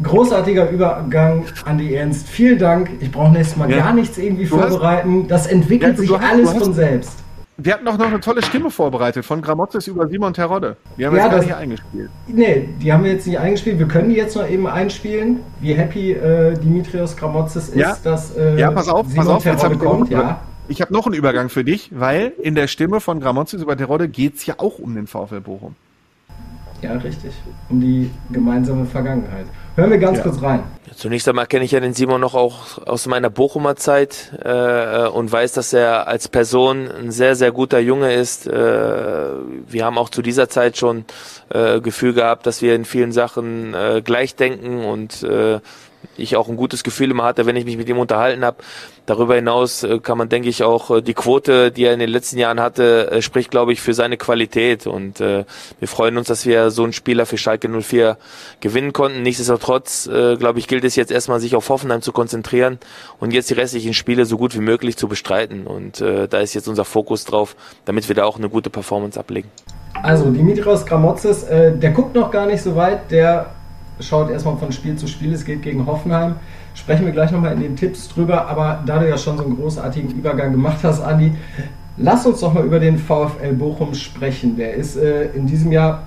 Großartiger 0.00 0.70
Übergang, 0.70 1.44
Andi 1.64 1.92
Ernst. 1.94 2.28
Vielen 2.28 2.60
Dank. 2.60 2.90
Ich 3.00 3.10
brauche 3.10 3.32
nächstes 3.32 3.56
Mal 3.56 3.68
ja. 3.68 3.78
gar 3.78 3.94
nichts 3.94 4.16
irgendwie 4.16 4.44
du 4.44 4.56
vorbereiten. 4.56 5.22
Hast, 5.22 5.30
das 5.30 5.46
entwickelt 5.48 5.96
ja, 5.96 6.02
sich 6.02 6.12
hast, 6.12 6.32
alles 6.32 6.50
hast, 6.50 6.62
von 6.62 6.72
selbst. 6.72 7.18
Wir 7.56 7.74
hatten 7.74 7.88
auch 7.88 7.98
noch 7.98 8.06
eine 8.06 8.20
tolle 8.20 8.40
Stimme 8.40 8.70
vorbereitet 8.70 9.24
von 9.24 9.42
Gramotzes 9.42 9.88
über 9.88 10.06
Simon 10.06 10.32
Terodde. 10.32 10.76
Die 10.96 11.04
haben 11.04 11.14
wir 11.14 11.18
ja, 11.18 11.24
jetzt 11.24 11.34
gar 11.34 11.42
nicht 11.42 11.54
eingespielt. 11.56 12.10
Nee, 12.28 12.68
die 12.80 12.92
haben 12.92 13.02
wir 13.02 13.10
jetzt 13.10 13.26
nicht 13.26 13.40
eingespielt. 13.40 13.80
Wir 13.80 13.88
können 13.88 14.10
die 14.10 14.14
jetzt 14.14 14.36
noch 14.36 14.48
eben 14.48 14.68
einspielen, 14.68 15.40
wie 15.60 15.74
happy 15.74 16.12
äh, 16.12 16.54
Dimitrios 16.54 17.16
Gramotzes 17.16 17.70
ist, 17.70 17.76
ja. 17.76 17.96
dass 18.04 18.36
äh, 18.36 18.56
ja, 18.56 18.70
pass 18.70 18.88
auf, 18.88 19.08
Simon 19.08 19.26
pass 19.26 19.34
auf, 19.34 19.42
Terodde 19.42 19.78
kommt. 19.78 20.10
Ja. 20.10 20.38
Ich 20.68 20.82
habe 20.82 20.92
noch 20.92 21.06
einen 21.06 21.14
Übergang 21.14 21.48
für 21.48 21.64
dich, 21.64 21.90
weil 21.92 22.32
in 22.42 22.54
der 22.54 22.68
Stimme 22.68 23.00
von 23.00 23.20
Gramonzis 23.20 23.62
über 23.62 23.76
Terodde 23.76 24.08
geht's 24.08 24.44
ja 24.44 24.56
auch 24.58 24.78
um 24.78 24.94
den 24.94 25.06
VfL 25.06 25.40
Bochum. 25.40 25.74
Ja, 26.82 26.92
richtig. 26.92 27.32
Um 27.70 27.80
die 27.80 28.10
gemeinsame 28.30 28.84
Vergangenheit. 28.84 29.46
Hören 29.74 29.90
wir 29.90 29.98
ganz 29.98 30.18
ja. 30.18 30.24
kurz 30.24 30.40
rein. 30.42 30.62
Zunächst 30.94 31.28
einmal 31.28 31.46
kenne 31.46 31.64
ich 31.64 31.72
ja 31.72 31.80
den 31.80 31.92
Simon 31.92 32.20
noch 32.20 32.34
auch 32.34 32.86
aus 32.86 33.06
meiner 33.06 33.30
Bochumer 33.30 33.74
Zeit 33.76 34.32
äh, 34.44 35.08
und 35.08 35.32
weiß, 35.32 35.52
dass 35.52 35.72
er 35.72 36.06
als 36.06 36.28
Person 36.28 36.88
ein 36.88 37.10
sehr, 37.10 37.34
sehr 37.34 37.50
guter 37.50 37.80
Junge 37.80 38.12
ist. 38.12 38.46
Äh, 38.46 38.52
wir 38.52 39.84
haben 39.84 39.98
auch 39.98 40.10
zu 40.10 40.22
dieser 40.22 40.48
Zeit 40.48 40.76
schon 40.76 41.04
äh, 41.48 41.80
Gefühl 41.80 42.12
gehabt, 42.12 42.46
dass 42.46 42.62
wir 42.62 42.76
in 42.76 42.84
vielen 42.84 43.10
Sachen 43.10 43.74
äh, 43.74 44.02
gleich 44.04 44.36
denken 44.36 44.84
und 44.84 45.22
äh, 45.24 45.58
ich 46.16 46.36
auch 46.36 46.48
ein 46.48 46.56
gutes 46.56 46.82
Gefühl 46.82 47.10
immer 47.10 47.24
hatte, 47.24 47.46
wenn 47.46 47.56
ich 47.56 47.64
mich 47.64 47.76
mit 47.76 47.88
ihm 47.88 47.98
unterhalten 47.98 48.44
habe. 48.44 48.58
Darüber 49.06 49.36
hinaus 49.36 49.84
äh, 49.84 50.00
kann 50.00 50.18
man, 50.18 50.28
denke 50.28 50.48
ich, 50.48 50.62
auch 50.62 50.90
äh, 50.90 51.00
die 51.00 51.14
Quote, 51.14 51.70
die 51.70 51.84
er 51.84 51.94
in 51.94 51.98
den 51.98 52.10
letzten 52.10 52.38
Jahren 52.38 52.60
hatte, 52.60 53.10
äh, 53.10 53.22
spricht, 53.22 53.50
glaube 53.50 53.72
ich, 53.72 53.80
für 53.80 53.94
seine 53.94 54.16
Qualität. 54.16 54.86
Und 54.86 55.20
wir 55.20 55.46
freuen 55.82 56.16
uns, 56.18 56.28
dass 56.28 56.46
wir 56.46 56.70
so 56.70 56.82
einen 56.82 56.92
Spieler 56.92 57.26
für 57.26 57.38
Schalke 57.38 57.68
04 57.68 58.16
gewinnen 58.60 58.92
konnten. 58.92 59.22
Nichtsdestotrotz, 59.22 60.08
glaube 60.08 60.58
ich, 60.58 60.68
gilt 60.68 60.84
es 60.84 60.96
jetzt 60.96 61.10
erstmal, 61.10 61.40
sich 61.40 61.56
auf 61.56 61.68
Hoffenheim 61.68 62.02
zu 62.02 62.12
konzentrieren 62.12 62.78
und 63.18 63.32
jetzt 63.32 63.50
die 63.50 63.54
restlichen 63.54 63.94
Spiele 63.94 64.24
so 64.24 64.36
gut 64.38 64.54
wie 64.54 64.60
möglich 64.60 64.96
zu 64.96 65.08
bestreiten. 65.08 65.66
Und 65.66 66.00
da 66.00 66.38
ist 66.38 66.54
jetzt 66.54 66.68
unser 66.68 66.84
Fokus 66.84 67.24
drauf, 67.24 67.56
damit 67.84 68.08
wir 68.08 68.14
da 68.14 68.24
auch 68.24 68.38
eine 68.38 68.48
gute 68.48 68.70
Performance 68.70 69.18
ablegen. 69.18 69.50
Also 70.02 70.30
Dimitrios 70.30 70.86
Gramotzes, 70.86 71.46
der 71.46 71.90
guckt 71.90 72.14
noch 72.14 72.30
gar 72.30 72.46
nicht 72.46 72.62
so 72.62 72.76
weit, 72.76 73.10
der 73.10 73.54
schaut 74.00 74.30
erstmal 74.30 74.56
von 74.56 74.72
Spiel 74.72 74.96
zu 74.96 75.06
Spiel. 75.06 75.32
Es 75.32 75.44
geht 75.44 75.62
gegen 75.62 75.86
Hoffenheim. 75.86 76.36
Sprechen 76.74 77.06
wir 77.06 77.12
gleich 77.12 77.30
nochmal 77.30 77.52
in 77.52 77.60
den 77.60 77.76
Tipps 77.76 78.08
drüber. 78.08 78.46
Aber 78.46 78.82
da 78.86 78.98
du 78.98 79.08
ja 79.08 79.18
schon 79.18 79.36
so 79.36 79.44
einen 79.44 79.56
großartigen 79.56 80.10
Übergang 80.10 80.52
gemacht 80.52 80.78
hast, 80.82 81.00
Andi, 81.00 81.32
lass 81.96 82.26
uns 82.26 82.40
doch 82.40 82.52
mal 82.52 82.64
über 82.64 82.80
den 82.80 82.98
VfL 82.98 83.54
Bochum 83.54 83.94
sprechen. 83.94 84.56
Der 84.56 84.74
ist 84.74 84.96
äh, 84.96 85.26
in 85.32 85.46
diesem 85.46 85.72
Jahr 85.72 86.04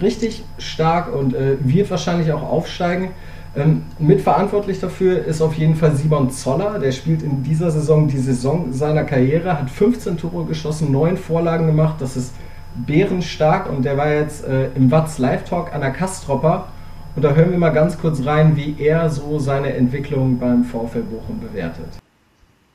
richtig 0.00 0.44
stark 0.58 1.14
und 1.14 1.34
äh, 1.34 1.56
wird 1.60 1.90
wahrscheinlich 1.90 2.32
auch 2.32 2.42
aufsteigen. 2.42 3.10
Ähm, 3.56 3.82
mitverantwortlich 3.98 4.78
dafür 4.78 5.24
ist 5.24 5.40
auf 5.40 5.54
jeden 5.54 5.74
Fall 5.74 5.94
Simon 5.96 6.30
Zoller. 6.30 6.78
Der 6.78 6.92
spielt 6.92 7.22
in 7.22 7.42
dieser 7.42 7.70
Saison 7.70 8.08
die 8.08 8.18
Saison 8.18 8.72
seiner 8.72 9.04
Karriere, 9.04 9.58
hat 9.58 9.70
15 9.70 10.18
Tore 10.18 10.44
geschossen, 10.44 10.92
9 10.92 11.16
Vorlagen 11.16 11.66
gemacht. 11.66 11.96
Das 12.00 12.16
ist 12.16 12.34
bärenstark 12.76 13.68
und 13.68 13.84
der 13.84 13.96
war 13.96 14.12
jetzt 14.12 14.44
äh, 14.44 14.68
im 14.74 14.90
Watz 14.90 15.18
Live 15.18 15.44
Talk 15.44 15.74
an 15.74 15.80
der 15.80 15.90
Kastropper 15.90 16.66
und 17.18 17.24
da 17.24 17.34
hören 17.34 17.50
wir 17.50 17.58
mal 17.58 17.70
ganz 17.70 17.98
kurz 17.98 18.24
rein, 18.24 18.56
wie 18.56 18.76
er 18.80 19.10
so 19.10 19.40
seine 19.40 19.72
Entwicklung 19.72 20.38
beim 20.38 20.62
VfL 20.62 21.02
Bochum 21.02 21.40
bewertet. 21.40 21.86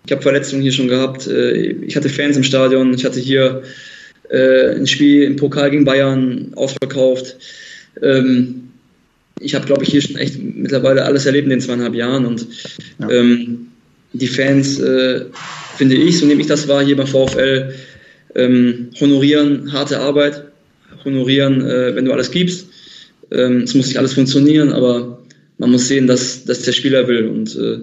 Ich 0.05 0.11
habe 0.11 0.21
Verletzungen 0.21 0.61
hier 0.61 0.73
schon 0.73 0.89
gehabt. 0.89 1.27
Äh, 1.27 1.53
ich 1.85 1.95
hatte 1.95 2.09
Fans 2.09 2.35
im 2.35 2.43
Stadion. 2.43 2.93
Ich 2.93 3.05
hatte 3.05 3.21
hier 3.21 3.63
äh, 4.29 4.75
ein 4.75 4.85
Spiel 4.85 5.23
im 5.23 5.37
Pokal 5.37 5.71
gegen 5.71 5.85
Bayern 5.85 6.51
ausverkauft. 6.57 7.37
Ähm, 8.01 8.67
ich 9.39 9.55
habe, 9.55 9.65
glaube 9.65 9.83
ich, 9.85 9.91
hier 9.91 10.01
schon 10.01 10.17
echt 10.17 10.37
mittlerweile 10.37 11.05
alles 11.05 11.25
erlebt 11.25 11.45
in 11.45 11.51
den 11.51 11.61
zweieinhalb 11.61 11.93
Jahren. 11.93 12.25
Und 12.25 12.45
ja. 12.99 13.09
ähm, 13.11 13.67
die 14.11 14.27
Fans, 14.27 14.77
äh, 14.77 15.23
finde 15.77 15.95
ich, 15.95 16.19
so 16.19 16.25
nehme 16.25 16.41
ich 16.41 16.47
das 16.47 16.67
wahr 16.67 16.83
hier 16.83 16.97
beim 16.97 17.07
VfL, 17.07 17.73
ähm, 18.35 18.89
honorieren 18.99 19.71
harte 19.71 20.01
Arbeit, 20.01 20.43
honorieren, 21.05 21.65
wenn 21.65 22.03
du 22.03 22.11
alles 22.11 22.29
gibst. 22.29 22.72
Ähm, 23.33 23.61
es 23.61 23.73
muss 23.73 23.87
nicht 23.87 23.97
alles 23.97 24.13
funktionieren, 24.13 24.71
aber 24.71 25.23
man 25.57 25.71
muss 25.71 25.87
sehen, 25.87 26.07
dass, 26.07 26.45
dass 26.45 26.61
der 26.61 26.71
Spieler 26.71 27.07
will. 27.07 27.27
Und 27.27 27.55
äh, 27.55 27.79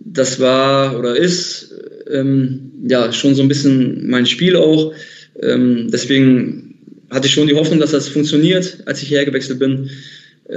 das 0.00 0.40
war 0.40 0.98
oder 0.98 1.16
ist 1.16 1.74
ähm, 2.10 2.72
ja 2.86 3.12
schon 3.12 3.34
so 3.34 3.42
ein 3.42 3.48
bisschen 3.48 4.08
mein 4.08 4.26
Spiel 4.26 4.56
auch. 4.56 4.92
Ähm, 5.40 5.88
deswegen 5.90 6.74
hatte 7.10 7.26
ich 7.26 7.34
schon 7.34 7.48
die 7.48 7.54
Hoffnung, 7.54 7.80
dass 7.80 7.92
das 7.92 8.08
funktioniert, 8.08 8.78
als 8.86 9.02
ich 9.02 9.08
hierher 9.08 9.24
gewechselt 9.24 9.58
bin. 9.58 9.90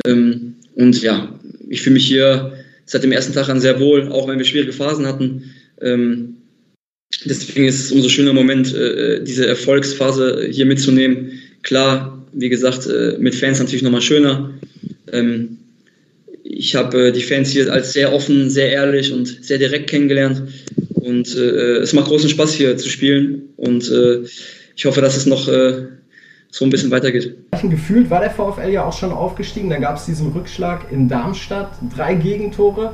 Ähm, 0.05 0.55
und 0.75 1.01
ja, 1.01 1.39
ich 1.69 1.81
fühle 1.81 1.95
mich 1.95 2.07
hier 2.07 2.53
seit 2.85 3.03
dem 3.03 3.11
ersten 3.11 3.33
Tag 3.33 3.49
an 3.49 3.59
sehr 3.59 3.79
wohl, 3.79 4.07
auch 4.09 4.27
wenn 4.27 4.37
wir 4.37 4.45
schwierige 4.45 4.73
Phasen 4.73 5.05
hatten. 5.05 5.51
Ähm, 5.81 6.37
deswegen 7.25 7.67
ist 7.67 7.79
es 7.79 7.91
umso 7.91 8.09
schöner 8.09 8.33
Moment, 8.33 8.73
äh, 8.73 9.23
diese 9.23 9.45
Erfolgsphase 9.47 10.47
hier 10.49 10.65
mitzunehmen. 10.65 11.31
Klar, 11.63 12.16
wie 12.39 12.49
gesagt, 12.49 12.87
äh, 12.87 13.17
mit 13.19 13.35
Fans 13.35 13.59
natürlich 13.59 13.83
nochmal 13.83 14.01
schöner. 14.01 14.51
Ähm, 15.11 15.57
ich 16.43 16.75
habe 16.75 17.07
äh, 17.07 17.11
die 17.11 17.21
Fans 17.21 17.49
hier 17.49 17.71
als 17.71 17.93
sehr 17.93 18.13
offen, 18.13 18.49
sehr 18.49 18.71
ehrlich 18.71 19.11
und 19.11 19.43
sehr 19.43 19.57
direkt 19.57 19.89
kennengelernt. 19.89 20.43
Und 20.93 21.35
äh, 21.35 21.77
es 21.77 21.93
macht 21.93 22.07
großen 22.07 22.29
Spaß 22.29 22.53
hier 22.53 22.77
zu 22.77 22.89
spielen. 22.89 23.49
Und 23.57 23.91
ich 24.75 24.85
hoffe, 24.85 25.01
dass 25.01 25.17
es 25.17 25.25
noch 25.25 25.47
so 25.47 26.65
ein 26.65 26.69
bisschen 26.69 26.91
weitergeht. 26.91 27.35
Gefühlt 27.63 28.09
war 28.11 28.19
der 28.19 28.29
VfL 28.29 28.69
ja 28.69 28.85
auch 28.85 28.95
schon 28.95 29.11
aufgestiegen. 29.11 29.71
Da 29.71 29.77
gab 29.77 29.97
es 29.97 30.05
diesen 30.05 30.31
Rückschlag 30.31 30.91
in 30.91 31.09
Darmstadt, 31.09 31.71
drei 31.95 32.13
Gegentore. 32.13 32.93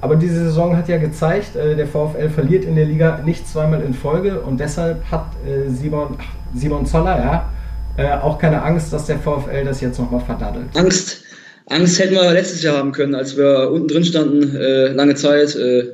Aber 0.00 0.14
diese 0.14 0.44
Saison 0.44 0.76
hat 0.76 0.88
ja 0.88 0.98
gezeigt, 0.98 1.56
der 1.56 1.86
VfL 1.88 2.28
verliert 2.28 2.64
in 2.64 2.76
der 2.76 2.84
Liga 2.84 3.20
nicht 3.24 3.48
zweimal 3.48 3.82
in 3.82 3.94
Folge 3.94 4.40
und 4.40 4.60
deshalb 4.60 5.02
hat 5.10 5.26
Simon, 5.68 6.16
Simon 6.54 6.86
Zoller 6.86 7.18
ja, 7.18 7.52
äh, 7.96 8.12
auch 8.12 8.38
keine 8.38 8.62
Angst, 8.62 8.92
dass 8.92 9.06
der 9.06 9.18
VfL 9.18 9.64
das 9.64 9.80
jetzt 9.80 9.98
nochmal 9.98 10.20
verdaddelt. 10.20 10.66
Angst. 10.74 11.22
Angst 11.66 11.98
hätten 11.98 12.14
wir 12.14 12.30
letztes 12.32 12.62
Jahr 12.62 12.76
haben 12.76 12.92
können, 12.92 13.14
als 13.14 13.36
wir 13.36 13.70
unten 13.70 13.88
drin 13.88 14.04
standen, 14.04 14.54
äh, 14.56 14.88
lange 14.88 15.14
Zeit. 15.14 15.54
Äh, 15.56 15.86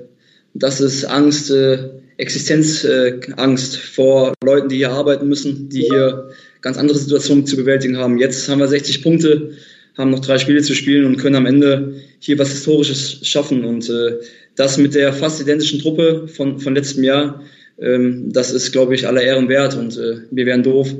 das 0.54 0.80
ist 0.80 1.04
Angst, 1.04 1.50
äh, 1.50 1.90
Existenzangst 2.16 3.76
vor 3.76 4.34
Leuten, 4.44 4.68
die 4.68 4.76
hier 4.76 4.90
arbeiten 4.90 5.28
müssen, 5.28 5.68
die 5.68 5.82
hier 5.82 6.28
ganz 6.60 6.76
andere 6.76 6.98
Situationen 6.98 7.46
zu 7.46 7.56
bewältigen 7.56 7.96
haben. 7.96 8.18
Jetzt 8.18 8.48
haben 8.48 8.58
wir 8.58 8.68
60 8.68 9.02
Punkte, 9.02 9.52
haben 9.96 10.10
noch 10.10 10.20
drei 10.20 10.38
Spiele 10.38 10.60
zu 10.60 10.74
spielen 10.74 11.06
und 11.06 11.16
können 11.16 11.36
am 11.36 11.46
Ende 11.46 11.94
hier 12.18 12.38
was 12.38 12.50
Historisches 12.50 13.26
schaffen. 13.26 13.64
Und 13.64 13.88
äh, 13.88 14.18
das 14.56 14.76
mit 14.76 14.94
der 14.94 15.12
fast 15.12 15.40
identischen 15.40 15.80
Truppe 15.80 16.28
von, 16.28 16.58
von 16.58 16.74
letztem 16.74 17.04
Jahr, 17.04 17.42
ähm, 17.80 18.32
das 18.32 18.50
ist, 18.50 18.72
glaube 18.72 18.94
ich, 18.94 19.06
aller 19.06 19.22
Ehren 19.22 19.48
wert. 19.48 19.76
Und 19.76 19.96
äh, 19.96 20.18
wir 20.30 20.46
wären 20.46 20.62
doof, 20.62 20.94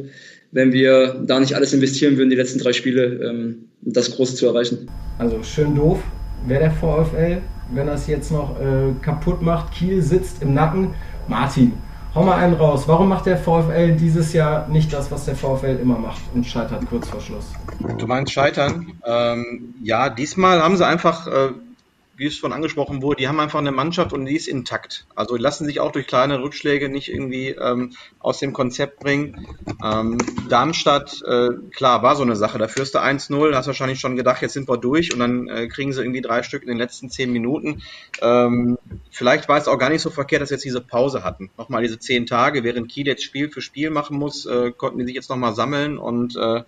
wenn 0.53 0.73
wir 0.73 1.15
da 1.27 1.41
nicht 1.41 1.55
alles 1.55 1.73
investieren 1.73 2.17
würden, 2.17 2.31
die 2.31 2.37
letzten 2.37 2.59
drei 2.59 2.73
Spiele, 2.73 3.05
ähm, 3.05 3.69
das 3.83 4.11
Große 4.11 4.35
zu 4.35 4.47
erreichen. 4.47 4.89
Also 5.19 5.43
schön 5.43 5.75
doof 5.75 6.03
wäre 6.47 6.61
der 6.61 6.71
VfL, 6.71 7.39
wenn 7.73 7.89
er 7.89 7.95
es 7.95 8.07
jetzt 8.07 8.33
noch 8.33 8.59
äh, 8.61 8.93
kaputt 9.03 9.43
macht. 9.43 9.73
Kiel 9.73 10.03
sitzt 10.03 10.43
im 10.43 10.55
Nacken. 10.55 10.95
Martin, 11.29 11.73
hau 12.15 12.25
mal 12.25 12.37
einen 12.37 12.55
raus. 12.55 12.85
Warum 12.87 13.09
macht 13.09 13.27
der 13.27 13.37
VfL 13.37 13.97
dieses 13.97 14.33
Jahr 14.33 14.69
nicht 14.69 14.93
das, 14.93 15.11
was 15.11 15.27
der 15.27 15.37
VfL 15.37 15.79
immer 15.81 15.99
macht 15.99 16.21
und 16.35 16.47
scheitert 16.47 16.87
kurz 16.89 17.09
vor 17.09 17.21
Schluss? 17.21 17.47
Du 17.99 18.07
meinst 18.07 18.33
scheitern? 18.33 18.93
Ähm, 19.05 19.75
ja, 19.83 20.09
diesmal 20.09 20.63
haben 20.63 20.77
sie 20.77 20.87
einfach 20.87 21.27
äh, 21.27 21.51
wie 22.21 22.27
es 22.27 22.37
schon 22.37 22.53
angesprochen 22.53 23.01
wurde, 23.01 23.17
die 23.17 23.29
haben 23.29 23.41
einfach 23.41 23.61
eine 23.61 23.73
Mannschaft 23.73 24.13
und 24.13 24.27
die 24.27 24.37
ist 24.37 24.47
intakt. 24.47 25.07
Also 25.15 25.37
lassen 25.37 25.65
sich 25.65 25.81
auch 25.81 25.91
durch 25.91 26.07
kleine 26.07 26.43
Rückschläge 26.43 26.91
nicht 26.91 27.09
irgendwie 27.09 27.49
ähm, 27.49 27.95
aus 28.19 28.39
dem 28.41 28.53
Konzept 28.53 29.01
bringen. 29.01 29.47
Ähm, 29.83 30.19
Darmstadt, 30.51 31.23
äh, 31.27 31.49
klar, 31.75 32.03
war 32.03 32.17
so 32.17 32.23
eine 32.23 32.37
Sache. 32.37 32.59
Da 32.59 32.69
führst 32.69 32.95
du 32.95 32.99
1-0, 32.99 33.55
hast 33.55 33.69
wahrscheinlich 33.69 34.01
schon 34.01 34.17
gedacht, 34.17 34.43
jetzt 34.43 34.53
sind 34.53 34.69
wir 34.69 34.77
durch 34.77 35.15
und 35.15 35.19
dann 35.19 35.49
äh, 35.49 35.69
kriegen 35.69 35.95
sie 35.95 36.03
irgendwie 36.03 36.21
drei 36.21 36.43
Stück 36.43 36.61
in 36.61 36.69
den 36.69 36.77
letzten 36.77 37.09
zehn 37.09 37.33
Minuten. 37.33 37.81
Ähm, 38.21 38.77
vielleicht 39.11 39.49
war 39.49 39.57
es 39.57 39.67
auch 39.67 39.79
gar 39.79 39.89
nicht 39.89 40.03
so 40.03 40.11
verkehrt, 40.11 40.43
dass 40.43 40.51
sie 40.51 40.57
jetzt 40.57 40.65
diese 40.67 40.83
Pause 40.83 41.25
hatten. 41.25 41.51
Nochmal 41.57 41.81
diese 41.81 41.99
zehn 41.99 42.27
Tage, 42.27 42.65
während 42.65 42.91
Kiel 42.91 43.07
jetzt 43.07 43.25
Spiel 43.25 43.49
für 43.49 43.63
Spiel 43.63 43.89
machen 43.89 44.19
muss, 44.19 44.45
äh, 44.45 44.73
konnten 44.73 44.99
die 44.99 45.07
sich 45.07 45.15
jetzt 45.15 45.31
nochmal 45.31 45.55
sammeln 45.55 45.97
und 45.97 46.37
äh, 46.37 46.65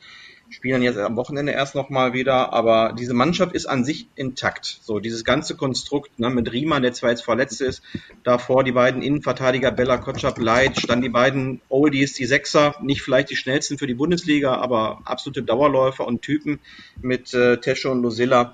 spielen 0.50 0.82
jetzt 0.82 0.98
am 0.98 1.16
Wochenende 1.16 1.52
erst 1.52 1.74
nochmal 1.74 2.12
wieder, 2.12 2.52
aber 2.52 2.94
diese 2.98 3.14
Mannschaft 3.14 3.54
ist 3.54 3.66
an 3.66 3.84
sich 3.84 4.06
intakt. 4.16 4.80
So, 4.82 4.98
dieses 4.98 5.24
ganze 5.24 5.56
Konstrukt 5.56 6.18
ne, 6.18 6.30
mit 6.30 6.52
Riemann, 6.52 6.82
der 6.82 6.92
zwar 6.92 7.10
jetzt 7.10 7.24
verletzt 7.24 7.60
ist, 7.60 7.82
davor 8.22 8.62
die 8.62 8.72
beiden 8.72 9.02
Innenverteidiger 9.02 9.70
Bella 9.70 9.96
Kotschap, 9.96 10.38
Leitsch, 10.38 10.84
dann 10.88 11.00
die 11.00 11.08
beiden 11.08 11.60
Oldies, 11.68 12.14
die 12.14 12.26
Sechser, 12.26 12.74
nicht 12.82 13.02
vielleicht 13.02 13.30
die 13.30 13.36
schnellsten 13.36 13.78
für 13.78 13.86
die 13.86 13.94
Bundesliga, 13.94 14.56
aber 14.56 15.00
absolute 15.04 15.42
Dauerläufer 15.42 16.06
und 16.06 16.22
Typen 16.22 16.60
mit 17.00 17.32
äh, 17.34 17.58
Tesche 17.58 17.90
und 17.90 18.02
Lucilla. 18.02 18.52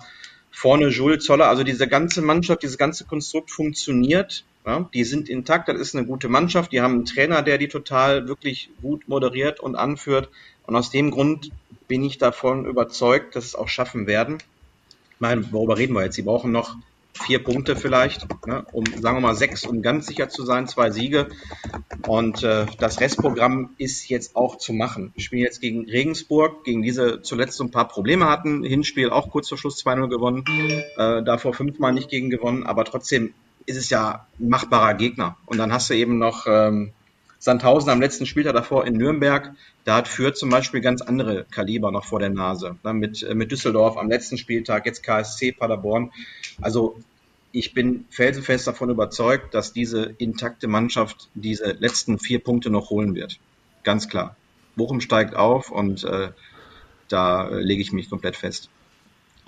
Vorne 0.50 0.88
Jules 0.88 1.24
Zoller, 1.24 1.48
also 1.48 1.62
diese 1.62 1.86
ganze 1.86 2.20
Mannschaft, 2.20 2.64
dieses 2.64 2.78
ganze 2.78 3.04
Konstrukt 3.04 3.50
funktioniert. 3.50 4.44
Ja, 4.66 4.88
die 4.92 5.04
sind 5.04 5.28
intakt, 5.28 5.68
das 5.68 5.78
ist 5.78 5.94
eine 5.94 6.04
gute 6.04 6.28
Mannschaft. 6.28 6.72
Die 6.72 6.80
haben 6.80 6.94
einen 6.94 7.04
Trainer, 7.04 7.42
der 7.42 7.58
die 7.58 7.68
total 7.68 8.26
wirklich 8.26 8.68
gut 8.82 9.08
moderiert 9.08 9.60
und 9.60 9.76
anführt. 9.76 10.28
Und 10.66 10.76
aus 10.76 10.90
dem 10.90 11.10
Grund 11.10 11.50
bin 11.88 12.04
ich 12.04 12.18
davon 12.18 12.66
überzeugt, 12.66 13.34
dass 13.34 13.44
es 13.44 13.54
auch 13.54 13.68
schaffen 13.68 14.06
werden. 14.06 14.38
Ich 15.14 15.20
meine, 15.20 15.50
worüber 15.52 15.78
reden 15.78 15.94
wir 15.94 16.04
jetzt? 16.04 16.14
Sie 16.14 16.22
brauchen 16.22 16.52
noch 16.52 16.76
vier 17.14 17.42
Punkte 17.42 17.76
vielleicht, 17.76 18.26
ne, 18.46 18.64
um, 18.72 18.84
sagen 18.84 19.16
wir 19.16 19.20
mal, 19.20 19.34
sechs, 19.34 19.64
um 19.64 19.82
ganz 19.82 20.06
sicher 20.06 20.28
zu 20.28 20.44
sein, 20.44 20.68
zwei 20.68 20.90
Siege. 20.90 21.28
Und 22.06 22.42
äh, 22.42 22.66
das 22.78 23.00
Restprogramm 23.00 23.70
ist 23.78 24.08
jetzt 24.08 24.36
auch 24.36 24.58
zu 24.58 24.72
machen. 24.72 25.10
Wir 25.14 25.22
spielen 25.22 25.42
jetzt 25.42 25.60
gegen 25.60 25.88
Regensburg, 25.88 26.64
gegen 26.64 26.82
diese 26.82 27.22
zuletzt 27.22 27.56
so 27.56 27.64
ein 27.64 27.70
paar 27.70 27.88
Probleme 27.88 28.26
hatten. 28.26 28.62
Hinspiel 28.62 29.10
auch 29.10 29.30
kurz 29.30 29.48
vor 29.48 29.58
Schluss 29.58 29.84
2-0 29.84 30.08
gewonnen, 30.08 30.44
äh, 30.96 31.22
davor 31.22 31.54
fünfmal 31.54 31.92
nicht 31.92 32.08
gegen 32.08 32.30
gewonnen, 32.30 32.64
aber 32.64 32.84
trotzdem 32.84 33.34
ist 33.66 33.76
es 33.76 33.90
ja 33.90 34.26
ein 34.38 34.48
machbarer 34.48 34.94
Gegner. 34.94 35.36
Und 35.46 35.58
dann 35.58 35.72
hast 35.72 35.90
du 35.90 35.94
eben 35.94 36.18
noch 36.18 36.46
ähm, 36.46 36.92
Sandhausen 37.38 37.90
am 37.90 38.00
letzten 38.00 38.26
Spieltag 38.26 38.54
davor 38.54 38.86
in 38.86 38.94
Nürnberg, 38.94 39.54
da 39.84 39.96
hat 39.96 40.08
Fürth 40.08 40.36
zum 40.36 40.50
Beispiel 40.50 40.80
ganz 40.80 41.02
andere 41.02 41.46
Kaliber 41.50 41.90
noch 41.92 42.04
vor 42.04 42.18
der 42.18 42.30
Nase. 42.30 42.76
Dann 42.82 42.98
mit, 42.98 43.22
äh, 43.22 43.34
mit 43.34 43.52
Düsseldorf 43.52 43.96
am 43.96 44.08
letzten 44.08 44.38
Spieltag, 44.38 44.86
jetzt 44.86 45.02
KSC 45.02 45.52
Paderborn. 45.52 46.10
Also 46.60 46.98
ich 47.52 47.74
bin 47.74 48.04
felsenfest 48.10 48.66
davon 48.66 48.90
überzeugt, 48.90 49.54
dass 49.54 49.72
diese 49.72 50.14
intakte 50.18 50.66
Mannschaft 50.68 51.28
diese 51.34 51.72
letzten 51.72 52.18
vier 52.18 52.40
Punkte 52.40 52.70
noch 52.70 52.90
holen 52.90 53.14
wird. 53.14 53.38
Ganz 53.84 54.08
klar. 54.08 54.36
Bochum 54.76 55.00
steigt 55.00 55.34
auf 55.34 55.70
und 55.70 56.04
äh, 56.04 56.30
da 57.08 57.48
äh, 57.48 57.60
lege 57.60 57.80
ich 57.80 57.92
mich 57.92 58.10
komplett 58.10 58.36
fest. 58.36 58.68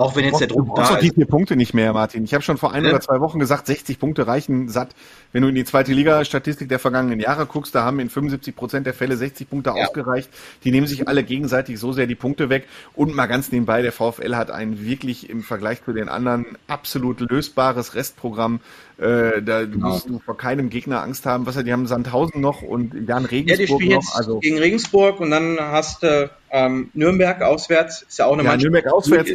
Auch 0.00 0.16
wenn 0.16 0.24
jetzt 0.24 0.40
der 0.40 0.48
Druck 0.48 0.74
da 0.74 0.94
ist. 0.94 1.02
die 1.02 1.10
vier 1.10 1.26
Punkte 1.26 1.56
nicht 1.56 1.74
mehr, 1.74 1.92
Martin. 1.92 2.24
Ich 2.24 2.34
habe 2.34 2.42
schon 2.42 2.56
vor 2.56 2.72
ein 2.72 2.84
ja. 2.84 2.90
oder 2.90 3.00
zwei 3.00 3.20
Wochen 3.20 3.38
gesagt, 3.38 3.66
60 3.66 3.98
Punkte 3.98 4.26
reichen 4.26 4.68
satt. 4.68 4.90
Wenn 5.32 5.42
du 5.42 5.48
in 5.48 5.54
die 5.54 5.64
zweite 5.64 5.92
Liga-Statistik 5.92 6.68
der 6.68 6.78
vergangenen 6.78 7.20
Jahre 7.20 7.46
guckst, 7.46 7.74
da 7.74 7.84
haben 7.84 8.00
in 8.00 8.08
75 8.08 8.56
Prozent 8.56 8.86
der 8.86 8.94
Fälle 8.94 9.16
60 9.16 9.48
Punkte 9.48 9.70
ja. 9.70 9.84
ausgereicht. 9.84 10.30
Die 10.64 10.70
nehmen 10.70 10.86
sich 10.86 11.06
alle 11.06 11.22
gegenseitig 11.22 11.78
so 11.78 11.92
sehr 11.92 12.06
die 12.06 12.14
Punkte 12.14 12.48
weg. 12.48 12.66
Und 12.94 13.14
mal 13.14 13.26
ganz 13.26 13.52
nebenbei, 13.52 13.82
der 13.82 13.92
VfL 13.92 14.34
hat 14.34 14.50
ein 14.50 14.84
wirklich 14.84 15.28
im 15.28 15.42
Vergleich 15.42 15.84
zu 15.84 15.92
den 15.92 16.08
anderen 16.08 16.46
absolut 16.66 17.20
lösbares 17.20 17.94
Restprogramm. 17.94 18.60
Äh, 18.98 19.42
da 19.42 19.64
genau. 19.64 19.88
musst 19.88 20.08
du 20.08 20.18
vor 20.18 20.36
keinem 20.36 20.68
Gegner 20.68 21.02
Angst 21.02 21.26
haben. 21.26 21.46
Was 21.46 21.56
die 21.56 21.72
haben 21.72 21.86
Sandhausen 21.86 22.40
noch 22.40 22.62
und 22.62 23.08
Jan 23.08 23.24
Regensburg 23.24 23.48
ja, 23.48 23.56
die 23.56 23.72
spielen 23.72 23.96
noch. 23.96 24.02
Jetzt 24.02 24.16
also 24.16 24.38
gegen 24.40 24.58
Regensburg 24.58 25.20
und 25.20 25.30
dann 25.30 25.58
hast 25.58 26.02
du 26.02 26.30
ähm, 26.50 26.90
Nürnberg 26.94 27.42
auswärts. 27.42 28.02
Ist 28.02 28.18
ja 28.18 28.26
auch 28.26 28.34
eine 28.34 28.42
ja, 28.42 28.50
Mannschaft. 28.50 28.72
Nürnberg 28.72 28.92
auswärts 28.92 29.30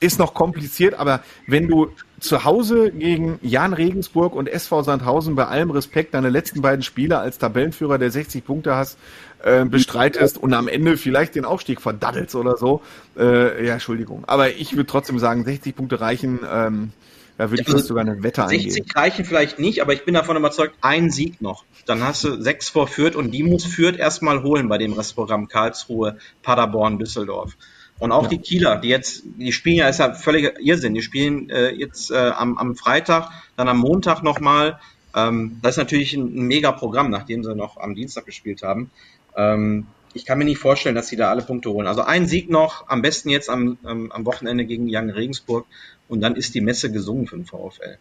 ist 0.00 0.18
noch 0.18 0.34
kompliziert, 0.34 0.94
aber 0.94 1.22
wenn 1.46 1.68
du 1.68 1.90
zu 2.20 2.44
Hause 2.44 2.90
gegen 2.90 3.38
Jan 3.42 3.72
Regensburg 3.72 4.34
und 4.34 4.48
SV 4.48 4.82
Sandhausen 4.82 5.34
bei 5.34 5.46
allem 5.46 5.70
Respekt 5.70 6.14
deine 6.14 6.30
letzten 6.30 6.62
beiden 6.62 6.82
Spiele 6.82 7.18
als 7.18 7.38
Tabellenführer, 7.38 7.98
der 7.98 8.10
60 8.10 8.44
Punkte 8.44 8.74
hast, 8.74 8.98
äh, 9.42 9.64
bestreitest 9.64 10.38
und 10.38 10.52
am 10.52 10.68
Ende 10.68 10.96
vielleicht 10.96 11.34
den 11.34 11.44
Aufstieg 11.44 11.80
verdaddelst 11.80 12.34
oder 12.34 12.56
so, 12.56 12.82
äh, 13.18 13.66
ja, 13.66 13.74
Entschuldigung. 13.74 14.24
Aber 14.26 14.50
ich 14.50 14.72
würde 14.72 14.86
trotzdem 14.86 15.18
sagen, 15.18 15.44
60 15.44 15.76
Punkte 15.76 16.00
reichen, 16.00 16.40
ähm, 16.50 16.92
da 17.38 17.50
würde 17.50 17.62
ich 17.62 17.70
fast 17.70 17.86
sogar 17.86 18.04
eine 18.04 18.22
Wette 18.22 18.42
60 18.42 18.58
eingehen. 18.58 18.72
60 18.72 18.96
reichen 18.96 19.24
vielleicht 19.24 19.58
nicht, 19.58 19.80
aber 19.80 19.94
ich 19.94 20.04
bin 20.04 20.12
davon 20.12 20.36
überzeugt, 20.36 20.74
ein 20.82 21.10
Sieg 21.10 21.40
noch. 21.40 21.64
Dann 21.86 22.02
hast 22.02 22.22
du 22.24 22.40
sechs 22.40 22.68
vor 22.68 22.86
Fürth 22.86 23.16
und 23.16 23.30
die 23.30 23.42
muss 23.42 23.64
Fürth 23.64 23.98
erstmal 23.98 24.42
holen 24.42 24.68
bei 24.68 24.76
dem 24.76 24.92
Restprogramm 24.92 25.48
Karlsruhe, 25.48 26.18
Paderborn, 26.42 26.98
Düsseldorf. 26.98 27.56
Und 28.00 28.12
auch 28.12 28.24
ja. 28.24 28.28
die 28.30 28.38
Kieler, 28.38 28.76
die 28.78 28.88
jetzt, 28.88 29.22
die 29.38 29.52
spielen 29.52 29.76
ja, 29.76 29.88
ist 29.88 30.00
ja 30.00 30.14
völliger 30.14 30.58
Irrsinn. 30.58 30.94
Die 30.94 31.02
spielen 31.02 31.50
äh, 31.50 31.70
jetzt 31.70 32.10
äh, 32.10 32.16
am, 32.16 32.56
am 32.58 32.74
Freitag, 32.74 33.30
dann 33.56 33.68
am 33.68 33.78
Montag 33.78 34.22
nochmal. 34.22 34.80
Ähm, 35.14 35.58
das 35.62 35.72
ist 35.72 35.78
natürlich 35.78 36.14
ein, 36.14 36.34
ein 36.34 36.46
mega 36.46 36.72
Programm, 36.72 37.10
nachdem 37.10 37.44
sie 37.44 37.54
noch 37.54 37.76
am 37.76 37.94
Dienstag 37.94 38.24
gespielt 38.24 38.62
haben. 38.62 38.90
Ähm, 39.36 39.86
ich 40.14 40.24
kann 40.24 40.38
mir 40.38 40.46
nicht 40.46 40.58
vorstellen, 40.58 40.94
dass 40.94 41.08
sie 41.08 41.16
da 41.16 41.30
alle 41.30 41.42
Punkte 41.42 41.70
holen. 41.70 41.86
Also 41.86 42.00
ein 42.00 42.26
Sieg 42.26 42.50
noch, 42.50 42.88
am 42.88 43.02
besten 43.02 43.28
jetzt 43.28 43.50
am, 43.50 43.78
am, 43.84 44.10
am 44.10 44.24
Wochenende 44.24 44.64
gegen 44.64 44.86
Young 44.88 45.10
Regensburg 45.10 45.66
und 46.08 46.20
dann 46.22 46.36
ist 46.36 46.54
die 46.54 46.62
Messe 46.62 46.90
gesungen 46.90 47.26
für 47.26 47.36
den 47.36 47.44
VfL. 47.44 47.98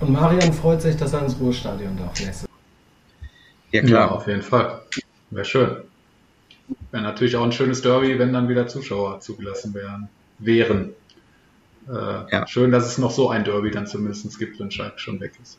Und 0.00 0.12
Marian 0.12 0.52
freut 0.52 0.80
sich, 0.80 0.96
dass 0.96 1.12
er 1.12 1.22
ins 1.24 1.38
Ruhestadion 1.38 1.96
darf. 1.96 2.18
Ja, 3.70 3.82
klar. 3.82 4.08
Ja, 4.08 4.10
auf 4.10 4.26
jeden 4.26 4.42
Fall. 4.42 4.80
Wäre 5.30 5.44
schön. 5.44 5.76
Wäre 6.90 7.02
natürlich 7.02 7.36
auch 7.36 7.44
ein 7.44 7.52
schönes 7.52 7.82
Derby, 7.82 8.18
wenn 8.18 8.32
dann 8.32 8.48
wieder 8.48 8.66
Zuschauer 8.66 9.20
zugelassen 9.20 9.74
wären. 9.74 10.08
wären. 10.38 10.90
Äh, 11.88 12.32
ja. 12.32 12.46
Schön, 12.46 12.70
dass 12.70 12.86
es 12.86 12.98
noch 12.98 13.10
so 13.10 13.30
ein 13.30 13.44
Derby 13.44 13.70
dann 13.70 13.86
zumindest 13.86 14.38
gibt, 14.38 14.58
wenn 14.60 14.70
Schalke 14.70 14.98
schon 14.98 15.20
weg 15.20 15.32
ist. 15.42 15.58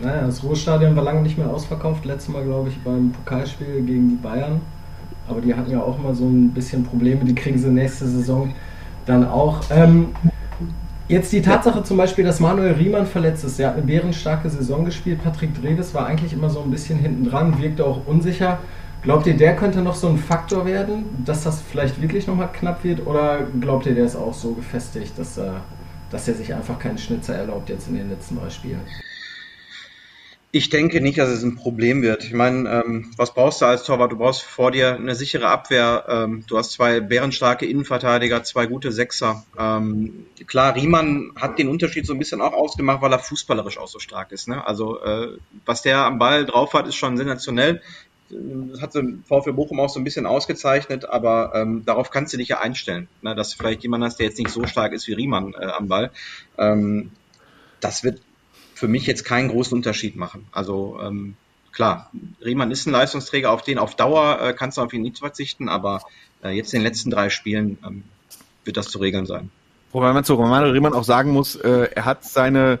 Naja, 0.00 0.26
das 0.26 0.42
Ruhestadion 0.42 0.96
war 0.96 1.04
lange 1.04 1.22
nicht 1.22 1.38
mehr 1.38 1.48
ausverkauft. 1.48 2.04
Letztes 2.04 2.32
Mal, 2.32 2.44
glaube 2.44 2.68
ich, 2.68 2.78
beim 2.78 3.12
Pokalspiel 3.12 3.82
gegen 3.82 4.10
die 4.10 4.16
Bayern. 4.16 4.60
Aber 5.28 5.40
die 5.40 5.54
hatten 5.54 5.70
ja 5.70 5.80
auch 5.80 5.98
mal 5.98 6.14
so 6.14 6.24
ein 6.24 6.52
bisschen 6.52 6.84
Probleme. 6.84 7.24
Die 7.24 7.34
kriegen 7.34 7.58
sie 7.58 7.68
nächste 7.68 8.06
Saison 8.06 8.52
dann 9.06 9.26
auch. 9.26 9.62
Ähm, 9.70 10.08
jetzt 11.08 11.32
die 11.32 11.42
Tatsache 11.42 11.82
zum 11.84 11.96
Beispiel, 11.96 12.24
dass 12.24 12.40
Manuel 12.40 12.72
Riemann 12.72 13.06
verletzt 13.06 13.44
ist. 13.44 13.58
Der 13.58 13.68
hat 13.68 13.76
eine 13.76 13.84
bärenstarke 13.84 14.50
Saison 14.50 14.84
gespielt. 14.84 15.22
Patrick 15.22 15.54
Dreves 15.60 15.94
war 15.94 16.06
eigentlich 16.06 16.32
immer 16.32 16.50
so 16.50 16.60
ein 16.60 16.70
bisschen 16.70 16.98
hinten 16.98 17.30
dran, 17.30 17.60
wirkte 17.62 17.84
auch 17.84 18.06
unsicher. 18.06 18.58
Glaubt 19.04 19.26
ihr, 19.26 19.36
der 19.36 19.54
könnte 19.54 19.82
noch 19.82 19.96
so 19.96 20.08
ein 20.08 20.16
Faktor 20.16 20.64
werden, 20.64 21.22
dass 21.26 21.44
das 21.44 21.60
vielleicht 21.60 22.00
wirklich 22.00 22.26
nochmal 22.26 22.50
knapp 22.50 22.84
wird? 22.84 23.06
Oder 23.06 23.46
glaubt 23.60 23.84
ihr, 23.84 23.94
der 23.94 24.06
ist 24.06 24.16
auch 24.16 24.32
so 24.32 24.54
gefestigt, 24.54 25.18
dass 25.18 25.36
er, 25.36 25.62
dass 26.10 26.26
er 26.26 26.32
sich 26.32 26.54
einfach 26.54 26.78
keinen 26.78 26.96
Schnitzer 26.96 27.34
erlaubt 27.34 27.68
jetzt 27.68 27.86
in 27.86 27.96
den 27.96 28.08
letzten 28.08 28.38
drei 28.38 28.48
Spielen? 28.48 28.80
Ich 30.52 30.70
denke 30.70 31.02
nicht, 31.02 31.18
dass 31.18 31.28
es 31.28 31.42
ein 31.42 31.56
Problem 31.56 32.00
wird. 32.00 32.24
Ich 32.24 32.32
meine, 32.32 32.82
ähm, 32.86 33.12
was 33.18 33.34
brauchst 33.34 33.60
du 33.60 33.66
als 33.66 33.82
Torwart? 33.82 34.12
Du 34.12 34.16
brauchst 34.16 34.40
vor 34.40 34.70
dir 34.70 34.94
eine 34.94 35.14
sichere 35.14 35.48
Abwehr. 35.48 36.06
Ähm, 36.08 36.44
du 36.46 36.56
hast 36.56 36.72
zwei 36.72 37.00
bärenstarke 37.00 37.66
Innenverteidiger, 37.66 38.42
zwei 38.44 38.64
gute 38.64 38.90
Sechser. 38.90 39.44
Ähm, 39.58 40.26
klar, 40.46 40.76
Riemann 40.76 41.32
hat 41.36 41.58
den 41.58 41.68
Unterschied 41.68 42.06
so 42.06 42.14
ein 42.14 42.18
bisschen 42.18 42.40
auch 42.40 42.54
ausgemacht, 42.54 43.02
weil 43.02 43.12
er 43.12 43.18
fußballerisch 43.18 43.76
auch 43.76 43.88
so 43.88 43.98
stark 43.98 44.32
ist. 44.32 44.48
Ne? 44.48 44.66
Also 44.66 45.02
äh, 45.02 45.36
was 45.66 45.82
der 45.82 45.98
am 45.98 46.18
Ball 46.18 46.46
drauf 46.46 46.72
hat, 46.72 46.86
ist 46.88 46.94
schon 46.94 47.18
sensationell. 47.18 47.82
Das 48.72 48.80
hat 48.80 48.92
so 48.92 49.02
VfL 49.28 49.52
Bochum 49.52 49.80
auch 49.80 49.88
so 49.88 50.00
ein 50.00 50.04
bisschen 50.04 50.26
ausgezeichnet, 50.26 51.08
aber 51.08 51.52
ähm, 51.54 51.84
darauf 51.84 52.10
kannst 52.10 52.32
du 52.32 52.36
dich 52.36 52.48
ja 52.48 52.60
einstellen, 52.60 53.08
ne, 53.22 53.34
dass 53.34 53.50
du 53.50 53.56
vielleicht 53.56 53.82
jemand 53.82 54.04
hast, 54.04 54.18
der 54.18 54.26
jetzt 54.26 54.38
nicht 54.38 54.50
so 54.50 54.66
stark 54.66 54.92
ist 54.92 55.06
wie 55.08 55.12
Riemann 55.12 55.54
äh, 55.54 55.66
am 55.66 55.88
Ball. 55.88 56.10
Ähm, 56.58 57.12
das 57.80 58.02
wird 58.02 58.20
für 58.74 58.88
mich 58.88 59.06
jetzt 59.06 59.24
keinen 59.24 59.48
großen 59.48 59.76
Unterschied 59.76 60.16
machen. 60.16 60.46
Also 60.52 60.98
ähm, 61.02 61.36
klar, 61.72 62.10
Riemann 62.44 62.70
ist 62.70 62.86
ein 62.86 62.92
Leistungsträger, 62.92 63.50
auf 63.50 63.62
den 63.62 63.78
auf 63.78 63.94
Dauer 63.94 64.40
äh, 64.40 64.52
kannst 64.52 64.78
du 64.78 64.82
auf 64.82 64.92
ihn 64.92 65.02
nicht 65.02 65.18
verzichten, 65.18 65.68
aber 65.68 66.02
äh, 66.42 66.50
jetzt 66.50 66.74
in 66.74 66.80
den 66.80 66.86
letzten 66.86 67.10
drei 67.10 67.30
Spielen 67.30 67.78
ähm, 67.86 68.04
wird 68.64 68.76
das 68.76 68.88
zu 68.88 68.98
regeln 68.98 69.26
sein. 69.26 69.50
Wobei 69.92 70.12
man 70.12 70.24
zu 70.24 70.34
Romano 70.34 70.70
Riemann 70.70 70.92
auch 70.92 71.04
sagen 71.04 71.30
muss, 71.30 71.54
äh, 71.54 71.88
er 71.94 72.04
hat 72.04 72.24
seine 72.24 72.80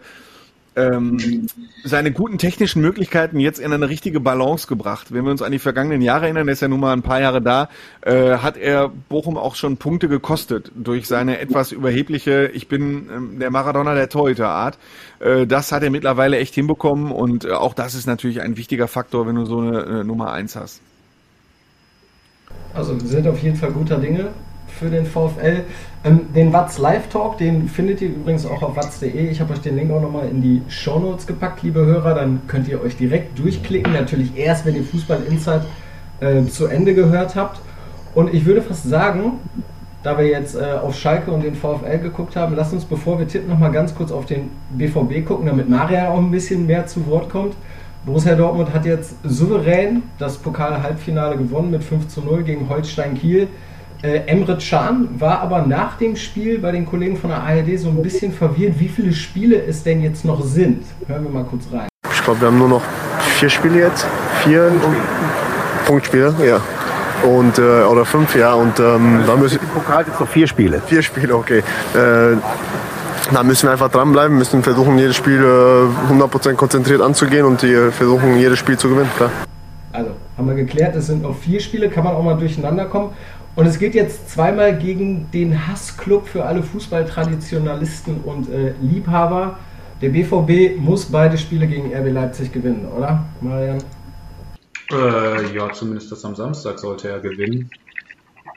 ähm, 0.76 1.46
seine 1.84 2.12
guten 2.12 2.38
technischen 2.38 2.82
Möglichkeiten 2.82 3.38
jetzt 3.38 3.58
in 3.58 3.72
eine 3.72 3.88
richtige 3.88 4.20
Balance 4.20 4.66
gebracht. 4.66 5.12
Wenn 5.12 5.24
wir 5.24 5.30
uns 5.30 5.42
an 5.42 5.52
die 5.52 5.58
vergangenen 5.58 6.02
Jahre 6.02 6.24
erinnern, 6.24 6.48
er 6.48 6.52
ist 6.52 6.62
ja 6.62 6.68
nun 6.68 6.80
mal 6.80 6.92
ein 6.92 7.02
paar 7.02 7.20
Jahre 7.20 7.40
da, 7.40 7.68
äh, 8.02 8.38
hat 8.38 8.56
er 8.56 8.90
Bochum 9.08 9.36
auch 9.36 9.54
schon 9.54 9.76
Punkte 9.76 10.08
gekostet 10.08 10.72
durch 10.74 11.06
seine 11.06 11.38
etwas 11.38 11.72
überhebliche, 11.72 12.50
ich 12.52 12.68
bin 12.68 13.08
ähm, 13.14 13.38
der 13.38 13.50
Maradona 13.50 13.94
der 13.94 14.08
Torhüter-Art. 14.08 14.78
Äh, 15.20 15.46
das 15.46 15.72
hat 15.72 15.82
er 15.82 15.90
mittlerweile 15.90 16.38
echt 16.38 16.54
hinbekommen 16.54 17.12
und 17.12 17.44
äh, 17.44 17.52
auch 17.52 17.74
das 17.74 17.94
ist 17.94 18.06
natürlich 18.06 18.40
ein 18.40 18.56
wichtiger 18.56 18.88
Faktor, 18.88 19.26
wenn 19.26 19.36
du 19.36 19.46
so 19.46 19.60
eine 19.60 19.80
äh, 19.82 20.04
Nummer 20.04 20.32
eins 20.32 20.56
hast. 20.56 20.80
Also 22.72 23.00
wir 23.00 23.08
sind 23.08 23.26
auf 23.26 23.38
jeden 23.40 23.56
Fall 23.56 23.70
guter 23.70 23.98
Dinge 23.98 24.32
für 24.78 24.90
den 24.90 25.06
VfL. 25.06 25.64
Ähm, 26.04 26.32
den 26.34 26.52
Watz 26.52 26.78
Live 26.78 27.08
Talk, 27.08 27.38
den 27.38 27.68
findet 27.68 28.00
ihr 28.00 28.08
übrigens 28.08 28.44
auch 28.46 28.62
auf 28.62 28.76
watz.de. 28.76 29.28
Ich 29.30 29.40
habe 29.40 29.52
euch 29.52 29.60
den 29.60 29.76
Link 29.76 29.90
auch 29.90 30.02
nochmal 30.02 30.28
in 30.28 30.42
die 30.42 30.62
Show 30.68 30.98
Notes 30.98 31.26
gepackt, 31.26 31.62
liebe 31.62 31.84
Hörer. 31.84 32.14
Dann 32.14 32.42
könnt 32.46 32.68
ihr 32.68 32.82
euch 32.82 32.96
direkt 32.96 33.38
durchklicken. 33.38 33.92
Natürlich 33.92 34.36
erst, 34.36 34.66
wenn 34.66 34.76
ihr 34.76 34.84
Fußball 34.84 35.22
Insight 35.28 35.62
äh, 36.20 36.44
zu 36.44 36.66
Ende 36.66 36.94
gehört 36.94 37.36
habt. 37.36 37.60
Und 38.14 38.32
ich 38.32 38.44
würde 38.44 38.62
fast 38.62 38.84
sagen, 38.84 39.40
da 40.02 40.18
wir 40.18 40.26
jetzt 40.26 40.54
äh, 40.54 40.74
auf 40.82 40.96
Schalke 40.96 41.30
und 41.30 41.42
den 41.42 41.54
VfL 41.54 41.98
geguckt 41.98 42.36
haben, 42.36 42.54
lasst 42.54 42.72
uns, 42.72 42.84
bevor 42.84 43.18
wir 43.18 43.26
tippen, 43.26 43.48
nochmal 43.48 43.72
ganz 43.72 43.94
kurz 43.94 44.12
auf 44.12 44.26
den 44.26 44.50
BVB 44.70 45.26
gucken, 45.26 45.46
damit 45.46 45.68
Maria 45.68 46.10
auch 46.10 46.18
ein 46.18 46.30
bisschen 46.30 46.66
mehr 46.66 46.86
zu 46.86 47.06
Wort 47.06 47.30
kommt. 47.30 47.54
Borussia 48.04 48.34
Dortmund 48.34 48.74
hat 48.74 48.84
jetzt 48.84 49.14
souverän 49.24 50.02
das 50.18 50.36
Pokal-Halbfinale 50.36 51.38
gewonnen 51.38 51.70
mit 51.70 51.82
5 51.82 52.08
zu 52.08 52.20
0 52.20 52.42
gegen 52.42 52.68
Holstein 52.68 53.14
Kiel. 53.14 53.48
Äh, 54.04 54.26
Emre 54.26 54.58
Can 54.58 55.08
war 55.18 55.40
aber 55.40 55.62
nach 55.62 55.96
dem 55.96 56.14
Spiel 56.14 56.58
bei 56.58 56.72
den 56.72 56.84
Kollegen 56.84 57.16
von 57.16 57.30
der 57.30 57.42
ARD 57.42 57.78
so 57.78 57.88
ein 57.88 58.02
bisschen 58.02 58.32
verwirrt, 58.32 58.78
wie 58.78 58.88
viele 58.88 59.14
Spiele 59.14 59.64
es 59.64 59.82
denn 59.82 60.02
jetzt 60.02 60.26
noch 60.26 60.44
sind. 60.44 60.84
Hören 61.06 61.24
wir 61.24 61.30
mal 61.30 61.44
kurz 61.44 61.64
rein. 61.72 61.88
Ich 62.12 62.22
glaube, 62.22 62.38
wir 62.42 62.48
haben 62.48 62.58
nur 62.58 62.68
noch 62.68 62.82
vier 63.38 63.48
Spiele 63.48 63.78
jetzt. 63.78 64.06
Vier 64.42 64.70
Punktspiele, 65.86 66.34
ja. 66.44 66.60
Und, 67.26 67.58
äh, 67.58 67.62
oder 67.62 68.04
fünf, 68.04 68.36
ja. 68.36 68.52
Und 68.52 68.78
ähm, 68.78 69.20
also, 69.20 69.32
dann 69.32 69.40
müssen. 69.40 69.58
Im 69.58 69.68
Pokal 69.68 70.04
jetzt 70.06 70.20
noch 70.20 70.28
vier 70.28 70.46
Spiele. 70.48 70.82
Vier 70.84 71.00
Spiele, 71.00 71.34
okay. 71.34 71.60
Äh, 71.94 72.36
da 73.32 73.42
müssen 73.42 73.68
wir 73.68 73.72
einfach 73.72 73.90
dranbleiben, 73.90 74.36
müssen 74.36 74.62
versuchen, 74.62 74.98
jedes 74.98 75.16
Spiel 75.16 75.42
äh, 75.42 76.12
100% 76.12 76.56
konzentriert 76.56 77.00
anzugehen 77.00 77.46
und 77.46 77.62
die, 77.62 77.74
versuchen, 77.90 78.36
jedes 78.36 78.58
Spiel 78.58 78.76
zu 78.76 78.90
gewinnen, 78.90 79.08
klar. 79.16 79.30
Also, 79.92 80.10
haben 80.36 80.48
wir 80.48 80.56
geklärt, 80.56 80.96
es 80.96 81.06
sind 81.06 81.22
noch 81.22 81.36
vier 81.36 81.60
Spiele, 81.60 81.88
kann 81.88 82.02
man 82.02 82.14
auch 82.14 82.22
mal 82.22 82.36
durcheinander 82.36 82.86
kommen. 82.86 83.10
Und 83.56 83.66
es 83.66 83.78
geht 83.78 83.94
jetzt 83.94 84.30
zweimal 84.30 84.76
gegen 84.76 85.30
den 85.32 85.68
Hassclub 85.68 86.26
für 86.26 86.44
alle 86.44 86.62
Fußballtraditionalisten 86.62 88.22
und 88.22 88.50
äh, 88.50 88.74
Liebhaber. 88.82 89.58
Der 90.02 90.08
BVB 90.08 90.76
muss 90.78 91.06
beide 91.06 91.38
Spiele 91.38 91.68
gegen 91.68 91.94
RB 91.94 92.12
Leipzig 92.12 92.52
gewinnen, 92.52 92.86
oder, 92.86 93.24
Marian? 93.40 93.78
Äh, 94.90 95.54
ja, 95.54 95.72
zumindest 95.72 96.10
das 96.10 96.24
am 96.24 96.34
Samstag 96.34 96.78
sollte 96.78 97.08
er 97.08 97.20
gewinnen. 97.20 97.70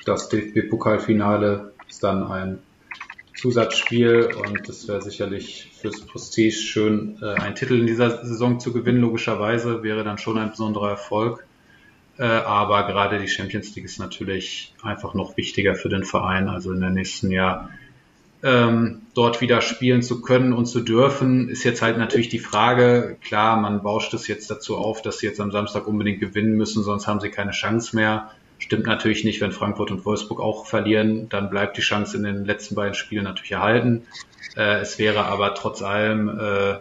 Das 0.05 0.29
DFB-Pokalfinale 0.29 1.73
ist 1.87 2.03
dann 2.03 2.23
ein 2.31 2.59
Zusatzspiel 3.35 4.31
und 4.35 4.67
das 4.67 4.87
wäre 4.87 5.01
sicherlich 5.01 5.71
fürs 5.79 6.01
Prestige 6.01 6.55
schön, 6.55 7.19
äh, 7.21 7.39
einen 7.39 7.55
Titel 7.55 7.79
in 7.79 7.85
dieser 7.85 8.25
Saison 8.25 8.59
zu 8.59 8.73
gewinnen. 8.73 8.99
Logischerweise 8.99 9.83
wäre 9.83 10.03
dann 10.03 10.17
schon 10.17 10.39
ein 10.39 10.49
besonderer 10.49 10.89
Erfolg. 10.89 11.46
Äh, 12.18 12.24
aber 12.24 12.88
gerade 12.88 13.20
die 13.20 13.28
Champions 13.28 13.76
League 13.76 13.86
ist 13.86 13.99
natürlich 13.99 14.74
einfach 14.82 15.13
noch 15.13 15.38
wichtiger 15.38 15.76
für 15.76 15.89
den 15.89 16.03
Verein. 16.03 16.49
Also 16.49 16.72
in 16.72 16.82
der 16.82 16.89
nächsten 16.89 17.32
Jahr 17.32 17.70
ähm, 18.43 19.01
dort 19.13 19.41
wieder 19.41 19.61
spielen 19.61 20.01
zu 20.01 20.22
können 20.22 20.53
und 20.53 20.68
zu 20.68 20.82
dürfen, 20.82 21.49
ist 21.49 21.63
jetzt 21.63 21.82
halt 21.82 21.97
natürlich 21.97 22.30
die 22.30 22.39
Frage. 22.39 23.18
Klar, 23.24 23.57
man 23.57 23.82
bauscht 23.82 24.13
es 24.13 24.28
jetzt 24.28 24.49
dazu 24.49 24.78
auf, 24.78 25.01
dass 25.01 25.20
sie 25.20 25.28
jetzt 25.28 25.41
am 25.41 25.51
Samstag 25.51 25.88
unbedingt 25.88 26.20
gewinnen 26.20 26.55
müssen, 26.55 26.84
sonst 26.84 27.07
haben 27.07 27.20
sie 27.20 27.30
keine 27.30 27.51
Chance 27.51 27.95
mehr. 27.95 28.32
Stimmt 28.59 28.86
natürlich 28.86 29.24
nicht, 29.24 29.41
wenn 29.41 29.51
Frankfurt 29.51 29.91
und 29.91 30.05
Wolfsburg 30.05 30.39
auch 30.39 30.65
verlieren, 30.65 31.30
dann 31.30 31.49
bleibt 31.49 31.78
die 31.78 31.82
Chance 31.82 32.18
in 32.18 32.24
den 32.24 32.45
letzten 32.45 32.76
beiden 32.76 32.95
Spielen 32.95 33.24
natürlich 33.24 33.51
erhalten. 33.51 34.03
Äh, 34.55 34.80
es 34.82 34.97
wäre 34.97 35.26
aber 35.26 35.53
trotz 35.53 35.82
allem 35.82 36.30
äh, 36.30 36.76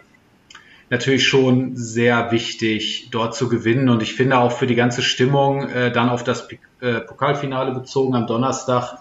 natürlich 0.91 1.27
schon 1.27 1.77
sehr 1.77 2.31
wichtig, 2.31 3.09
dort 3.11 3.35
zu 3.35 3.49
gewinnen. 3.49 3.89
Und 3.89 4.03
ich 4.03 4.15
finde 4.15 4.39
auch 4.39 4.53
für 4.53 4.67
die 4.67 4.75
ganze 4.75 5.03
Stimmung 5.03 5.69
äh, 5.69 5.91
dann 5.91 6.09
auf 6.09 6.25
das 6.25 6.49
äh, 6.81 7.01
Pokalfinale 7.01 7.73
bezogen 7.73 8.15
am 8.15 8.27
Donnerstag 8.27 8.99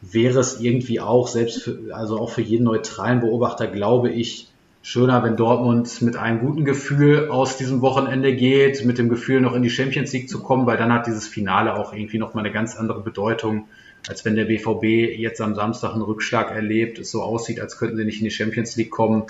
wäre 0.00 0.38
es 0.38 0.60
irgendwie 0.60 1.00
auch, 1.00 1.28
selbst 1.28 1.62
für, 1.62 1.94
also 1.94 2.18
auch 2.18 2.30
für 2.30 2.42
jeden 2.42 2.64
neutralen 2.64 3.20
Beobachter, 3.20 3.66
glaube 3.66 4.10
ich, 4.10 4.48
schöner, 4.82 5.22
wenn 5.24 5.36
Dortmund 5.36 6.00
mit 6.02 6.16
einem 6.16 6.40
guten 6.40 6.64
Gefühl 6.64 7.28
aus 7.30 7.56
diesem 7.56 7.82
Wochenende 7.82 8.34
geht, 8.34 8.84
mit 8.84 8.96
dem 8.96 9.08
Gefühl 9.08 9.40
noch 9.40 9.54
in 9.54 9.62
die 9.62 9.70
Champions 9.70 10.12
League 10.12 10.28
zu 10.28 10.40
kommen, 10.40 10.66
weil 10.66 10.76
dann 10.76 10.92
hat 10.92 11.06
dieses 11.06 11.26
Finale 11.26 11.74
auch 11.74 11.92
irgendwie 11.92 12.18
nochmal 12.18 12.44
eine 12.44 12.52
ganz 12.52 12.76
andere 12.76 13.02
Bedeutung, 13.02 13.66
als 14.08 14.24
wenn 14.24 14.36
der 14.36 14.44
BVB 14.44 15.18
jetzt 15.18 15.40
am 15.40 15.54
Samstag 15.54 15.92
einen 15.92 16.02
Rückschlag 16.02 16.52
erlebt, 16.52 16.98
es 16.98 17.10
so 17.10 17.22
aussieht, 17.22 17.60
als 17.60 17.76
könnten 17.76 17.96
sie 17.96 18.04
nicht 18.04 18.20
in 18.20 18.24
die 18.24 18.30
Champions 18.30 18.76
League 18.76 18.90
kommen. 18.90 19.24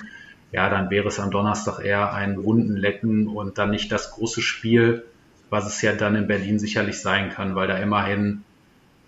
Ja, 0.51 0.69
dann 0.69 0.89
wäre 0.89 1.07
es 1.07 1.19
am 1.19 1.31
Donnerstag 1.31 1.79
eher 1.83 2.13
ein 2.13 2.43
Wundenlecken 2.43 3.27
und 3.27 3.57
dann 3.57 3.69
nicht 3.69 3.91
das 3.91 4.11
große 4.11 4.41
Spiel, 4.41 5.05
was 5.49 5.67
es 5.67 5.81
ja 5.81 5.93
dann 5.93 6.15
in 6.15 6.27
Berlin 6.27 6.59
sicherlich 6.59 6.99
sein 7.01 7.29
kann, 7.29 7.55
weil 7.55 7.67
da 7.67 7.77
immerhin 7.77 8.43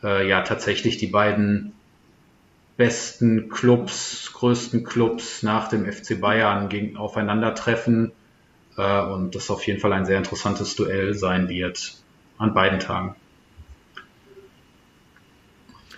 äh, 0.03 0.27
ja 0.27 0.41
tatsächlich 0.41 0.97
die 0.97 1.07
beiden 1.07 1.73
besten 2.77 3.49
Clubs, 3.49 4.31
größten 4.33 4.83
Clubs 4.83 5.43
nach 5.43 5.67
dem 5.67 5.91
FC 5.91 6.19
Bayern 6.19 6.69
gegen, 6.69 6.97
aufeinandertreffen 6.97 8.11
äh, 8.77 9.01
und 9.01 9.35
das 9.35 9.49
auf 9.49 9.65
jeden 9.67 9.79
Fall 9.79 9.93
ein 9.93 10.05
sehr 10.05 10.17
interessantes 10.17 10.75
Duell 10.75 11.13
sein 11.13 11.49
wird 11.49 11.95
an 12.37 12.53
beiden 12.53 12.79
Tagen. 12.79 13.15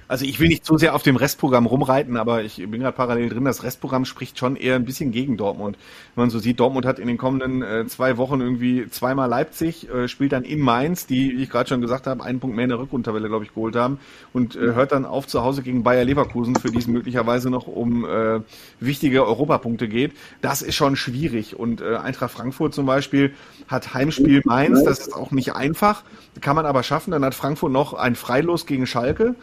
Also 0.07 0.25
ich 0.25 0.39
will 0.39 0.47
nicht 0.47 0.65
zu 0.65 0.77
sehr 0.77 0.95
auf 0.95 1.03
dem 1.03 1.15
Restprogramm 1.15 1.65
rumreiten, 1.65 2.17
aber 2.17 2.43
ich 2.43 2.57
bin 2.57 2.81
gerade 2.81 2.95
parallel 2.95 3.29
drin. 3.29 3.45
Das 3.45 3.63
Restprogramm 3.63 4.05
spricht 4.05 4.37
schon 4.37 4.55
eher 4.55 4.75
ein 4.75 4.85
bisschen 4.85 5.11
gegen 5.11 5.37
Dortmund. 5.37 5.77
Wenn 6.15 6.23
man 6.23 6.29
so 6.29 6.39
sieht, 6.39 6.59
Dortmund 6.59 6.85
hat 6.85 6.99
in 6.99 7.07
den 7.07 7.17
kommenden 7.17 7.61
äh, 7.61 7.85
zwei 7.87 8.17
Wochen 8.17 8.41
irgendwie 8.41 8.87
zweimal 8.89 9.29
Leipzig, 9.29 9.89
äh, 9.89 10.07
spielt 10.07 10.31
dann 10.31 10.43
in 10.43 10.59
Mainz, 10.59 11.07
die, 11.07 11.37
wie 11.37 11.43
ich 11.43 11.49
gerade 11.49 11.69
schon 11.69 11.81
gesagt 11.81 12.07
habe, 12.07 12.23
einen 12.23 12.39
Punkt 12.39 12.55
mehr 12.55 12.63
in 12.63 12.69
der 12.69 12.79
Rückrundentabelle, 12.79 13.27
glaube 13.27 13.45
ich, 13.45 13.53
geholt 13.53 13.75
haben 13.75 13.99
und 14.33 14.55
äh, 14.55 14.59
hört 14.73 14.91
dann 14.91 15.05
auf 15.05 15.27
zu 15.27 15.43
Hause 15.43 15.63
gegen 15.63 15.83
Bayer 15.83 16.03
Leverkusen, 16.03 16.55
für 16.55 16.71
die 16.71 16.79
es 16.79 16.87
möglicherweise 16.87 17.49
noch 17.49 17.67
um 17.67 18.05
äh, 18.05 18.41
wichtige 18.79 19.25
Europapunkte 19.25 19.87
geht. 19.87 20.13
Das 20.41 20.61
ist 20.61 20.75
schon 20.75 20.95
schwierig. 20.95 21.57
Und 21.57 21.81
äh, 21.81 21.95
Eintracht 21.95 22.31
Frankfurt 22.31 22.73
zum 22.73 22.85
Beispiel 22.85 23.33
hat 23.67 23.93
Heimspiel 23.93 24.41
Mainz, 24.45 24.83
das 24.83 24.99
ist 24.99 25.13
auch 25.13 25.31
nicht 25.31 25.55
einfach, 25.55 26.03
kann 26.41 26.55
man 26.55 26.65
aber 26.65 26.83
schaffen. 26.83 27.11
Dann 27.11 27.23
hat 27.23 27.35
Frankfurt 27.35 27.71
noch 27.71 27.93
ein 27.93 28.15
Freilos 28.15 28.65
gegen 28.65 28.85
Schalke 28.85 29.35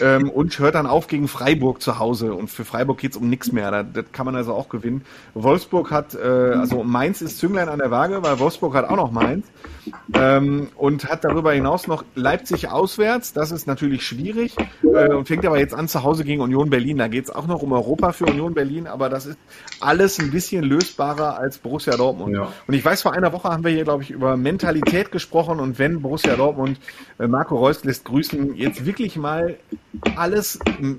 ähm, 0.00 0.30
und 0.30 0.58
hört 0.58 0.74
dann 0.74 0.86
auf 0.86 1.06
gegen 1.06 1.28
Freiburg 1.28 1.82
zu 1.82 1.98
Hause. 1.98 2.34
Und 2.34 2.50
für 2.50 2.64
Freiburg 2.64 2.98
geht's 2.98 3.16
um 3.16 3.28
nichts 3.28 3.52
mehr. 3.52 3.70
Da, 3.70 3.82
das 3.82 4.04
kann 4.12 4.26
man 4.26 4.36
also 4.36 4.54
auch 4.54 4.68
gewinnen. 4.68 5.04
Wolfsburg 5.34 5.90
hat, 5.90 6.14
äh, 6.14 6.18
also 6.18 6.82
Mainz 6.82 7.22
ist 7.22 7.38
Zünglein 7.38 7.68
an 7.68 7.78
der 7.78 7.90
Waage, 7.90 8.22
weil 8.22 8.38
Wolfsburg 8.38 8.74
hat 8.74 8.88
auch 8.88 8.96
noch 8.96 9.10
Mainz. 9.10 9.46
Ähm, 10.14 10.68
und 10.76 11.08
hat 11.08 11.24
darüber 11.24 11.52
hinaus 11.52 11.86
noch 11.86 12.04
Leipzig 12.14 12.68
auswärts. 12.68 13.32
Das 13.32 13.52
ist 13.52 13.66
natürlich 13.66 14.04
schwierig. 14.04 14.56
Äh, 14.82 15.12
und 15.12 15.28
fängt 15.28 15.46
aber 15.46 15.58
jetzt 15.58 15.74
an 15.74 15.88
zu 15.88 16.02
Hause 16.02 16.24
gegen 16.24 16.40
Union 16.40 16.70
Berlin. 16.70 16.98
Da 16.98 17.08
geht's 17.08 17.30
auch 17.30 17.46
noch 17.46 17.62
um 17.62 17.72
Europa 17.72 18.12
für 18.12 18.26
Union 18.26 18.54
Berlin, 18.54 18.86
aber 18.86 19.08
das 19.08 19.26
ist 19.26 19.38
alles 19.80 20.18
ein 20.18 20.30
bisschen 20.30 20.64
lösbarer 20.64 21.38
als 21.38 21.58
Borussia 21.58 21.96
Dortmund. 21.96 22.34
Ja. 22.34 22.48
Und 22.66 22.74
ich 22.74 22.84
weiß, 22.84 23.02
vor 23.02 23.12
einer 23.12 23.32
Woche 23.32 23.48
haben 23.48 23.64
wir 23.64 23.70
hier, 23.70 23.84
glaube 23.84 24.02
ich, 24.02 24.10
über 24.10 24.36
Mentalität 24.36 25.12
gesprochen 25.12 25.60
und 25.60 25.78
wenn 25.78 26.02
Borussia 26.02 26.34
Dortmund 26.36 26.80
äh, 27.18 27.26
Marco 27.26 27.56
Reus 27.56 27.84
lässt 27.84 28.04
grüßen, 28.04 28.56
jetzt 28.56 28.84
wirklich 28.84 29.16
mal 29.16 29.56
alles 30.16 30.58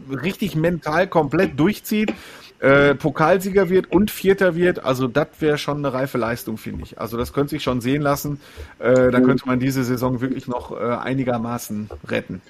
richtig 0.09 0.55
mental 0.55 1.07
komplett 1.07 1.59
durchzieht, 1.59 2.13
äh, 2.59 2.95
Pokalsieger 2.95 3.69
wird 3.69 3.91
und 3.91 4.09
Vierter 4.09 4.55
wird, 4.55 4.83
also 4.83 5.07
das 5.07 5.27
wäre 5.39 5.57
schon 5.57 5.77
eine 5.77 5.93
reife 5.93 6.17
Leistung, 6.17 6.57
finde 6.57 6.83
ich. 6.83 6.99
Also 6.99 7.17
das 7.17 7.31
könnte 7.31 7.51
sich 7.51 7.63
schon 7.63 7.81
sehen 7.81 8.01
lassen. 8.01 8.39
Äh, 8.79 9.11
da 9.11 9.19
könnte 9.19 9.45
man 9.45 9.59
diese 9.59 9.83
Saison 9.83 10.21
wirklich 10.21 10.47
noch 10.47 10.71
äh, 10.71 10.83
einigermaßen 10.83 11.89
retten. 12.07 12.41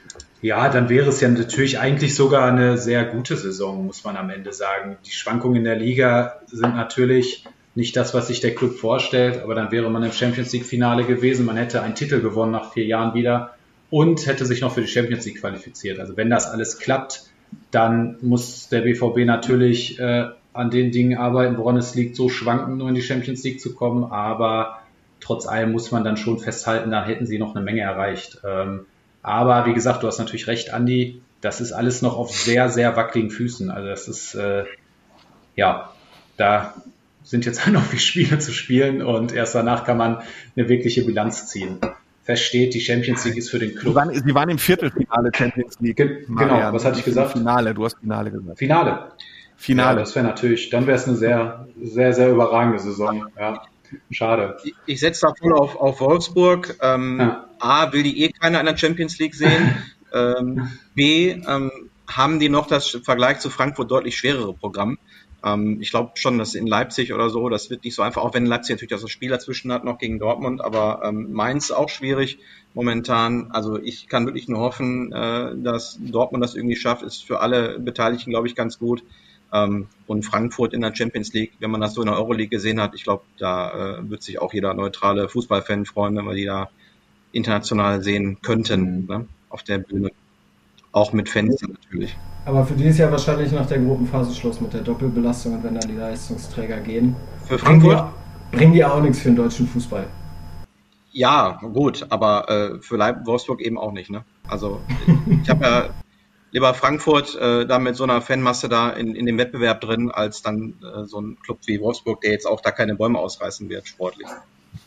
Ja, 0.41 0.69
dann 0.69 0.87
wäre 0.87 1.09
es 1.09 1.19
ja 1.19 1.27
natürlich 1.27 1.79
eigentlich 1.79 2.15
sogar 2.15 2.49
eine 2.49 2.77
sehr 2.77 3.03
gute 3.03 3.35
Saison, 3.35 3.85
muss 3.85 4.03
man 4.03 4.15
am 4.15 4.29
Ende 4.29 4.53
sagen. 4.53 4.97
Die 5.05 5.11
Schwankungen 5.11 5.57
in 5.57 5.63
der 5.65 5.75
Liga 5.75 6.39
sind 6.45 6.75
natürlich 6.75 7.43
nicht 7.75 7.95
das, 7.97 8.13
was 8.13 8.27
sich 8.27 8.39
der 8.39 8.55
Club 8.55 8.75
vorstellt, 8.75 9.41
aber 9.43 9.55
dann 9.55 9.71
wäre 9.71 9.89
man 9.89 10.03
im 10.03 10.11
Champions 10.11 10.53
League 10.53 10.65
Finale 10.65 11.03
gewesen. 11.03 11.45
Man 11.45 11.57
hätte 11.57 11.81
einen 11.81 11.95
Titel 11.95 12.21
gewonnen 12.21 12.51
nach 12.51 12.71
vier 12.71 12.85
Jahren 12.85 13.13
wieder 13.13 13.56
und 13.89 14.25
hätte 14.27 14.45
sich 14.45 14.61
noch 14.61 14.73
für 14.73 14.81
die 14.81 14.87
Champions 14.87 15.25
League 15.25 15.39
qualifiziert. 15.39 15.99
Also 15.99 16.17
wenn 16.17 16.29
das 16.29 16.47
alles 16.47 16.79
klappt, 16.79 17.23
dann 17.71 18.17
muss 18.21 18.69
der 18.69 18.81
BVB 18.81 19.19
natürlich 19.25 19.99
äh, 19.99 20.25
an 20.53 20.69
den 20.69 20.91
Dingen 20.91 21.17
arbeiten, 21.17 21.57
woran 21.57 21.77
es 21.77 21.95
liegt, 21.95 22.15
so 22.15 22.29
schwankend 22.29 22.77
nur 22.77 22.89
in 22.89 22.95
die 22.95 23.01
Champions 23.01 23.43
League 23.43 23.61
zu 23.61 23.73
kommen. 23.73 24.03
Aber 24.03 24.79
trotz 25.19 25.47
allem 25.47 25.71
muss 25.71 25.91
man 25.91 26.03
dann 26.03 26.17
schon 26.17 26.39
festhalten, 26.39 26.91
da 26.91 27.05
hätten 27.05 27.25
sie 27.25 27.39
noch 27.39 27.55
eine 27.55 27.63
Menge 27.63 27.81
erreicht. 27.81 28.41
Ähm, 28.45 28.85
aber 29.23 29.65
wie 29.65 29.73
gesagt, 29.73 30.03
du 30.03 30.07
hast 30.07 30.19
natürlich 30.19 30.47
recht, 30.47 30.73
Andi, 30.73 31.21
das 31.41 31.61
ist 31.61 31.71
alles 31.71 32.01
noch 32.01 32.17
auf 32.17 32.31
sehr, 32.31 32.69
sehr 32.69 32.95
wackeligen 32.95 33.31
Füßen. 33.31 33.69
Also 33.69 33.87
das 33.87 34.07
ist, 34.07 34.35
äh, 34.35 34.65
ja, 35.55 35.91
da 36.35 36.73
sind 37.23 37.45
jetzt 37.45 37.65
noch 37.71 37.83
viele 37.83 38.01
Spiele 38.01 38.39
zu 38.39 38.51
spielen 38.51 39.01
und 39.01 39.31
erst 39.31 39.55
danach 39.55 39.85
kann 39.85 39.97
man 39.97 40.21
eine 40.55 40.67
wirkliche 40.67 41.05
Bilanz 41.05 41.47
ziehen 41.47 41.79
versteht, 42.27 42.73
die 42.73 42.81
Champions 42.81 43.23
League 43.23 43.37
ist 43.37 43.49
für 43.49 43.57
den 43.57 43.73
Club. 43.73 43.93
Sie 43.93 43.95
waren, 43.95 44.13
Sie 44.13 44.35
waren 44.35 44.49
im 44.49 44.57
Viertelfinale 44.59 45.31
Champions 45.33 45.79
League. 45.79 45.95
Ge 45.95 46.25
genau, 46.27 46.73
was 46.73 46.83
hatte 46.83 46.99
ich 46.99 47.05
gesagt? 47.05 47.31
Finale, 47.31 47.73
du 47.73 47.85
hast 47.85 47.97
Finale 47.99 48.29
gesagt. 48.29 48.59
Finale. 48.59 49.11
Finale. 49.55 49.95
Ja, 49.95 49.99
das 50.03 50.13
wäre 50.13 50.25
natürlich, 50.25 50.69
dann 50.69 50.85
wäre 50.85 50.97
es 50.97 51.07
eine 51.07 51.15
sehr, 51.15 51.67
sehr, 51.81 52.13
sehr 52.13 52.29
überragende 52.29 52.79
Saison. 52.79 53.27
Ja. 53.39 53.63
Schade. 54.11 54.57
Ich, 54.65 54.75
ich 54.85 54.99
setze 54.99 55.21
da 55.25 55.33
voll 55.39 55.53
auf, 55.53 55.77
auf 55.77 56.01
Wolfsburg. 56.01 56.77
Ähm, 56.81 57.17
ja. 57.21 57.45
A, 57.59 57.93
will 57.93 58.03
die 58.03 58.21
eh 58.25 58.29
keiner 58.33 58.59
in 58.59 58.65
der 58.65 58.75
Champions 58.75 59.17
League 59.19 59.33
sehen. 59.33 59.77
ähm, 60.13 60.69
B, 60.95 61.29
ähm, 61.31 61.71
haben 62.09 62.39
die 62.41 62.49
noch 62.49 62.67
das 62.67 62.89
Vergleich 63.03 63.39
zu 63.39 63.49
Frankfurt 63.49 63.89
deutlich 63.89 64.17
schwerere 64.17 64.53
Programm. 64.53 64.97
Ähm, 65.53 65.81
ich 65.81 65.91
glaube 65.91 66.11
schon, 66.15 66.37
dass 66.37 66.55
in 66.55 66.67
Leipzig 66.67 67.13
oder 67.13 67.29
so, 67.29 67.49
das 67.49 67.69
wird 67.69 67.83
nicht 67.83 67.95
so 67.95 68.01
einfach, 68.01 68.21
auch 68.23 68.33
wenn 68.33 68.45
Leipzig 68.45 68.75
natürlich 68.75 69.01
das 69.01 69.09
Spiel 69.09 69.29
dazwischen 69.29 69.71
hat, 69.71 69.83
noch 69.83 69.97
gegen 69.97 70.19
Dortmund, 70.19 70.61
aber 70.61 71.01
ähm, 71.03 71.31
Mainz 71.31 71.71
auch 71.71 71.89
schwierig 71.89 72.39
momentan. 72.73 73.51
Also 73.51 73.79
ich 73.79 74.07
kann 74.07 74.25
wirklich 74.25 74.47
nur 74.47 74.59
hoffen, 74.59 75.11
äh, 75.11 75.55
dass 75.57 75.97
Dortmund 76.01 76.43
das 76.43 76.55
irgendwie 76.55 76.75
schafft, 76.75 77.03
ist 77.03 77.23
für 77.23 77.39
alle 77.39 77.79
Beteiligten, 77.79 78.31
glaube 78.31 78.47
ich, 78.47 78.55
ganz 78.55 78.79
gut. 78.79 79.03
Ähm, 79.53 79.87
und 80.07 80.23
Frankfurt 80.23 80.73
in 80.73 80.81
der 80.81 80.93
Champions 80.93 81.33
League, 81.33 81.53
wenn 81.59 81.71
man 81.71 81.81
das 81.81 81.93
so 81.93 82.01
in 82.01 82.07
der 82.07 82.17
Euroleague 82.17 82.49
gesehen 82.49 82.81
hat, 82.81 82.93
ich 82.95 83.03
glaube, 83.03 83.23
da 83.37 83.99
äh, 83.99 84.09
wird 84.09 84.21
sich 84.21 84.39
auch 84.39 84.53
jeder 84.53 84.73
neutrale 84.73 85.29
Fußballfan 85.29 85.85
freuen, 85.85 86.17
wenn 86.17 86.25
wir 86.25 86.35
die 86.35 86.45
da 86.45 86.69
international 87.31 88.03
sehen 88.03 88.39
könnten, 88.41 89.05
ne, 89.05 89.27
auf 89.49 89.63
der 89.63 89.77
Bühne. 89.77 90.11
Auch 90.97 91.13
mit 91.13 91.29
Fans 91.29 91.61
natürlich. 91.61 92.17
Aber 92.43 92.65
für 92.65 92.73
die 92.73 92.85
ist 92.85 92.97
ja 92.97 93.11
wahrscheinlich 93.11 93.51
nach 93.51 93.67
der 93.67 93.77
Gruppenphase 93.77 94.33
Schluss 94.33 94.59
mit 94.59 94.73
der 94.73 94.81
Doppelbelastung 94.81 95.53
und 95.53 95.63
wenn 95.63 95.75
dann 95.75 95.87
die 95.87 95.95
Leistungsträger 95.95 96.79
gehen. 96.79 97.15
Für 97.45 97.59
Frankfurt? 97.59 98.03
Bringen 98.51 98.73
die, 98.73 98.83
auch 98.83 98.99
nichts 98.99 99.19
für 99.19 99.29
den 99.29 99.35
deutschen 99.35 99.67
Fußball. 99.67 100.07
Ja, 101.11 101.59
gut, 101.61 102.07
aber 102.09 102.49
äh, 102.49 102.81
für 102.81 102.97
Leib 102.97 103.27
Wolfsburg 103.27 103.61
eben 103.61 103.77
auch 103.77 103.91
nicht. 103.91 104.09
Ne? 104.09 104.23
Also 104.47 104.81
ich 105.43 105.47
habe 105.51 105.63
ja 105.63 105.89
lieber 106.51 106.73
Frankfurt 106.73 107.35
äh, 107.35 107.67
da 107.67 107.77
mit 107.77 107.95
so 107.95 108.03
einer 108.03 108.19
Fanmasse 108.23 108.67
da 108.67 108.89
in, 108.89 109.13
in 109.13 109.27
dem 109.27 109.37
Wettbewerb 109.37 109.81
drin, 109.81 110.09
als 110.09 110.41
dann 110.41 110.73
äh, 110.81 111.05
so 111.05 111.21
ein 111.21 111.37
Club 111.43 111.59
wie 111.67 111.79
Wolfsburg, 111.79 112.21
der 112.21 112.31
jetzt 112.31 112.47
auch 112.47 112.61
da 112.61 112.71
keine 112.71 112.95
Bäume 112.95 113.19
ausreißen 113.19 113.69
wird, 113.69 113.87
sportlich. 113.87 114.29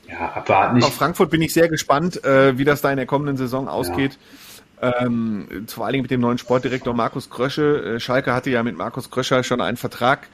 Ja, 0.08 0.32
abwarten. 0.32 0.82
Auf 0.82 0.94
Frankfurt 0.94 1.30
bin 1.30 1.40
ich 1.40 1.52
sehr 1.52 1.68
gespannt, 1.68 2.24
äh, 2.24 2.58
wie 2.58 2.64
das 2.64 2.80
da 2.80 2.90
in 2.90 2.96
der 2.96 3.06
kommenden 3.06 3.36
Saison 3.36 3.68
ausgeht. 3.68 4.14
Ja. 4.14 4.18
Ähm, 4.82 5.66
vor 5.66 5.84
allen 5.84 5.92
Dingen 5.92 6.02
mit 6.02 6.10
dem 6.10 6.20
neuen 6.20 6.38
Sportdirektor 6.38 6.94
Markus 6.94 7.28
Krösche. 7.28 7.96
Äh, 7.96 8.00
Schalke 8.00 8.32
hatte 8.32 8.50
ja 8.50 8.62
mit 8.62 8.76
Markus 8.76 9.10
Kröscher 9.10 9.42
schon 9.42 9.60
einen 9.60 9.76
Vertrag 9.76 10.28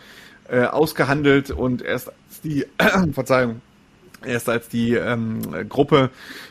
äh, 0.48 0.64
ausgehandelt 0.64 1.50
und 1.50 1.82
erst 1.82 2.08
als 2.08 2.40
die, 2.42 2.66
Verzeihung, 3.12 3.60
erst 4.24 4.48
als 4.48 4.68
die 4.68 4.94
ähm, 4.94 5.40
Gruppe, 5.68 6.10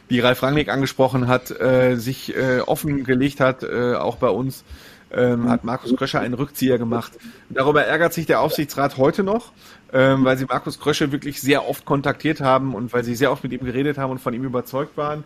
die 0.09 0.19
Ralf 0.19 0.43
Rangnick 0.43 0.69
angesprochen 0.69 1.27
hat, 1.27 1.51
äh, 1.51 1.95
sich 1.95 2.35
äh, 2.35 2.59
offengelegt 2.59 3.39
hat, 3.39 3.63
äh, 3.63 3.95
auch 3.95 4.17
bei 4.17 4.29
uns, 4.29 4.65
ähm, 5.13 5.49
hat 5.49 5.63
Markus 5.63 5.95
Krösche 5.95 6.19
einen 6.19 6.33
Rückzieher 6.33 6.77
gemacht. 6.77 7.13
Darüber 7.49 7.85
ärgert 7.85 8.13
sich 8.13 8.25
der 8.25 8.41
Aufsichtsrat 8.41 8.97
heute 8.97 9.23
noch, 9.23 9.53
ähm, 9.93 10.25
weil 10.25 10.37
sie 10.37 10.45
Markus 10.45 10.79
Krösche 10.79 11.11
wirklich 11.13 11.41
sehr 11.41 11.67
oft 11.67 11.85
kontaktiert 11.85 12.41
haben 12.41 12.75
und 12.75 12.91
weil 12.91 13.05
sie 13.05 13.15
sehr 13.15 13.31
oft 13.31 13.43
mit 13.43 13.53
ihm 13.53 13.63
geredet 13.63 13.97
haben 13.97 14.11
und 14.11 14.19
von 14.19 14.33
ihm 14.33 14.43
überzeugt 14.43 14.97
waren. 14.97 15.23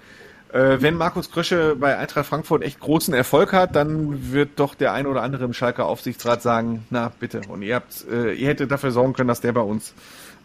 Äh, 0.51 0.81
wenn 0.81 0.95
Markus 0.95 1.31
Krösche 1.31 1.75
bei 1.75 1.97
Eintracht 1.97 2.25
Frankfurt 2.25 2.63
echt 2.63 2.79
großen 2.79 3.13
Erfolg 3.13 3.53
hat, 3.53 3.75
dann 3.75 4.31
wird 4.31 4.59
doch 4.59 4.73
der 4.73 4.93
ein 4.93 5.05
oder 5.05 5.21
andere 5.21 5.45
im 5.45 5.53
Schalker 5.53 5.85
Aufsichtsrat 5.85 6.41
sagen, 6.41 6.85
na 6.89 7.11
bitte, 7.19 7.41
und 7.47 7.61
ihr 7.61 7.75
habt, 7.75 8.05
äh, 8.11 8.33
ihr 8.33 8.47
hättet 8.47 8.71
dafür 8.71 8.91
sorgen 8.91 9.13
können, 9.13 9.27
dass 9.27 9.41
der 9.41 9.51
bei 9.51 9.61
uns 9.61 9.93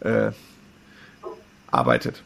äh, 0.01 0.31
arbeitet. 1.71 2.21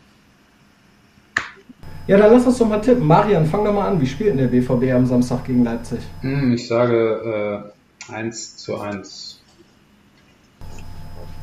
Ja, 2.08 2.18
dann 2.18 2.34
lass 2.34 2.46
uns 2.46 2.58
doch 2.58 2.68
mal 2.68 2.82
tippen. 2.82 3.06
Marian, 3.06 3.46
fang 3.46 3.64
doch 3.64 3.74
mal 3.74 3.88
an. 3.88 4.02
Wie 4.02 4.08
spielt 4.08 4.32
denn 4.32 4.38
der 4.38 4.48
BVB 4.48 4.92
am 4.94 5.06
Samstag 5.06 5.46
gegen 5.46 5.64
Leipzig? 5.64 6.00
Hm, 6.22 6.54
ich 6.54 6.68
sage 6.68 7.72
äh, 8.10 8.14
1 8.14 8.58
zu 8.58 8.80
1. 8.80 9.42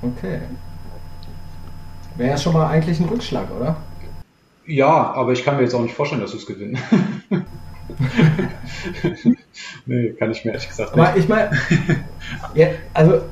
Okay. 0.03 0.41
Wäre 2.17 2.31
ja 2.31 2.37
schon 2.37 2.53
mal 2.53 2.67
eigentlich 2.67 2.99
ein 2.99 3.09
Rückschlag, 3.09 3.47
oder? 3.57 3.77
Ja, 4.67 5.13
aber 5.13 5.33
ich 5.33 5.45
kann 5.45 5.57
mir 5.57 5.63
jetzt 5.63 5.75
auch 5.75 5.83
nicht 5.83 5.95
vorstellen, 5.95 6.21
dass 6.21 6.33
wir 6.33 6.41
es 6.41 6.47
gewinnen. 6.47 6.79
nee, 9.87 10.11
kann 10.11 10.31
ich 10.31 10.45
mir 10.45 10.53
ehrlich 10.53 10.69
gesagt 10.69 10.95
nicht. 10.95 11.07
Aber 11.07 11.17
ich 11.17 11.29
meine, 11.29 11.51
ja, 12.55 12.69
also 12.93 13.23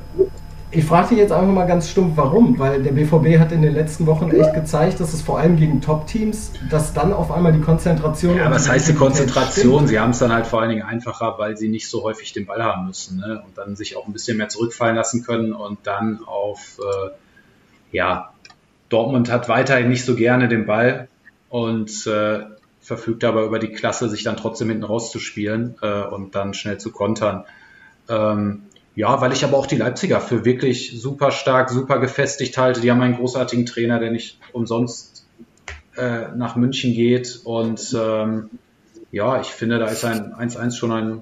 ich 0.71 0.83
frage 0.83 1.09
dich 1.09 1.19
jetzt 1.19 1.31
einfach 1.31 1.53
mal 1.53 1.65
ganz 1.65 1.89
stumpf, 1.89 2.17
warum? 2.17 2.59
Weil 2.59 2.83
der 2.83 2.91
BVB 2.91 3.39
hat 3.39 3.51
in 3.51 3.61
den 3.61 3.73
letzten 3.73 4.05
Wochen 4.07 4.29
echt 4.31 4.53
gezeigt, 4.53 4.99
dass 4.99 5.13
es 5.13 5.21
vor 5.21 5.39
allem 5.39 5.55
gegen 5.55 5.79
Top-Teams, 5.81 6.51
dass 6.69 6.93
dann 6.93 7.13
auf 7.13 7.31
einmal 7.31 7.53
die 7.53 7.61
Konzentration. 7.61 8.35
Ja, 8.35 8.51
was 8.51 8.67
heißt 8.67 8.89
die 8.89 8.93
Konzentration? 8.93 9.75
Stimmt. 9.75 9.89
Sie 9.89 9.99
haben 9.99 10.09
es 10.11 10.19
dann 10.19 10.33
halt 10.33 10.47
vor 10.47 10.61
allen 10.61 10.69
Dingen 10.69 10.83
einfacher, 10.83 11.35
weil 11.37 11.55
sie 11.55 11.69
nicht 11.69 11.89
so 11.89 12.03
häufig 12.03 12.33
den 12.33 12.45
Ball 12.45 12.61
haben 12.61 12.87
müssen 12.87 13.17
ne? 13.17 13.41
und 13.45 13.57
dann 13.57 13.75
sich 13.75 13.95
auch 13.95 14.05
ein 14.05 14.13
bisschen 14.13 14.37
mehr 14.37 14.49
zurückfallen 14.49 14.95
lassen 14.95 15.23
können 15.23 15.53
und 15.53 15.79
dann 15.83 16.19
auf, 16.25 16.79
äh, 16.79 17.95
ja, 17.95 18.31
Dortmund 18.89 19.31
hat 19.31 19.47
weiterhin 19.47 19.89
nicht 19.89 20.03
so 20.03 20.15
gerne 20.15 20.47
den 20.47 20.65
Ball 20.65 21.07
und 21.49 22.07
äh, 22.07 22.43
verfügt 22.81 23.23
aber 23.23 23.43
über 23.43 23.59
die 23.59 23.71
Klasse, 23.71 24.09
sich 24.09 24.23
dann 24.23 24.37
trotzdem 24.37 24.69
hinten 24.69 24.83
rauszuspielen 24.83 25.75
äh, 25.81 26.03
und 26.03 26.35
dann 26.35 26.53
schnell 26.53 26.77
zu 26.77 26.91
kontern. 26.91 27.45
Ähm, 28.07 28.63
ja, 28.95 29.19
weil 29.19 29.33
ich 29.33 29.43
aber 29.43 29.57
auch 29.57 29.65
die 29.65 29.75
Leipziger 29.75 30.21
für 30.21 30.45
wirklich 30.45 30.99
super 31.01 31.31
stark, 31.31 31.69
super 31.69 31.99
gefestigt 31.99 32.57
halte. 32.57 32.79
Die 32.79 32.91
haben 32.91 33.01
einen 33.01 33.17
großartigen 33.17 33.65
Trainer, 33.65 33.99
der 33.99 34.11
nicht 34.11 34.39
umsonst 34.53 35.25
äh, 35.97 36.27
nach 36.35 36.55
München 36.55 36.93
geht. 36.93 37.41
Und 37.43 37.95
ähm, 37.99 38.51
ja, 39.11 39.41
ich 39.41 39.47
finde, 39.47 39.79
da 39.79 39.87
ist 39.87 40.05
ein 40.05 40.33
1-1 40.33 40.77
schon 40.77 40.91
ein 40.91 41.21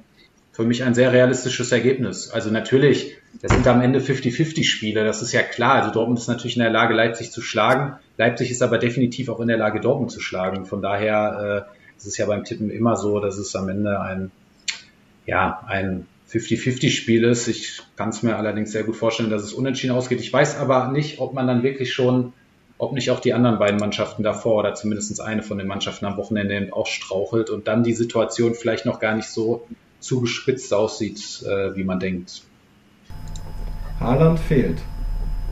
für 0.54 0.64
mich 0.64 0.84
ein 0.84 0.94
sehr 0.94 1.12
realistisches 1.12 1.72
Ergebnis. 1.72 2.30
Also 2.30 2.52
natürlich, 2.52 3.18
das 3.42 3.52
sind 3.52 3.68
am 3.68 3.82
Ende 3.82 4.00
50-50 4.00 4.64
Spiele, 4.64 5.04
das 5.04 5.24
ist 5.24 5.34
ja 5.34 5.42
klar. 5.42 5.82
Also 5.82 5.92
Dortmund 5.92 6.20
ist 6.20 6.28
natürlich 6.28 6.56
in 6.56 6.62
der 6.62 6.72
Lage, 6.72 6.94
Leipzig 6.94 7.32
zu 7.32 7.42
schlagen. 7.42 7.98
Leipzig 8.18 8.52
ist 8.52 8.62
aber 8.62 8.78
definitiv 8.78 9.30
auch 9.30 9.40
in 9.40 9.48
der 9.48 9.58
Lage, 9.58 9.82
Dortmund 9.82 10.12
zu 10.12 10.20
schlagen. 10.20 10.68
Von 10.68 10.84
daher 10.84 11.66
äh, 11.74 11.98
ist 11.98 12.06
es 12.06 12.18
ja 12.18 12.28
beim 12.28 12.44
Tippen 12.44 12.70
immer 12.70 12.96
so, 12.96 13.20
dass 13.20 13.38
es 13.38 13.56
am 13.56 13.68
Ende 13.68 14.00
ein, 14.00 14.32
ja, 15.26 15.64
ein 15.68 16.06
50-50-Spiel 16.32 17.24
ist. 17.24 17.48
Ich 17.48 17.82
kann 17.96 18.10
es 18.10 18.22
mir 18.22 18.38
allerdings 18.38 18.72
sehr 18.72 18.84
gut 18.84 18.96
vorstellen, 18.96 19.32
dass 19.32 19.42
es 19.42 19.54
unentschieden 19.54 19.96
ausgeht. 19.96 20.22
Ich 20.22 20.32
weiß 20.32 20.58
aber 20.58 20.92
nicht, 20.92 21.20
ob 21.20 21.34
man 21.34 21.48
dann 21.48 21.64
wirklich 21.64 21.94
schon, 21.94 22.34
ob 22.78 22.94
nicht 22.94 23.10
auch 23.10 23.20
die 23.20 23.34
anderen 23.34 23.58
beiden 23.58 23.80
Mannschaften 23.80 24.22
davor 24.22 24.60
oder 24.60 24.76
zumindest 24.76 25.20
eine 25.20 25.42
von 25.42 25.58
den 25.58 25.66
Mannschaften 25.66 26.06
am 26.06 26.18
Wochenende 26.18 26.70
auch 26.74 26.86
strauchelt 26.86 27.50
und 27.50 27.68
dann 27.68 27.84
die 27.84 27.94
Situation 27.94 28.54
vielleicht 28.54 28.86
noch 28.86 29.00
gar 29.00 29.16
nicht 29.16 29.30
so 29.30 29.66
zugespitzt 30.04 30.74
aussieht, 30.74 31.44
äh, 31.44 31.76
wie 31.76 31.84
man 31.84 32.00
denkt. 32.00 32.44
Haaland 34.00 34.40
fehlt. 34.40 34.80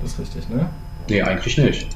Das 0.01 0.13
ist 0.13 0.19
richtig, 0.19 0.49
ne? 0.49 0.69
Nee, 1.09 1.21
eigentlich 1.21 1.57
nicht. 1.57 1.87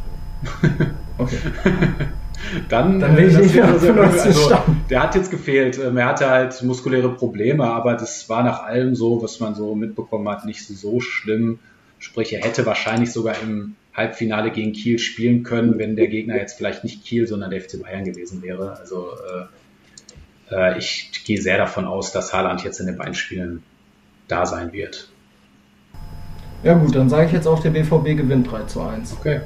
Okay. 1.18 1.38
dann, 2.70 3.00
dann 3.00 3.16
will 3.16 3.30
ich 3.30 3.38
nicht 3.38 3.56
mehr 3.56 3.70
also, 3.70 3.94
also, 3.94 4.58
der 4.90 5.04
hat 5.04 5.16
jetzt 5.16 5.32
gefehlt. 5.32 5.80
Ähm, 5.80 5.96
er 5.96 6.08
hatte 6.08 6.30
halt 6.30 6.62
muskuläre 6.62 7.08
Probleme, 7.08 7.64
aber 7.64 7.94
das 7.94 8.28
war 8.28 8.44
nach 8.44 8.64
allem 8.64 8.96
so, 8.96 9.24
was 9.24 9.40
man 9.40 9.56
so 9.56 9.76
mitbekommen 9.76 10.28
hat, 10.28 10.44
nicht 10.44 10.68
so 10.68 11.00
schlimm. 11.00 11.60
Sprich, 12.00 12.34
er 12.34 12.42
hätte 12.44 12.66
wahrscheinlich 12.66 13.14
sogar 13.14 13.42
im 13.42 13.76
Halbfinale 13.94 14.52
gegen 14.52 14.74
Kiel 14.74 15.00
spielen 15.00 15.44
können, 15.44 15.80
wenn 15.80 15.96
der 15.96 16.08
Gegner 16.08 16.36
jetzt 16.36 16.58
vielleicht 16.58 16.84
nicht 16.84 17.06
Kiel, 17.06 17.28
sondern 17.28 17.50
der 17.50 17.62
FC 17.62 17.82
Bayern 17.82 18.04
gewesen 18.04 18.42
wäre. 18.42 18.78
Also 18.78 19.12
äh, 19.12 19.46
äh, 20.52 20.78
ich 20.78 21.12
gehe 21.26 21.42
sehr 21.42 21.58
davon 21.58 21.86
aus, 21.86 22.12
dass 22.12 22.34
Haaland 22.34 22.64
jetzt 22.64 22.80
in 22.80 22.88
den 22.88 22.98
beiden 22.98 23.16
Spielen 23.16 23.64
da 24.28 24.46
sein 24.46 24.74
wird. 24.74 25.10
Ja 26.64 26.74
gut, 26.74 26.96
dann 26.96 27.10
sage 27.10 27.28
ich 27.28 27.32
jetzt 27.32 27.48
auch, 27.48 27.62
der 27.62 27.70
BVB 27.70 28.18
gewinnt 28.18 28.52
3 28.52 28.64
zu 28.64 28.82
1. 28.82 29.14
Okay. 29.14 29.42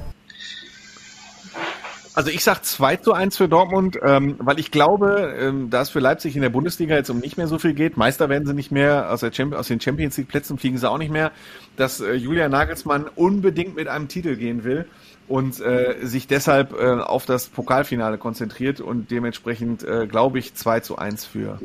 Also 2.13 2.31
ich 2.31 2.43
sag 2.43 2.65
2 2.65 2.97
zu 2.97 3.13
1 3.13 3.37
für 3.37 3.47
Dortmund, 3.47 3.97
ähm, 4.03 4.35
weil 4.39 4.59
ich 4.59 4.71
glaube, 4.71 5.35
ähm, 5.39 5.69
da 5.69 5.81
es 5.81 5.89
für 5.89 5.99
Leipzig 5.99 6.35
in 6.35 6.41
der 6.41 6.49
Bundesliga 6.49 6.95
jetzt 6.95 7.09
um 7.09 7.19
nicht 7.19 7.37
mehr 7.37 7.47
so 7.47 7.59
viel 7.59 7.73
geht, 7.73 7.97
Meister 7.97 8.29
werden 8.29 8.45
sie 8.45 8.53
nicht 8.53 8.71
mehr, 8.71 9.11
aus, 9.11 9.21
der 9.21 9.31
Champ 9.31 9.53
aus 9.53 9.67
den 9.67 9.79
Champions 9.79 10.17
League 10.17 10.27
Plätzen 10.27 10.57
fliegen 10.57 10.77
sie 10.77 10.89
auch 10.89 10.97
nicht 10.97 11.11
mehr, 11.11 11.31
dass 11.77 12.01
äh, 12.01 12.13
Julian 12.13 12.51
Nagelsmann 12.51 13.05
unbedingt 13.15 13.75
mit 13.75 13.87
einem 13.87 14.07
Titel 14.09 14.35
gehen 14.35 14.63
will 14.63 14.85
und 15.29 15.61
äh, 15.61 15.95
sich 16.01 16.27
deshalb 16.27 16.73
äh, 16.73 16.99
auf 16.99 17.25
das 17.25 17.47
Pokalfinale 17.47 18.17
konzentriert 18.17 18.81
und 18.81 19.11
dementsprechend 19.11 19.83
äh, 19.83 20.07
glaube 20.07 20.39
ich 20.39 20.55
2 20.55 20.81
zu 20.81 20.97
1 20.97 21.25
für 21.25 21.59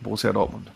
Borussia 0.00 0.32
Dortmund. 0.32 0.70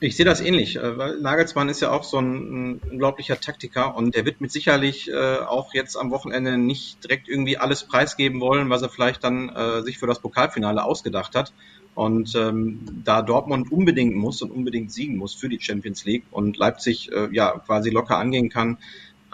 Ich 0.00 0.16
sehe 0.16 0.26
das 0.26 0.40
ähnlich, 0.40 0.76
äh, 0.76 0.98
weil 0.98 1.20
Nagelsmann 1.20 1.68
ist 1.68 1.80
ja 1.80 1.92
auch 1.92 2.02
so 2.02 2.18
ein, 2.18 2.80
unglaublicher 2.90 3.40
Taktiker 3.40 3.96
und 3.96 4.16
der 4.16 4.24
wird 4.24 4.40
mit 4.40 4.50
sicherlich 4.50 5.08
äh, 5.08 5.36
auch 5.36 5.72
jetzt 5.72 5.96
am 5.96 6.10
Wochenende 6.10 6.58
nicht 6.58 7.04
direkt 7.04 7.28
irgendwie 7.28 7.56
alles 7.56 7.84
preisgeben 7.84 8.40
wollen, 8.40 8.68
was 8.68 8.82
er 8.82 8.88
vielleicht 8.88 9.22
dann 9.22 9.48
äh, 9.50 9.82
sich 9.82 9.98
für 9.98 10.08
das 10.08 10.18
Pokalfinale 10.18 10.84
ausgedacht 10.84 11.36
hat. 11.36 11.52
Und 11.94 12.34
ähm, 12.34 12.80
da 13.04 13.22
Dortmund 13.22 13.70
unbedingt 13.70 14.16
muss 14.16 14.42
und 14.42 14.50
unbedingt 14.50 14.90
siegen 14.90 15.16
muss 15.16 15.32
für 15.32 15.48
die 15.48 15.60
Champions 15.60 16.04
League 16.04 16.24
und 16.32 16.56
Leipzig 16.56 17.08
ja 17.30 17.56
quasi 17.64 17.90
locker 17.90 18.18
angehen 18.18 18.48
kann, 18.48 18.78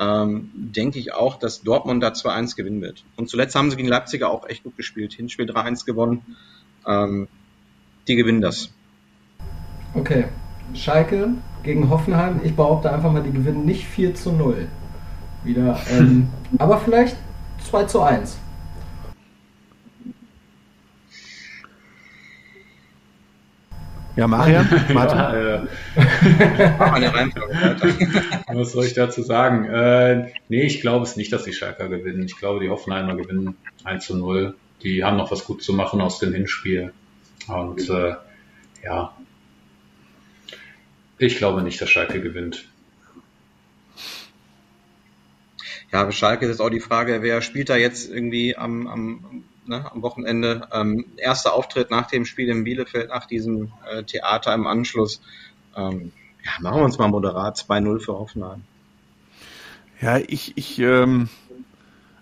ähm, 0.01 0.51
denke 0.55 0.98
ich 0.98 1.12
auch, 1.12 1.38
dass 1.38 1.61
Dortmund 1.61 2.03
da 2.03 2.09
2-1 2.09 2.57
gewinnen 2.57 2.80
wird. 2.80 3.05
Und 3.16 3.28
zuletzt 3.28 3.55
haben 3.55 3.70
sie 3.70 3.76
gegen 3.76 3.88
Leipziger 3.88 4.30
auch 4.30 4.48
echt 4.48 4.64
gut 4.64 4.76
gespielt. 4.76 5.12
Hinspiel 5.12 5.44
3-1 5.44 5.84
gewonnen. 5.84 6.22
Ähm, 6.86 7.28
die 8.09 8.16
gewinnen 8.16 8.40
das. 8.40 8.70
Okay, 9.92 10.24
Schalke 10.74 11.34
gegen 11.62 11.90
Hoffenheim. 11.90 12.40
Ich 12.42 12.57
behaupte 12.57 12.90
einfach 12.90 13.12
mal, 13.12 13.22
die 13.22 13.30
gewinnen 13.30 13.66
nicht 13.66 13.84
4 13.84 14.14
zu 14.14 14.32
0. 14.32 14.68
Wieder. 15.44 15.78
Ähm, 15.90 16.28
aber 16.59 16.78
vielleicht 16.78 17.16
2 17.68 17.84
zu 17.84 18.01
1. 18.01 18.38
Ja, 24.20 24.26
Marian? 24.26 24.68
Martin? 24.92 25.18
ja, 25.18 25.62
äh, 25.62 25.66
Was 28.54 28.72
soll 28.72 28.84
ich 28.84 28.92
dazu 28.92 29.22
sagen? 29.22 29.64
Äh, 29.64 30.32
nee, 30.50 30.60
ich 30.60 30.82
glaube 30.82 31.06
es 31.06 31.16
nicht, 31.16 31.32
dass 31.32 31.44
die 31.44 31.54
Schalker 31.54 31.88
gewinnen. 31.88 32.24
Ich 32.24 32.36
glaube, 32.36 32.60
die 32.60 32.68
Hoffenheimer 32.68 33.16
gewinnen 33.16 33.56
1 33.84 34.04
zu 34.04 34.18
0. 34.18 34.54
Die 34.82 35.04
haben 35.04 35.16
noch 35.16 35.30
was 35.30 35.46
gut 35.46 35.62
zu 35.62 35.72
machen 35.72 36.02
aus 36.02 36.18
dem 36.18 36.34
Hinspiel. 36.34 36.92
Und 37.48 37.88
äh, 37.88 38.16
ja, 38.84 39.16
ich 41.16 41.38
glaube 41.38 41.62
nicht, 41.62 41.80
dass 41.80 41.88
Schalke 41.88 42.20
gewinnt. 42.20 42.68
Ja, 45.92 46.04
für 46.04 46.12
Schalke 46.12 46.44
ist 46.44 46.50
jetzt 46.50 46.60
auch 46.60 46.68
die 46.68 46.80
Frage, 46.80 47.22
wer 47.22 47.40
spielt 47.40 47.70
da 47.70 47.76
jetzt 47.76 48.10
irgendwie 48.10 48.54
am, 48.54 48.86
am, 48.86 49.44
ne, 49.70 49.90
am 49.90 50.02
Wochenende? 50.02 50.68
Ähm, 50.72 51.06
erster 51.16 51.54
Auftritt 51.54 51.90
nach 51.90 52.08
dem 52.08 52.26
Spiel 52.26 52.50
in 52.50 52.64
Bielefeld, 52.64 53.08
nach 53.08 53.26
diesem 53.26 53.72
äh, 53.90 54.02
Theater 54.02 54.52
im 54.52 54.66
Anschluss. 54.66 55.22
Ähm, 55.74 56.12
ja, 56.44 56.50
machen 56.60 56.80
wir 56.80 56.84
uns 56.84 56.98
mal 56.98 57.08
moderat 57.08 57.56
2-0 57.58 58.00
für 58.00 58.18
Hoffenheim. 58.18 58.62
Ja, 60.00 60.18
ich, 60.18 60.56
ich 60.56 60.78
ähm, 60.78 61.28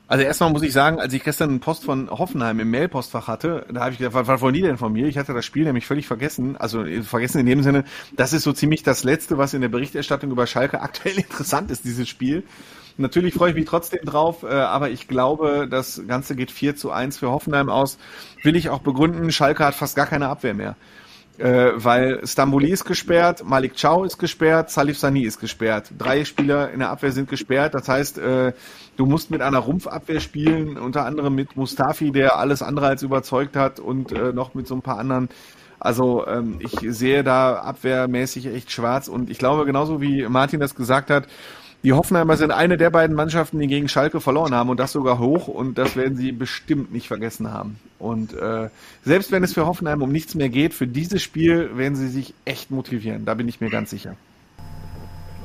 also 0.08 0.24
erstmal 0.24 0.50
muss 0.50 0.62
ich 0.62 0.72
sagen, 0.72 0.98
als 0.98 1.12
ich 1.12 1.22
gestern 1.22 1.50
einen 1.50 1.60
Post 1.60 1.84
von 1.84 2.10
Hoffenheim 2.10 2.60
im 2.60 2.70
Mailpostfach 2.70 3.28
hatte, 3.28 3.66
da 3.70 3.82
habe 3.82 3.92
ich 3.92 3.98
gedacht, 3.98 4.14
was, 4.14 4.26
was 4.26 4.40
wollen 4.40 4.54
die 4.54 4.62
denn 4.62 4.78
von 4.78 4.90
mir? 4.90 5.06
Ich 5.06 5.18
hatte 5.18 5.34
das 5.34 5.44
Spiel 5.44 5.64
nämlich 5.64 5.86
völlig 5.86 6.06
vergessen. 6.06 6.56
Also 6.56 6.82
äh, 6.82 7.02
vergessen 7.02 7.40
in 7.40 7.46
dem 7.46 7.62
Sinne, 7.62 7.84
das 8.16 8.32
ist 8.32 8.42
so 8.42 8.54
ziemlich 8.54 8.82
das 8.82 9.04
Letzte, 9.04 9.36
was 9.36 9.52
in 9.52 9.60
der 9.60 9.68
Berichterstattung 9.68 10.30
über 10.30 10.46
Schalke 10.46 10.80
aktuell 10.80 11.16
interessant 11.18 11.70
ist, 11.70 11.84
dieses 11.84 12.08
Spiel. 12.08 12.44
Natürlich 12.98 13.34
freue 13.34 13.50
ich 13.50 13.56
mich 13.56 13.66
trotzdem 13.66 14.04
drauf, 14.04 14.42
äh, 14.42 14.48
aber 14.48 14.90
ich 14.90 15.06
glaube, 15.06 15.68
das 15.70 16.02
Ganze 16.06 16.34
geht 16.34 16.50
4 16.50 16.76
zu 16.76 16.90
1 16.90 17.16
für 17.18 17.30
Hoffenheim 17.30 17.70
aus. 17.70 17.96
Will 18.42 18.56
ich 18.56 18.70
auch 18.70 18.80
begründen, 18.80 19.30
Schalke 19.30 19.64
hat 19.64 19.74
fast 19.74 19.96
gar 19.96 20.06
keine 20.06 20.28
Abwehr 20.28 20.54
mehr 20.54 20.76
äh, 21.38 21.70
weil 21.76 22.26
Stamboli 22.26 22.70
ist 22.70 22.84
gesperrt, 22.84 23.44
Malik 23.44 23.80
Chow 23.80 24.04
ist 24.04 24.18
gesperrt, 24.18 24.70
Salif 24.70 24.98
Sani 24.98 25.22
ist 25.22 25.38
gesperrt. 25.38 25.92
Drei 25.96 26.24
Spieler 26.24 26.70
in 26.72 26.80
der 26.80 26.90
Abwehr 26.90 27.12
sind 27.12 27.28
gesperrt. 27.28 27.74
Das 27.74 27.88
heißt, 27.88 28.18
äh, 28.18 28.52
du 28.96 29.06
musst 29.06 29.30
mit 29.30 29.40
einer 29.40 29.58
Rumpfabwehr 29.58 30.20
spielen, 30.20 30.76
unter 30.76 31.04
anderem 31.04 31.34
mit 31.34 31.56
Mustafi, 31.56 32.10
der 32.10 32.38
alles 32.38 32.62
andere 32.62 32.88
als 32.88 33.02
überzeugt 33.02 33.54
hat 33.54 33.78
und 33.78 34.10
noch 34.34 34.54
mit 34.54 34.66
so 34.66 34.74
ein 34.74 34.82
paar 34.82 34.98
anderen 34.98 35.28
Also 35.78 36.26
ähm, 36.26 36.56
ich 36.58 36.72
sehe 36.92 37.22
da 37.22 37.56
abwehrmäßig 37.60 38.46
echt 38.46 38.72
schwarz 38.72 39.06
und 39.06 39.30
ich 39.30 39.38
glaube 39.38 39.64
genauso 39.64 40.00
wie 40.00 40.26
Martin 40.28 40.58
das 40.58 40.74
gesagt 40.74 41.08
hat, 41.10 41.28
die 41.84 41.92
Hoffenheimer 41.92 42.36
sind 42.36 42.50
eine 42.50 42.76
der 42.76 42.90
beiden 42.90 43.14
Mannschaften, 43.14 43.58
die 43.60 43.68
gegen 43.68 43.88
Schalke 43.88 44.20
verloren 44.20 44.54
haben 44.54 44.68
und 44.68 44.80
das 44.80 44.92
sogar 44.92 45.18
hoch 45.18 45.46
und 45.46 45.78
das 45.78 45.94
werden 45.94 46.16
sie 46.16 46.32
bestimmt 46.32 46.92
nicht 46.92 47.06
vergessen 47.06 47.52
haben. 47.52 47.78
Und 47.98 48.34
äh, 48.34 48.68
selbst 49.04 49.30
wenn 49.30 49.44
es 49.44 49.52
für 49.52 49.66
Hoffenheim 49.66 50.02
um 50.02 50.10
nichts 50.10 50.34
mehr 50.34 50.48
geht, 50.48 50.74
für 50.74 50.86
dieses 50.86 51.22
Spiel 51.22 51.76
werden 51.76 51.94
sie 51.94 52.08
sich 52.08 52.34
echt 52.44 52.70
motivieren. 52.70 53.24
Da 53.24 53.34
bin 53.34 53.48
ich 53.48 53.60
mir 53.60 53.70
ganz 53.70 53.90
sicher. 53.90 54.16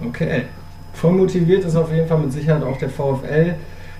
Okay. 0.04 0.46
Voll 0.94 1.14
motiviert 1.14 1.66
ist 1.66 1.76
auf 1.76 1.92
jeden 1.92 2.08
Fall 2.08 2.20
mit 2.20 2.32
Sicherheit 2.32 2.64
auch 2.64 2.78
der 2.78 2.90
VfL. 2.90 3.56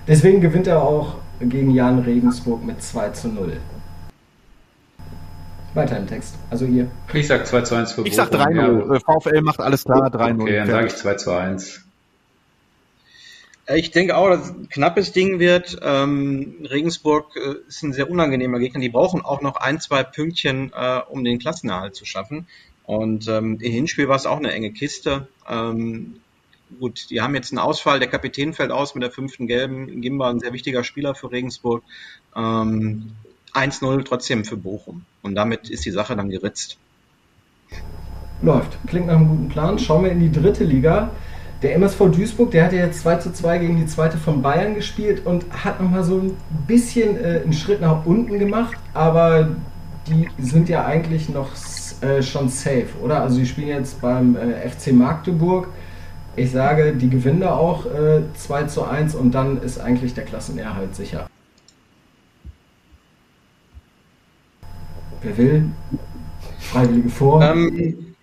Deswegen 0.06 0.40
gewinnt 0.40 0.66
er 0.66 0.82
auch 0.82 1.16
gegen 1.40 1.70
Jan 1.70 2.00
Regensburg 2.00 2.64
mit 2.64 2.82
2 2.82 3.10
zu 3.10 3.28
0. 3.28 3.56
Weiter 5.74 5.98
im 5.98 6.06
Text. 6.06 6.34
Also 6.50 6.66
ihr. 6.66 6.88
Ich 7.12 7.26
sag 7.26 7.46
2 7.46 7.62
zu 7.62 7.74
1 7.74 7.92
für 7.92 8.06
Ich 8.06 8.14
sag 8.14 8.30
3-0. 8.30 9.00
VfL 9.00 9.40
macht 9.42 9.60
alles 9.60 9.84
klar, 9.84 10.08
3-0. 10.08 10.42
Okay, 10.42 10.56
dann 10.56 10.70
sage 10.70 10.86
ich 10.86 10.96
2 10.96 11.14
zu 11.14 11.32
1. 11.32 11.83
Äh, 13.66 13.78
ich 13.78 13.90
denke 13.90 14.16
auch, 14.16 14.28
dass 14.28 14.48
es 14.48 14.50
ein 14.50 14.68
knappes 14.68 15.12
Ding 15.12 15.38
wird. 15.38 15.78
Ähm, 15.82 16.66
Regensburg 16.68 17.36
äh, 17.36 17.68
ist 17.68 17.82
ein 17.82 17.92
sehr 17.92 18.10
unangenehmer 18.10 18.58
Gegner. 18.58 18.80
Die 18.80 18.88
brauchen 18.88 19.22
auch 19.22 19.40
noch 19.40 19.56
ein, 19.56 19.80
zwei 19.80 20.02
Pünktchen, 20.02 20.72
äh, 20.74 21.00
um 21.08 21.24
den 21.24 21.38
Klassenerhalt 21.38 21.94
zu 21.94 22.04
schaffen. 22.04 22.46
Und 22.84 23.28
ähm, 23.28 23.58
im 23.60 23.72
Hinspiel 23.72 24.08
war 24.08 24.16
es 24.16 24.26
auch 24.26 24.36
eine 24.36 24.52
enge 24.52 24.72
Kiste. 24.72 25.28
Ähm, 25.48 26.16
gut, 26.78 27.08
die 27.10 27.22
haben 27.22 27.34
jetzt 27.34 27.50
einen 27.50 27.58
Ausfall. 27.58 27.98
Der 27.98 28.08
Kapitän 28.08 28.52
fällt 28.52 28.70
aus 28.70 28.94
mit 28.94 29.02
der 29.02 29.10
fünften 29.10 29.46
Gelben. 29.46 30.00
Gimba, 30.02 30.30
ein 30.30 30.40
sehr 30.40 30.52
wichtiger 30.52 30.84
Spieler 30.84 31.14
für 31.14 31.32
Regensburg. 31.32 31.82
Ähm, 32.36 33.12
1-0 33.54 34.04
trotzdem 34.04 34.44
für 34.44 34.56
Bochum. 34.56 35.04
Und 35.22 35.34
damit 35.34 35.70
ist 35.70 35.84
die 35.86 35.92
Sache 35.92 36.16
dann 36.16 36.28
geritzt. 36.28 36.76
Läuft. 38.42 38.76
Klingt 38.86 39.06
nach 39.06 39.16
einem 39.16 39.28
guten 39.28 39.48
Plan. 39.48 39.78
Schauen 39.78 40.04
wir 40.04 40.10
in 40.10 40.20
die 40.20 40.32
dritte 40.32 40.64
Liga. 40.64 41.12
Der 41.64 41.76
MSV 41.76 42.10
Duisburg, 42.10 42.50
der 42.50 42.66
hat 42.66 42.74
ja 42.74 42.84
jetzt 42.84 43.00
2 43.00 43.16
zu 43.16 43.32
2 43.32 43.56
gegen 43.56 43.78
die 43.78 43.86
zweite 43.86 44.18
von 44.18 44.42
Bayern 44.42 44.74
gespielt 44.74 45.24
und 45.24 45.46
hat 45.64 45.80
nochmal 45.80 46.04
so 46.04 46.18
ein 46.18 46.36
bisschen 46.66 47.16
äh, 47.16 47.40
einen 47.42 47.54
Schritt 47.54 47.80
nach 47.80 48.04
unten 48.04 48.38
gemacht, 48.38 48.76
aber 48.92 49.48
die 50.06 50.28
sind 50.38 50.68
ja 50.68 50.84
eigentlich 50.84 51.30
noch 51.30 51.52
äh, 52.02 52.22
schon 52.22 52.50
safe, 52.50 52.88
oder? 53.02 53.22
Also 53.22 53.38
die 53.38 53.46
spielen 53.46 53.68
jetzt 53.68 54.02
beim 54.02 54.36
äh, 54.36 54.68
FC 54.68 54.92
Magdeburg. 54.92 55.68
Ich 56.36 56.50
sage, 56.50 56.92
die 56.92 57.08
gewinnen 57.08 57.40
da 57.40 57.54
auch 57.54 57.86
äh, 57.86 58.20
2 58.34 58.64
zu 58.64 58.84
1 58.84 59.14
und 59.14 59.34
dann 59.34 59.62
ist 59.62 59.80
eigentlich 59.80 60.12
der 60.12 60.26
Klassenerhalt 60.26 60.94
sicher. 60.94 61.30
Wer 65.22 65.38
will? 65.38 65.64
Freiwillige 66.58 67.08
vor. 67.08 67.42
Ähm, 67.42 68.13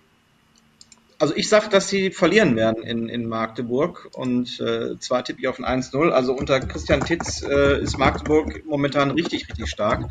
also 1.22 1.36
ich 1.36 1.48
sage, 1.48 1.68
dass 1.68 1.88
sie 1.88 2.10
verlieren 2.10 2.56
werden 2.56 2.82
in, 2.82 3.08
in 3.08 3.28
Magdeburg 3.28 4.08
und 4.12 4.58
äh, 4.58 4.98
zwar 4.98 5.22
tippe 5.22 5.38
ich 5.40 5.46
auf 5.46 5.60
ein 5.60 5.80
1-0. 5.80 6.10
Also 6.10 6.32
unter 6.32 6.58
Christian 6.58 7.00
Titz 7.04 7.42
äh, 7.42 7.80
ist 7.80 7.96
Magdeburg 7.96 8.66
momentan 8.66 9.12
richtig, 9.12 9.48
richtig 9.48 9.70
stark. 9.70 10.10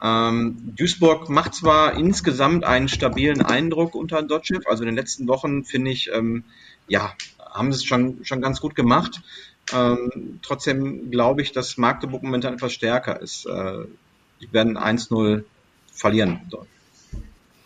Ähm, 0.00 0.72
Duisburg 0.76 1.28
macht 1.28 1.56
zwar 1.56 1.94
insgesamt 1.96 2.62
einen 2.62 2.86
stabilen 2.86 3.42
Eindruck 3.42 3.96
unter 3.96 4.22
Dotschew, 4.22 4.60
also 4.66 4.84
in 4.84 4.86
den 4.86 4.94
letzten 4.94 5.26
Wochen 5.26 5.64
finde 5.64 5.90
ich, 5.90 6.12
ähm, 6.14 6.44
ja, 6.86 7.12
haben 7.40 7.72
sie 7.72 7.78
es 7.78 7.84
schon, 7.84 8.24
schon 8.24 8.40
ganz 8.40 8.60
gut 8.60 8.76
gemacht. 8.76 9.20
Ähm, 9.74 10.38
trotzdem 10.42 11.10
glaube 11.10 11.42
ich, 11.42 11.50
dass 11.50 11.76
Magdeburg 11.76 12.22
momentan 12.22 12.54
etwas 12.54 12.72
stärker 12.72 13.20
ist. 13.20 13.46
Äh, 13.46 13.86
die 14.40 14.52
werden 14.52 14.78
1-0 14.78 15.42
verlieren 15.92 16.42
dort. 16.50 16.68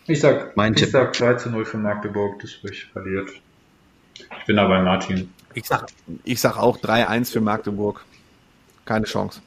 Ich 0.07 0.19
sag, 0.21 0.55
Mein 0.55 0.73
ich 0.73 0.79
Tipp. 0.81 0.89
sag 0.91 1.15
2 1.15 1.33
zu 1.35 1.49
0 1.49 1.65
für 1.65 1.77
Magdeburg, 1.77 2.39
Duisburg 2.39 2.73
verliert. 2.93 3.29
Ich 4.15 4.45
bin 4.45 4.55
da 4.55 4.67
bei 4.67 4.81
Martin. 4.81 5.29
Ich 5.53 5.65
sag, 5.67 5.87
ich 6.23 6.39
sag 6.39 6.57
auch 6.57 6.77
3-1 6.77 7.31
für 7.33 7.41
Magdeburg. 7.41 8.03
Keine 8.85 9.05
Chance. 9.05 9.41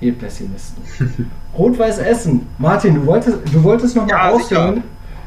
Ihr 0.00 0.14
Pessimisten. 0.14 1.30
Rot-Weiß 1.58 1.98
Essen. 1.98 2.46
Martin, 2.58 2.94
du 2.96 3.06
wolltest, 3.06 3.38
du 3.52 3.62
wolltest 3.62 3.94
noch 3.96 4.04
mal 4.06 4.10
Ja, 4.10 4.30
ausführen. 4.30 4.74
sicher. 4.76 4.86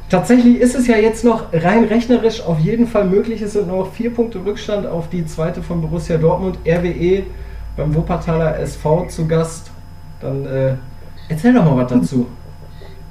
Tatsächlich 0.09 0.57
ist 0.59 0.75
es 0.75 0.85
ja 0.87 0.97
jetzt 0.97 1.23
noch 1.23 1.51
rein 1.53 1.85
rechnerisch 1.85 2.41
auf 2.41 2.59
jeden 2.59 2.87
Fall 2.87 3.05
möglich. 3.05 3.41
Es 3.41 3.53
sind 3.53 3.67
noch 3.67 3.93
vier 3.93 4.13
Punkte 4.13 4.43
Rückstand 4.43 4.85
auf 4.85 5.09
die 5.09 5.25
zweite 5.25 5.63
von 5.63 5.81
Borussia 5.81 6.17
Dortmund. 6.17 6.57
RWE 6.67 7.23
beim 7.77 7.95
Wuppertaler 7.95 8.59
SV 8.59 9.07
zu 9.07 9.27
Gast. 9.27 9.71
Dann 10.19 10.45
äh, 10.45 10.75
erzähl 11.29 11.53
doch 11.53 11.63
mal 11.63 11.77
was 11.77 11.91
dazu. 11.91 12.27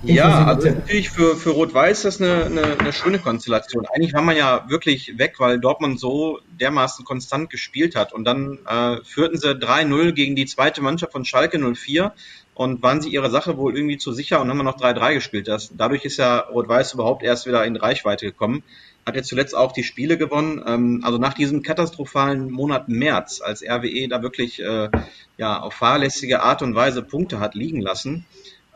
Ja, 0.05 0.47
also 0.47 0.69
natürlich 0.69 1.11
für, 1.11 1.37
für 1.37 1.51
Rot-Weiß 1.51 2.03
das 2.03 2.21
eine, 2.21 2.47
eine, 2.47 2.79
eine 2.79 2.93
schöne 2.93 3.21
Konstellation. 3.21 3.87
Eigentlich 3.87 4.13
war 4.13 4.23
man 4.23 4.37
ja 4.37 4.69
wirklich 4.69 5.17
weg, 5.17 5.37
weil 5.39 5.61
Dortmund 5.61 6.01
so 6.01 6.41
dermaßen 6.61 7.05
konstant 7.05 7.51
gespielt 7.51 7.95
hat. 7.95 8.13
Und 8.13 8.25
dann 8.25 8.59
äh, 8.67 8.97
führten 9.05 9.39
sie 9.39 9.51
3-0 9.51 10.13
gegen 10.13 10.35
die 10.35 10.47
zweite 10.47 10.83
Mannschaft 10.83 11.13
von 11.13 11.25
Schalke 11.25 11.59
04 11.59 12.13
und 12.55 12.83
waren 12.83 13.01
sie 13.01 13.11
ihrer 13.11 13.31
Sache 13.31 13.57
wohl 13.57 13.77
irgendwie 13.77 13.97
zu 13.97 14.13
sicher 14.13 14.41
und 14.41 14.51
haben 14.51 14.59
dann 14.59 14.67
noch 14.67 14.79
3-3 14.79 15.15
gespielt. 15.15 15.47
Das, 15.47 15.71
dadurch 15.77 16.05
ist 16.05 16.17
ja 16.17 16.39
Rot-Weiß 16.39 16.95
überhaupt 16.95 17.23
erst 17.23 17.47
wieder 17.47 17.65
in 17.65 17.77
Reichweite 17.77 18.27
gekommen. 18.27 18.65
Hat 19.07 19.15
jetzt 19.15 19.29
zuletzt 19.29 19.57
auch 19.57 19.73
die 19.73 19.85
Spiele 19.85 20.19
gewonnen. 20.19 20.63
Ähm, 20.67 21.01
also 21.05 21.19
nach 21.19 21.35
diesem 21.35 21.63
katastrophalen 21.63 22.51
Monat 22.51 22.89
März, 22.89 23.41
als 23.41 23.63
RWE 23.63 24.09
da 24.09 24.21
wirklich 24.21 24.61
äh, 24.61 24.91
ja, 25.37 25.61
auf 25.61 25.75
fahrlässige 25.75 26.43
Art 26.43 26.63
und 26.63 26.75
Weise 26.75 27.03
Punkte 27.03 27.39
hat 27.39 27.55
liegen 27.55 27.81
lassen, 27.81 28.27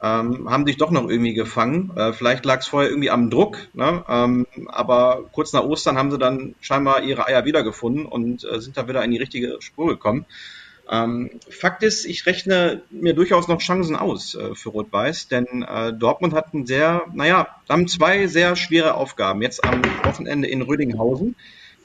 ähm, 0.02 0.50
haben 0.50 0.66
sich 0.66 0.76
doch 0.76 0.90
noch 0.90 1.08
irgendwie 1.08 1.34
gefangen. 1.34 1.90
Äh, 1.96 2.12
vielleicht 2.12 2.44
lag 2.44 2.60
es 2.60 2.66
vorher 2.66 2.90
irgendwie 2.90 3.10
am 3.10 3.30
Druck, 3.30 3.68
ne? 3.72 4.04
ähm, 4.08 4.46
aber 4.66 5.24
kurz 5.32 5.52
nach 5.52 5.64
Ostern 5.64 5.96
haben 5.96 6.10
sie 6.10 6.18
dann 6.18 6.54
scheinbar 6.60 7.02
ihre 7.02 7.26
Eier 7.26 7.44
wiedergefunden 7.44 8.04
und 8.04 8.44
äh, 8.44 8.60
sind 8.60 8.76
da 8.76 8.88
wieder 8.88 9.02
in 9.04 9.10
die 9.10 9.18
richtige 9.18 9.56
Spur 9.60 9.86
gekommen. 9.88 10.26
Ähm, 10.88 11.30
Fakt 11.48 11.82
ist, 11.82 12.04
ich 12.04 12.26
rechne 12.26 12.82
mir 12.90 13.14
durchaus 13.14 13.48
noch 13.48 13.58
Chancen 13.58 13.96
aus 13.96 14.34
äh, 14.34 14.54
für 14.54 14.68
Rot-Weiß, 14.68 15.28
denn 15.28 15.62
äh, 15.62 15.92
Dortmund 15.92 16.32
hat 16.32 16.54
ein 16.54 16.66
sehr, 16.66 17.06
naja, 17.12 17.48
haben 17.68 17.88
zwei 17.88 18.26
sehr 18.28 18.54
schwere 18.54 18.94
Aufgaben. 18.94 19.42
Jetzt 19.42 19.64
am 19.64 19.82
Wochenende 20.04 20.46
in 20.46 20.62
Rödinghausen. 20.62 21.34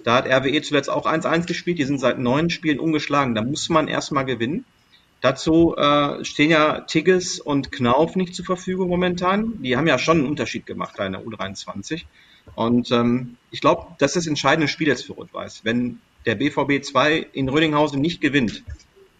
Da 0.03 0.15
hat 0.15 0.27
RWE 0.27 0.61
zuletzt 0.61 0.89
auch 0.89 1.05
1-1 1.05 1.47
gespielt. 1.47 1.79
Die 1.79 1.85
sind 1.85 1.99
seit 1.99 2.19
neun 2.19 2.49
Spielen 2.49 2.79
ungeschlagen. 2.79 3.35
Da 3.35 3.43
muss 3.43 3.69
man 3.69 3.87
erstmal 3.87 4.25
gewinnen. 4.25 4.65
Dazu 5.21 5.75
äh, 5.77 6.25
stehen 6.25 6.49
ja 6.49 6.81
Tigges 6.81 7.39
und 7.39 7.71
Knauf 7.71 8.15
nicht 8.15 8.35
zur 8.35 8.45
Verfügung 8.45 8.89
momentan. 8.89 9.61
Die 9.61 9.77
haben 9.77 9.87
ja 9.87 9.99
schon 9.99 10.19
einen 10.19 10.27
Unterschied 10.27 10.65
gemacht 10.65 10.95
da 10.97 11.05
in 11.05 11.13
der 11.13 11.21
U23. 11.21 12.03
Und 12.55 12.91
ähm, 12.91 13.37
ich 13.51 13.61
glaube, 13.61 13.95
das 13.99 14.11
ist 14.11 14.25
das 14.25 14.27
entscheidende 14.27 14.67
Spiel 14.67 14.87
jetzt 14.87 15.05
für 15.05 15.13
Rot-Weiß. 15.13 15.61
Wenn 15.63 15.99
der 16.25 16.35
BVB 16.35 16.83
2 16.83 17.27
in 17.33 17.49
Rödinghausen 17.49 18.01
nicht 18.01 18.19
gewinnt, 18.19 18.63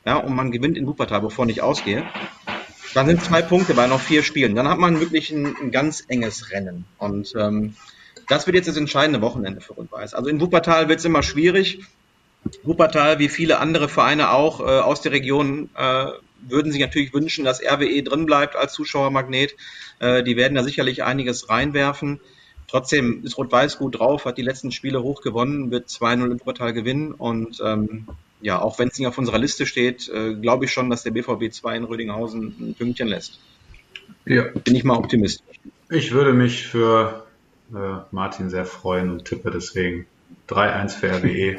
ja, 0.04 0.18
und 0.18 0.36
man 0.36 0.52
gewinnt 0.52 0.78
in 0.78 0.88
Wuppertal, 0.88 1.22
wovon 1.22 1.50
ich 1.50 1.62
ausgehe, 1.62 2.04
dann 2.96 3.06
sind 3.06 3.24
zwei 3.24 3.44
Punkte 3.44 3.76
bei 3.76 3.86
noch 3.88 4.02
vier 4.02 4.24
Spielen. 4.24 4.56
Dann 4.56 4.68
hat 4.68 4.80
man 4.80 5.00
wirklich 5.00 5.32
ein, 5.32 5.56
ein 5.62 5.72
ganz 5.72 6.04
enges 6.08 6.52
Rennen. 6.52 6.86
Und 6.98 7.34
ähm, 7.38 7.76
das 8.28 8.48
wird 8.48 8.56
jetzt 8.56 8.68
das 8.68 8.78
entscheidende 8.78 9.22
Wochenende 9.22 9.62
für 9.62 9.74
Rot-Weiß. 9.74 10.16
Also 10.16 10.30
in 10.30 10.42
Wuppertal 10.42 10.90
wird 10.90 11.00
es 11.00 11.06
immer 11.06 11.22
schwierig. 11.24 11.84
Wuppertal, 12.64 13.20
wie 13.20 13.30
viele 13.30 13.60
andere 13.60 13.88
Vereine 13.88 14.32
auch 14.32 14.60
äh, 14.60 14.64
aus 14.64 15.02
der 15.02 15.12
Region, 15.12 15.70
äh, 15.76 16.08
würden 16.42 16.72
sich 16.72 16.82
natürlich 16.82 17.14
wünschen, 17.14 17.46
dass 17.46 17.62
RWE 17.62 18.02
drin 18.04 18.26
bleibt 18.26 18.56
als 18.56 18.74
Zuschauermagnet. 18.74 19.56
Äh, 20.00 20.24
die 20.24 20.36
werden 20.36 20.56
da 20.56 20.64
sicherlich 20.64 21.04
einiges 21.04 21.50
reinwerfen. 21.50 22.20
Trotzdem 22.68 23.24
ist 23.24 23.38
Rot-Weiß 23.38 23.78
gut 23.78 24.00
drauf, 24.00 24.26
hat 24.26 24.38
die 24.38 24.44
letzten 24.44 24.72
Spiele 24.72 25.04
hoch 25.04 25.22
gewonnen, 25.22 25.72
wird 25.72 25.90
2-0 25.90 26.26
in 26.26 26.40
Wuppertal 26.40 26.74
gewinnen. 26.74 27.12
Und 27.12 27.62
ähm, 27.64 28.08
ja, 28.42 28.62
auch 28.62 28.80
wenn 28.80 28.88
es 28.88 28.98
nicht 28.98 29.08
auf 29.08 29.18
unserer 29.18 29.38
Liste 29.38 29.66
steht, 29.66 30.10
äh, 30.10 30.36
glaube 30.36 30.66
ich 30.66 30.72
schon, 30.72 30.90
dass 30.90 31.04
der 31.04 31.12
BVB 31.12 31.52
2 31.52 31.78
in 31.78 31.84
Rödinghausen 31.84 32.56
ein 32.60 32.76
Pünktchen 32.76 33.08
lässt. 33.08 33.40
Ja. 34.26 34.44
Bin 34.64 34.76
ich 34.76 34.84
mal 34.84 34.98
optimistisch. 34.98 35.58
Ich 35.90 36.12
würde 36.12 36.34
mich 36.34 36.66
für 36.66 37.26
äh, 37.74 37.98
Martin 38.12 38.50
sehr 38.50 38.66
freuen 38.66 39.12
und 39.12 39.26
tippe 39.26 39.52
deswegen 39.52 40.06
3-1 40.48 40.90
für 40.92 41.12
RWE. 41.12 41.58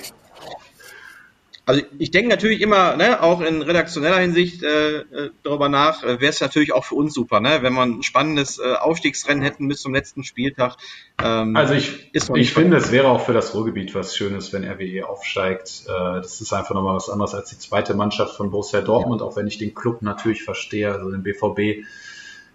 Also 1.64 1.80
ich 1.98 2.10
denke 2.10 2.28
natürlich 2.28 2.60
immer, 2.60 2.96
ne, 2.96 3.22
auch 3.22 3.40
in 3.40 3.62
redaktioneller 3.62 4.18
Hinsicht 4.18 4.64
äh, 4.64 4.98
äh, 4.98 5.30
darüber 5.44 5.68
nach, 5.68 6.02
äh, 6.02 6.20
wäre 6.20 6.30
es 6.30 6.40
natürlich 6.40 6.72
auch 6.72 6.84
für 6.84 6.96
uns 6.96 7.14
super, 7.14 7.38
ne, 7.38 7.58
wenn 7.62 7.72
wir 7.74 7.82
ein 7.82 8.02
spannendes 8.02 8.58
äh, 8.58 8.74
Aufstiegsrennen 8.74 9.44
hätten 9.44 9.68
bis 9.68 9.80
zum 9.80 9.94
letzten 9.94 10.24
Spieltag. 10.24 10.76
Ähm, 11.22 11.54
Also 11.54 11.74
ich, 11.74 12.10
ich 12.12 12.52
finde, 12.52 12.78
es 12.78 12.90
wäre 12.90 13.06
auch 13.08 13.24
für 13.24 13.32
das 13.32 13.54
Ruhrgebiet 13.54 13.94
was 13.94 14.16
Schönes, 14.16 14.52
wenn 14.52 14.64
RWE 14.64 15.08
aufsteigt. 15.08 15.84
Äh, 15.86 16.20
Das 16.20 16.40
ist 16.40 16.52
einfach 16.52 16.74
nochmal 16.74 16.96
was 16.96 17.08
anderes 17.08 17.32
als 17.34 17.50
die 17.50 17.58
zweite 17.58 17.94
Mannschaft 17.94 18.36
von 18.36 18.50
Borussia 18.50 18.80
Dortmund, 18.80 19.22
auch 19.22 19.36
wenn 19.36 19.46
ich 19.46 19.58
den 19.58 19.72
Club 19.72 20.02
natürlich 20.02 20.42
verstehe, 20.42 20.92
also 20.92 21.12
den 21.12 21.22
BVB, 21.22 21.86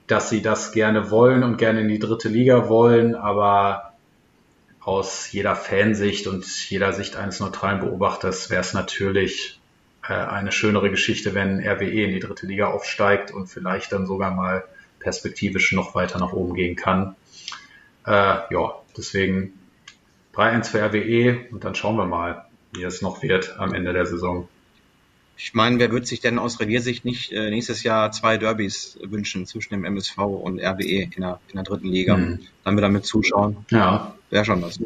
dass 0.08 0.30
sie 0.30 0.42
das 0.42 0.74
gerne 0.74 1.12
wollen 1.12 1.44
und 1.44 1.58
gerne 1.58 1.80
in 1.80 1.88
die 1.88 2.00
dritte 2.00 2.28
Liga 2.28 2.68
wollen, 2.68 3.16
aber 3.16 3.94
aus 4.88 5.34
jeder 5.34 5.58
Fansicht 5.58 6.28
und 6.28 6.46
jeder 6.70 6.94
Sicht 6.94 7.18
eines 7.18 7.42
neutralen 7.42 7.82
Beobachters 7.82 8.50
wäre 8.50 8.62
es 8.62 8.74
natürlich 8.74 9.60
äh, 10.02 10.14
eine 10.14 10.54
schönere 10.54 10.90
Geschichte, 10.90 11.34
wenn 11.34 11.60
RWE 11.60 12.06
in 12.06 12.12
die 12.12 12.20
dritte 12.20 12.48
Liga 12.48 12.68
aufsteigt 12.68 13.32
und 13.32 13.48
vielleicht 13.48 13.92
dann 13.92 14.06
sogar 14.06 14.32
mal 14.32 14.64
perspektivisch 15.00 15.74
noch 15.74 15.94
weiter 15.94 16.20
nach 16.20 16.32
oben 16.32 16.54
gehen 16.54 16.78
kann. 16.78 17.18
Äh, 18.06 18.12
ja, 18.50 18.76
deswegen 18.96 19.60
3-1 20.34 20.70
für 20.70 20.82
RWE 20.82 21.52
und 21.52 21.66
dann 21.66 21.76
schauen 21.76 21.98
wir 21.98 22.06
mal, 22.06 22.46
wie 22.72 22.84
es 22.84 23.02
noch 23.02 23.22
wird 23.22 23.60
am 23.60 23.74
Ende 23.74 23.92
der 23.92 24.06
Saison. 24.06 24.48
Ich 25.38 25.54
meine, 25.54 25.78
wer 25.78 25.92
würde 25.92 26.06
sich 26.06 26.20
denn 26.20 26.40
aus 26.40 26.60
Reviersicht 26.60 27.06
nicht 27.06 27.32
äh, 27.32 27.52
nächstes 27.52 27.84
Jahr 27.84 28.12
zwei 28.12 28.38
Derbys 28.38 28.98
wünschen 29.04 29.46
zwischen 29.46 29.76
dem 29.76 29.86
MSV 29.86 30.18
und 30.18 30.60
RWE 30.60 31.04
in 31.04 31.22
der, 31.22 31.40
in 31.50 31.56
der 31.56 31.64
dritten 31.64 31.90
Liga? 31.90 32.18
Mhm. 32.18 32.40
Dann 32.64 32.76
wir 32.76 32.82
damit 32.82 33.06
zuschauen. 33.06 33.58
Ja. 33.70 34.16
Wäre 34.32 34.46
schon 34.46 34.62
was. 34.64 34.80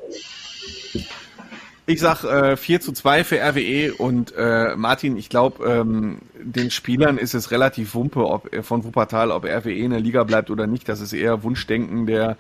Ich 1.86 2.00
sag 2.00 2.24
äh, 2.26 2.58
4 2.58 2.82
zu 2.82 2.92
2 2.92 3.24
für 3.24 3.40
RWE 3.40 3.94
und 3.94 4.34
äh, 4.38 4.76
Martin, 4.76 5.18
ich 5.18 5.30
glaube, 5.30 5.66
ähm, 5.66 6.20
den 6.40 6.70
Spielern 6.70 7.18
ist 7.18 7.34
es 7.34 7.52
relativ 7.52 7.96
wumpe, 7.96 8.26
ob 8.26 8.50
von 8.64 8.84
Wuppertal, 8.84 9.32
ob 9.32 9.46
RWE 9.46 9.74
in 9.74 9.92
der 9.92 10.00
Liga 10.00 10.24
bleibt 10.24 10.50
oder 10.52 10.68
nicht. 10.68 10.88
Das 10.90 11.00
ist 11.00 11.14
eher 11.14 11.44
Wunschdenken 11.44 12.06
der 12.06 12.38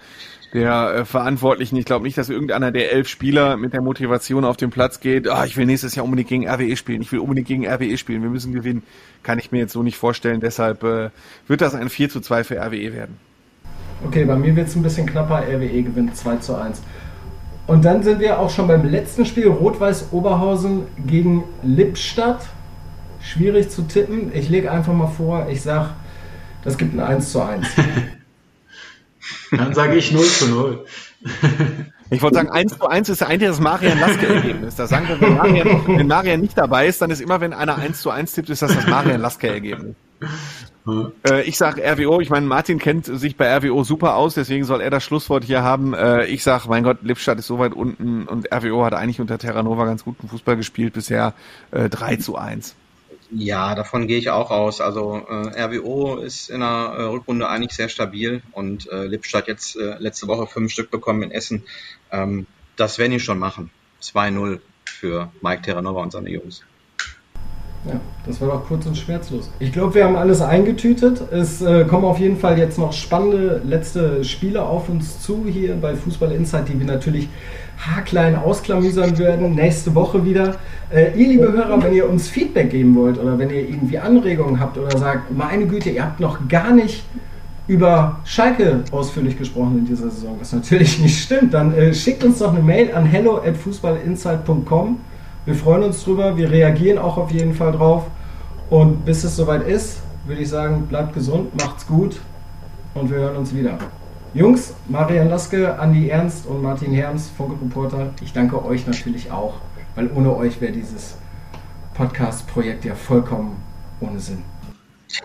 der 0.53 0.93
äh, 0.93 1.05
Verantwortlichen. 1.05 1.77
Ich 1.77 1.85
glaube 1.85 2.05
nicht, 2.05 2.17
dass 2.17 2.29
irgendeiner 2.29 2.71
der 2.71 2.91
elf 2.91 3.07
Spieler 3.07 3.57
mit 3.57 3.73
der 3.73 3.81
Motivation 3.81 4.45
auf 4.45 4.57
den 4.57 4.69
Platz 4.69 4.99
geht, 4.99 5.27
ah, 5.27 5.45
ich 5.45 5.57
will 5.57 5.65
nächstes 5.65 5.95
Jahr 5.95 6.05
unbedingt 6.05 6.29
gegen 6.29 6.47
RWE 6.47 6.75
spielen, 6.75 7.01
ich 7.01 7.11
will 7.11 7.19
unbedingt 7.19 7.47
gegen 7.47 7.67
RWE 7.67 7.97
spielen, 7.97 8.21
wir 8.21 8.29
müssen 8.29 8.53
gewinnen. 8.53 8.83
Kann 9.23 9.39
ich 9.39 9.51
mir 9.51 9.59
jetzt 9.59 9.73
so 9.73 9.83
nicht 9.83 9.97
vorstellen. 9.97 10.39
Deshalb 10.41 10.83
äh, 10.83 11.09
wird 11.47 11.61
das 11.61 11.75
ein 11.75 11.89
4 11.89 12.09
zu 12.09 12.21
2 12.21 12.43
für 12.43 12.55
RWE 12.55 12.93
werden. 12.93 13.17
Okay, 14.05 14.25
bei 14.25 14.35
mir 14.35 14.55
wird 14.55 14.67
es 14.67 14.75
ein 14.75 14.81
bisschen 14.81 15.05
knapper. 15.05 15.43
RWE 15.47 15.83
gewinnt 15.83 16.15
2 16.15 16.37
zu 16.37 16.55
1. 16.55 16.81
Und 17.67 17.85
dann 17.85 18.03
sind 18.03 18.19
wir 18.19 18.39
auch 18.39 18.49
schon 18.49 18.67
beim 18.67 18.83
letzten 18.83 19.25
Spiel, 19.25 19.47
Rot-Weiß 19.47 20.11
Oberhausen 20.11 20.83
gegen 21.05 21.43
Lippstadt. 21.61 22.47
Schwierig 23.21 23.69
zu 23.69 23.83
tippen. 23.83 24.31
Ich 24.33 24.49
lege 24.49 24.71
einfach 24.71 24.93
mal 24.93 25.07
vor, 25.07 25.47
ich 25.49 25.61
sage, 25.61 25.91
das 26.63 26.77
gibt 26.77 26.95
ein 26.95 26.99
1 26.99 27.31
zu 27.31 27.41
1. 27.41 27.67
Dann 29.51 29.73
sage 29.73 29.95
ich 29.97 30.11
0 30.11 30.23
zu 30.23 30.47
0. 30.47 30.85
Ich 32.09 32.21
wollte 32.21 32.35
sagen, 32.35 32.49
1 32.49 32.77
zu 32.77 32.87
1 32.87 33.09
ist 33.09 33.23
eigentlich 33.23 33.49
das 33.49 33.59
Marian 33.59 33.99
Laske-Ergebnis. 33.99 34.75
Da 34.75 34.85
sagen 34.85 35.07
wir, 35.07 35.21
wenn 35.21 35.35
Marian, 35.35 35.87
wenn 35.87 36.07
Marian 36.07 36.41
nicht 36.41 36.57
dabei 36.57 36.87
ist, 36.87 37.01
dann 37.01 37.09
ist 37.09 37.21
immer, 37.21 37.39
wenn 37.39 37.53
einer 37.53 37.77
1 37.77 38.01
zu 38.01 38.09
1 38.09 38.33
tippt, 38.33 38.49
ist 38.49 38.61
das 38.61 38.75
das 38.75 38.85
Marian 38.87 39.21
Laske-Ergebnis. 39.21 39.95
Äh, 41.29 41.43
ich 41.43 41.57
sage 41.57 41.81
RWO, 41.83 42.19
ich 42.19 42.29
meine, 42.29 42.45
Martin 42.45 42.79
kennt 42.79 43.05
sich 43.05 43.37
bei 43.37 43.55
RWO 43.55 43.83
super 43.83 44.15
aus, 44.15 44.33
deswegen 44.33 44.65
soll 44.65 44.81
er 44.81 44.89
das 44.89 45.03
Schlusswort 45.03 45.43
hier 45.43 45.63
haben. 45.63 45.93
Äh, 45.93 46.25
ich 46.25 46.43
sage, 46.43 46.67
mein 46.67 46.83
Gott, 46.83 46.97
Lippstadt 47.01 47.39
ist 47.39 47.47
so 47.47 47.59
weit 47.59 47.73
unten 47.73 48.27
und 48.27 48.51
RWO 48.53 48.83
hat 48.83 48.93
eigentlich 48.93 49.21
unter 49.21 49.37
Terranova 49.37 49.85
ganz 49.85 50.03
guten 50.03 50.27
Fußball 50.27 50.57
gespielt, 50.57 50.93
bisher 50.93 51.33
äh, 51.71 51.87
3 51.87 52.17
zu 52.17 52.35
1. 52.35 52.75
Ja, 53.33 53.75
davon 53.75 54.07
gehe 54.07 54.17
ich 54.17 54.29
auch 54.29 54.51
aus. 54.51 54.81
Also 54.81 55.25
äh, 55.29 55.61
RWO 55.63 56.17
ist 56.17 56.49
in 56.49 56.59
der 56.59 56.95
äh, 56.97 57.03
Rückrunde 57.03 57.47
eigentlich 57.47 57.73
sehr 57.73 57.87
stabil 57.87 58.41
und 58.51 58.89
äh, 58.91 59.05
Lippstadt 59.05 59.47
jetzt 59.47 59.77
äh, 59.77 59.95
letzte 59.99 60.27
Woche 60.27 60.47
fünf 60.47 60.71
Stück 60.71 60.91
bekommen 60.91 61.23
in 61.23 61.31
Essen. 61.31 61.63
Ähm, 62.11 62.45
das 62.75 62.97
werden 62.97 63.13
die 63.13 63.19
schon 63.19 63.39
machen. 63.39 63.69
2-0 64.01 64.59
für 64.85 65.31
Mike 65.41 65.61
Terranova 65.61 66.01
und 66.01 66.11
seine 66.11 66.29
Jungs. 66.29 66.63
Ja, 67.85 67.99
das 68.27 68.39
war 68.41 68.49
doch 68.49 68.67
kurz 68.67 68.85
und 68.85 68.95
schmerzlos. 68.95 69.49
Ich 69.59 69.71
glaube, 69.71 69.95
wir 69.95 70.05
haben 70.05 70.15
alles 70.15 70.41
eingetütet. 70.41 71.21
Es 71.31 71.61
äh, 71.61 71.85
kommen 71.85 72.05
auf 72.05 72.19
jeden 72.19 72.37
Fall 72.37 72.59
jetzt 72.59 72.77
noch 72.77 72.93
spannende 72.93 73.61
letzte 73.65 74.23
Spiele 74.23 74.63
auf 74.63 74.87
uns 74.87 75.19
zu 75.21 75.45
hier 75.47 75.75
bei 75.75 75.95
Fußball 75.95 76.31
Insight, 76.31 76.69
die 76.69 76.77
wir 76.77 76.85
natürlich 76.85 77.27
haarklein 77.87 78.35
ausklamüsern 78.35 79.17
werden. 79.17 79.55
Nächste 79.55 79.95
Woche 79.95 80.25
wieder. 80.25 80.55
Äh, 80.93 81.17
ihr, 81.17 81.27
liebe 81.27 81.51
Hörer, 81.51 81.81
wenn 81.83 81.93
ihr 81.93 82.09
uns 82.09 82.27
Feedback 82.27 82.69
geben 82.69 82.95
wollt 82.95 83.17
oder 83.17 83.37
wenn 83.39 83.49
ihr 83.49 83.67
irgendwie 83.67 83.97
Anregungen 83.97 84.59
habt 84.59 84.77
oder 84.77 84.97
sagt, 84.97 85.35
meine 85.35 85.65
Güte, 85.65 85.89
ihr 85.89 86.03
habt 86.03 86.19
noch 86.19 86.47
gar 86.47 86.71
nicht 86.71 87.03
über 87.67 88.19
Schalke 88.25 88.83
ausführlich 88.91 89.37
gesprochen 89.37 89.79
in 89.79 89.85
dieser 89.85 90.09
Saison, 90.09 90.35
was 90.39 90.51
natürlich 90.51 90.99
nicht 91.01 91.21
stimmt, 91.21 91.53
dann 91.53 91.73
äh, 91.73 91.93
schickt 91.93 92.23
uns 92.23 92.39
doch 92.39 92.53
eine 92.53 92.61
Mail 92.61 92.93
an 92.93 93.05
hello 93.05 93.37
at 93.37 93.55
fußballinsight.com. 93.55 94.99
Wir 95.45 95.55
freuen 95.55 95.83
uns 95.83 96.03
drüber, 96.03 96.37
wir 96.37 96.51
reagieren 96.51 96.97
auch 96.97 97.17
auf 97.17 97.31
jeden 97.31 97.53
Fall 97.53 97.71
drauf. 97.71 98.03
Und 98.69 99.05
bis 99.05 99.23
es 99.23 99.35
soweit 99.35 99.67
ist, 99.67 100.01
würde 100.25 100.41
ich 100.41 100.49
sagen, 100.49 100.87
bleibt 100.87 101.13
gesund, 101.13 101.55
macht's 101.61 101.87
gut 101.87 102.19
und 102.93 103.09
wir 103.09 103.17
hören 103.17 103.37
uns 103.37 103.53
wieder. 103.53 103.77
Jungs, 104.33 104.73
Marian 104.87 105.29
Laske, 105.29 105.77
Andi 105.77 106.09
Ernst 106.09 106.45
und 106.45 106.61
Martin 106.61 106.93
Herms, 106.93 107.29
Funke 107.35 107.61
Reporter, 107.61 108.13
ich 108.21 108.31
danke 108.31 108.63
euch 108.63 108.87
natürlich 108.87 109.29
auch, 109.29 109.55
weil 109.95 110.09
ohne 110.15 110.33
euch 110.35 110.61
wäre 110.61 110.71
dieses 110.71 111.17
Podcast-Projekt 111.95 112.85
ja 112.85 112.95
vollkommen 112.95 113.61
ohne 113.99 114.19
Sinn. 114.19 114.43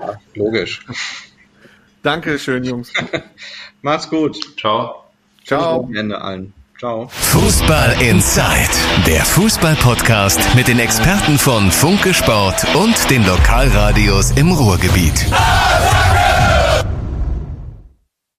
Ja, 0.01 0.15
logisch. 0.35 0.85
Dankeschön, 2.03 2.65
Jungs. 2.65 2.93
Macht's 3.83 4.11
gut. 4.11 4.37
Ciao. 4.59 5.05
Ciao. 5.45 5.83
Wochenende 5.83 6.21
allen. 6.21 6.53
Ciao. 6.79 7.09
Fußball 7.09 8.03
Inside, 8.03 8.71
der 9.07 9.25
Fußball-Podcast 9.25 10.55
mit 10.57 10.69
den 10.69 10.79
Experten 10.79 11.39
von 11.39 11.71
Funke 11.71 12.13
Sport 12.13 12.67
und 12.75 13.09
den 13.09 13.25
Lokalradios 13.25 14.33
im 14.33 14.53
Ruhrgebiet. 14.53 15.27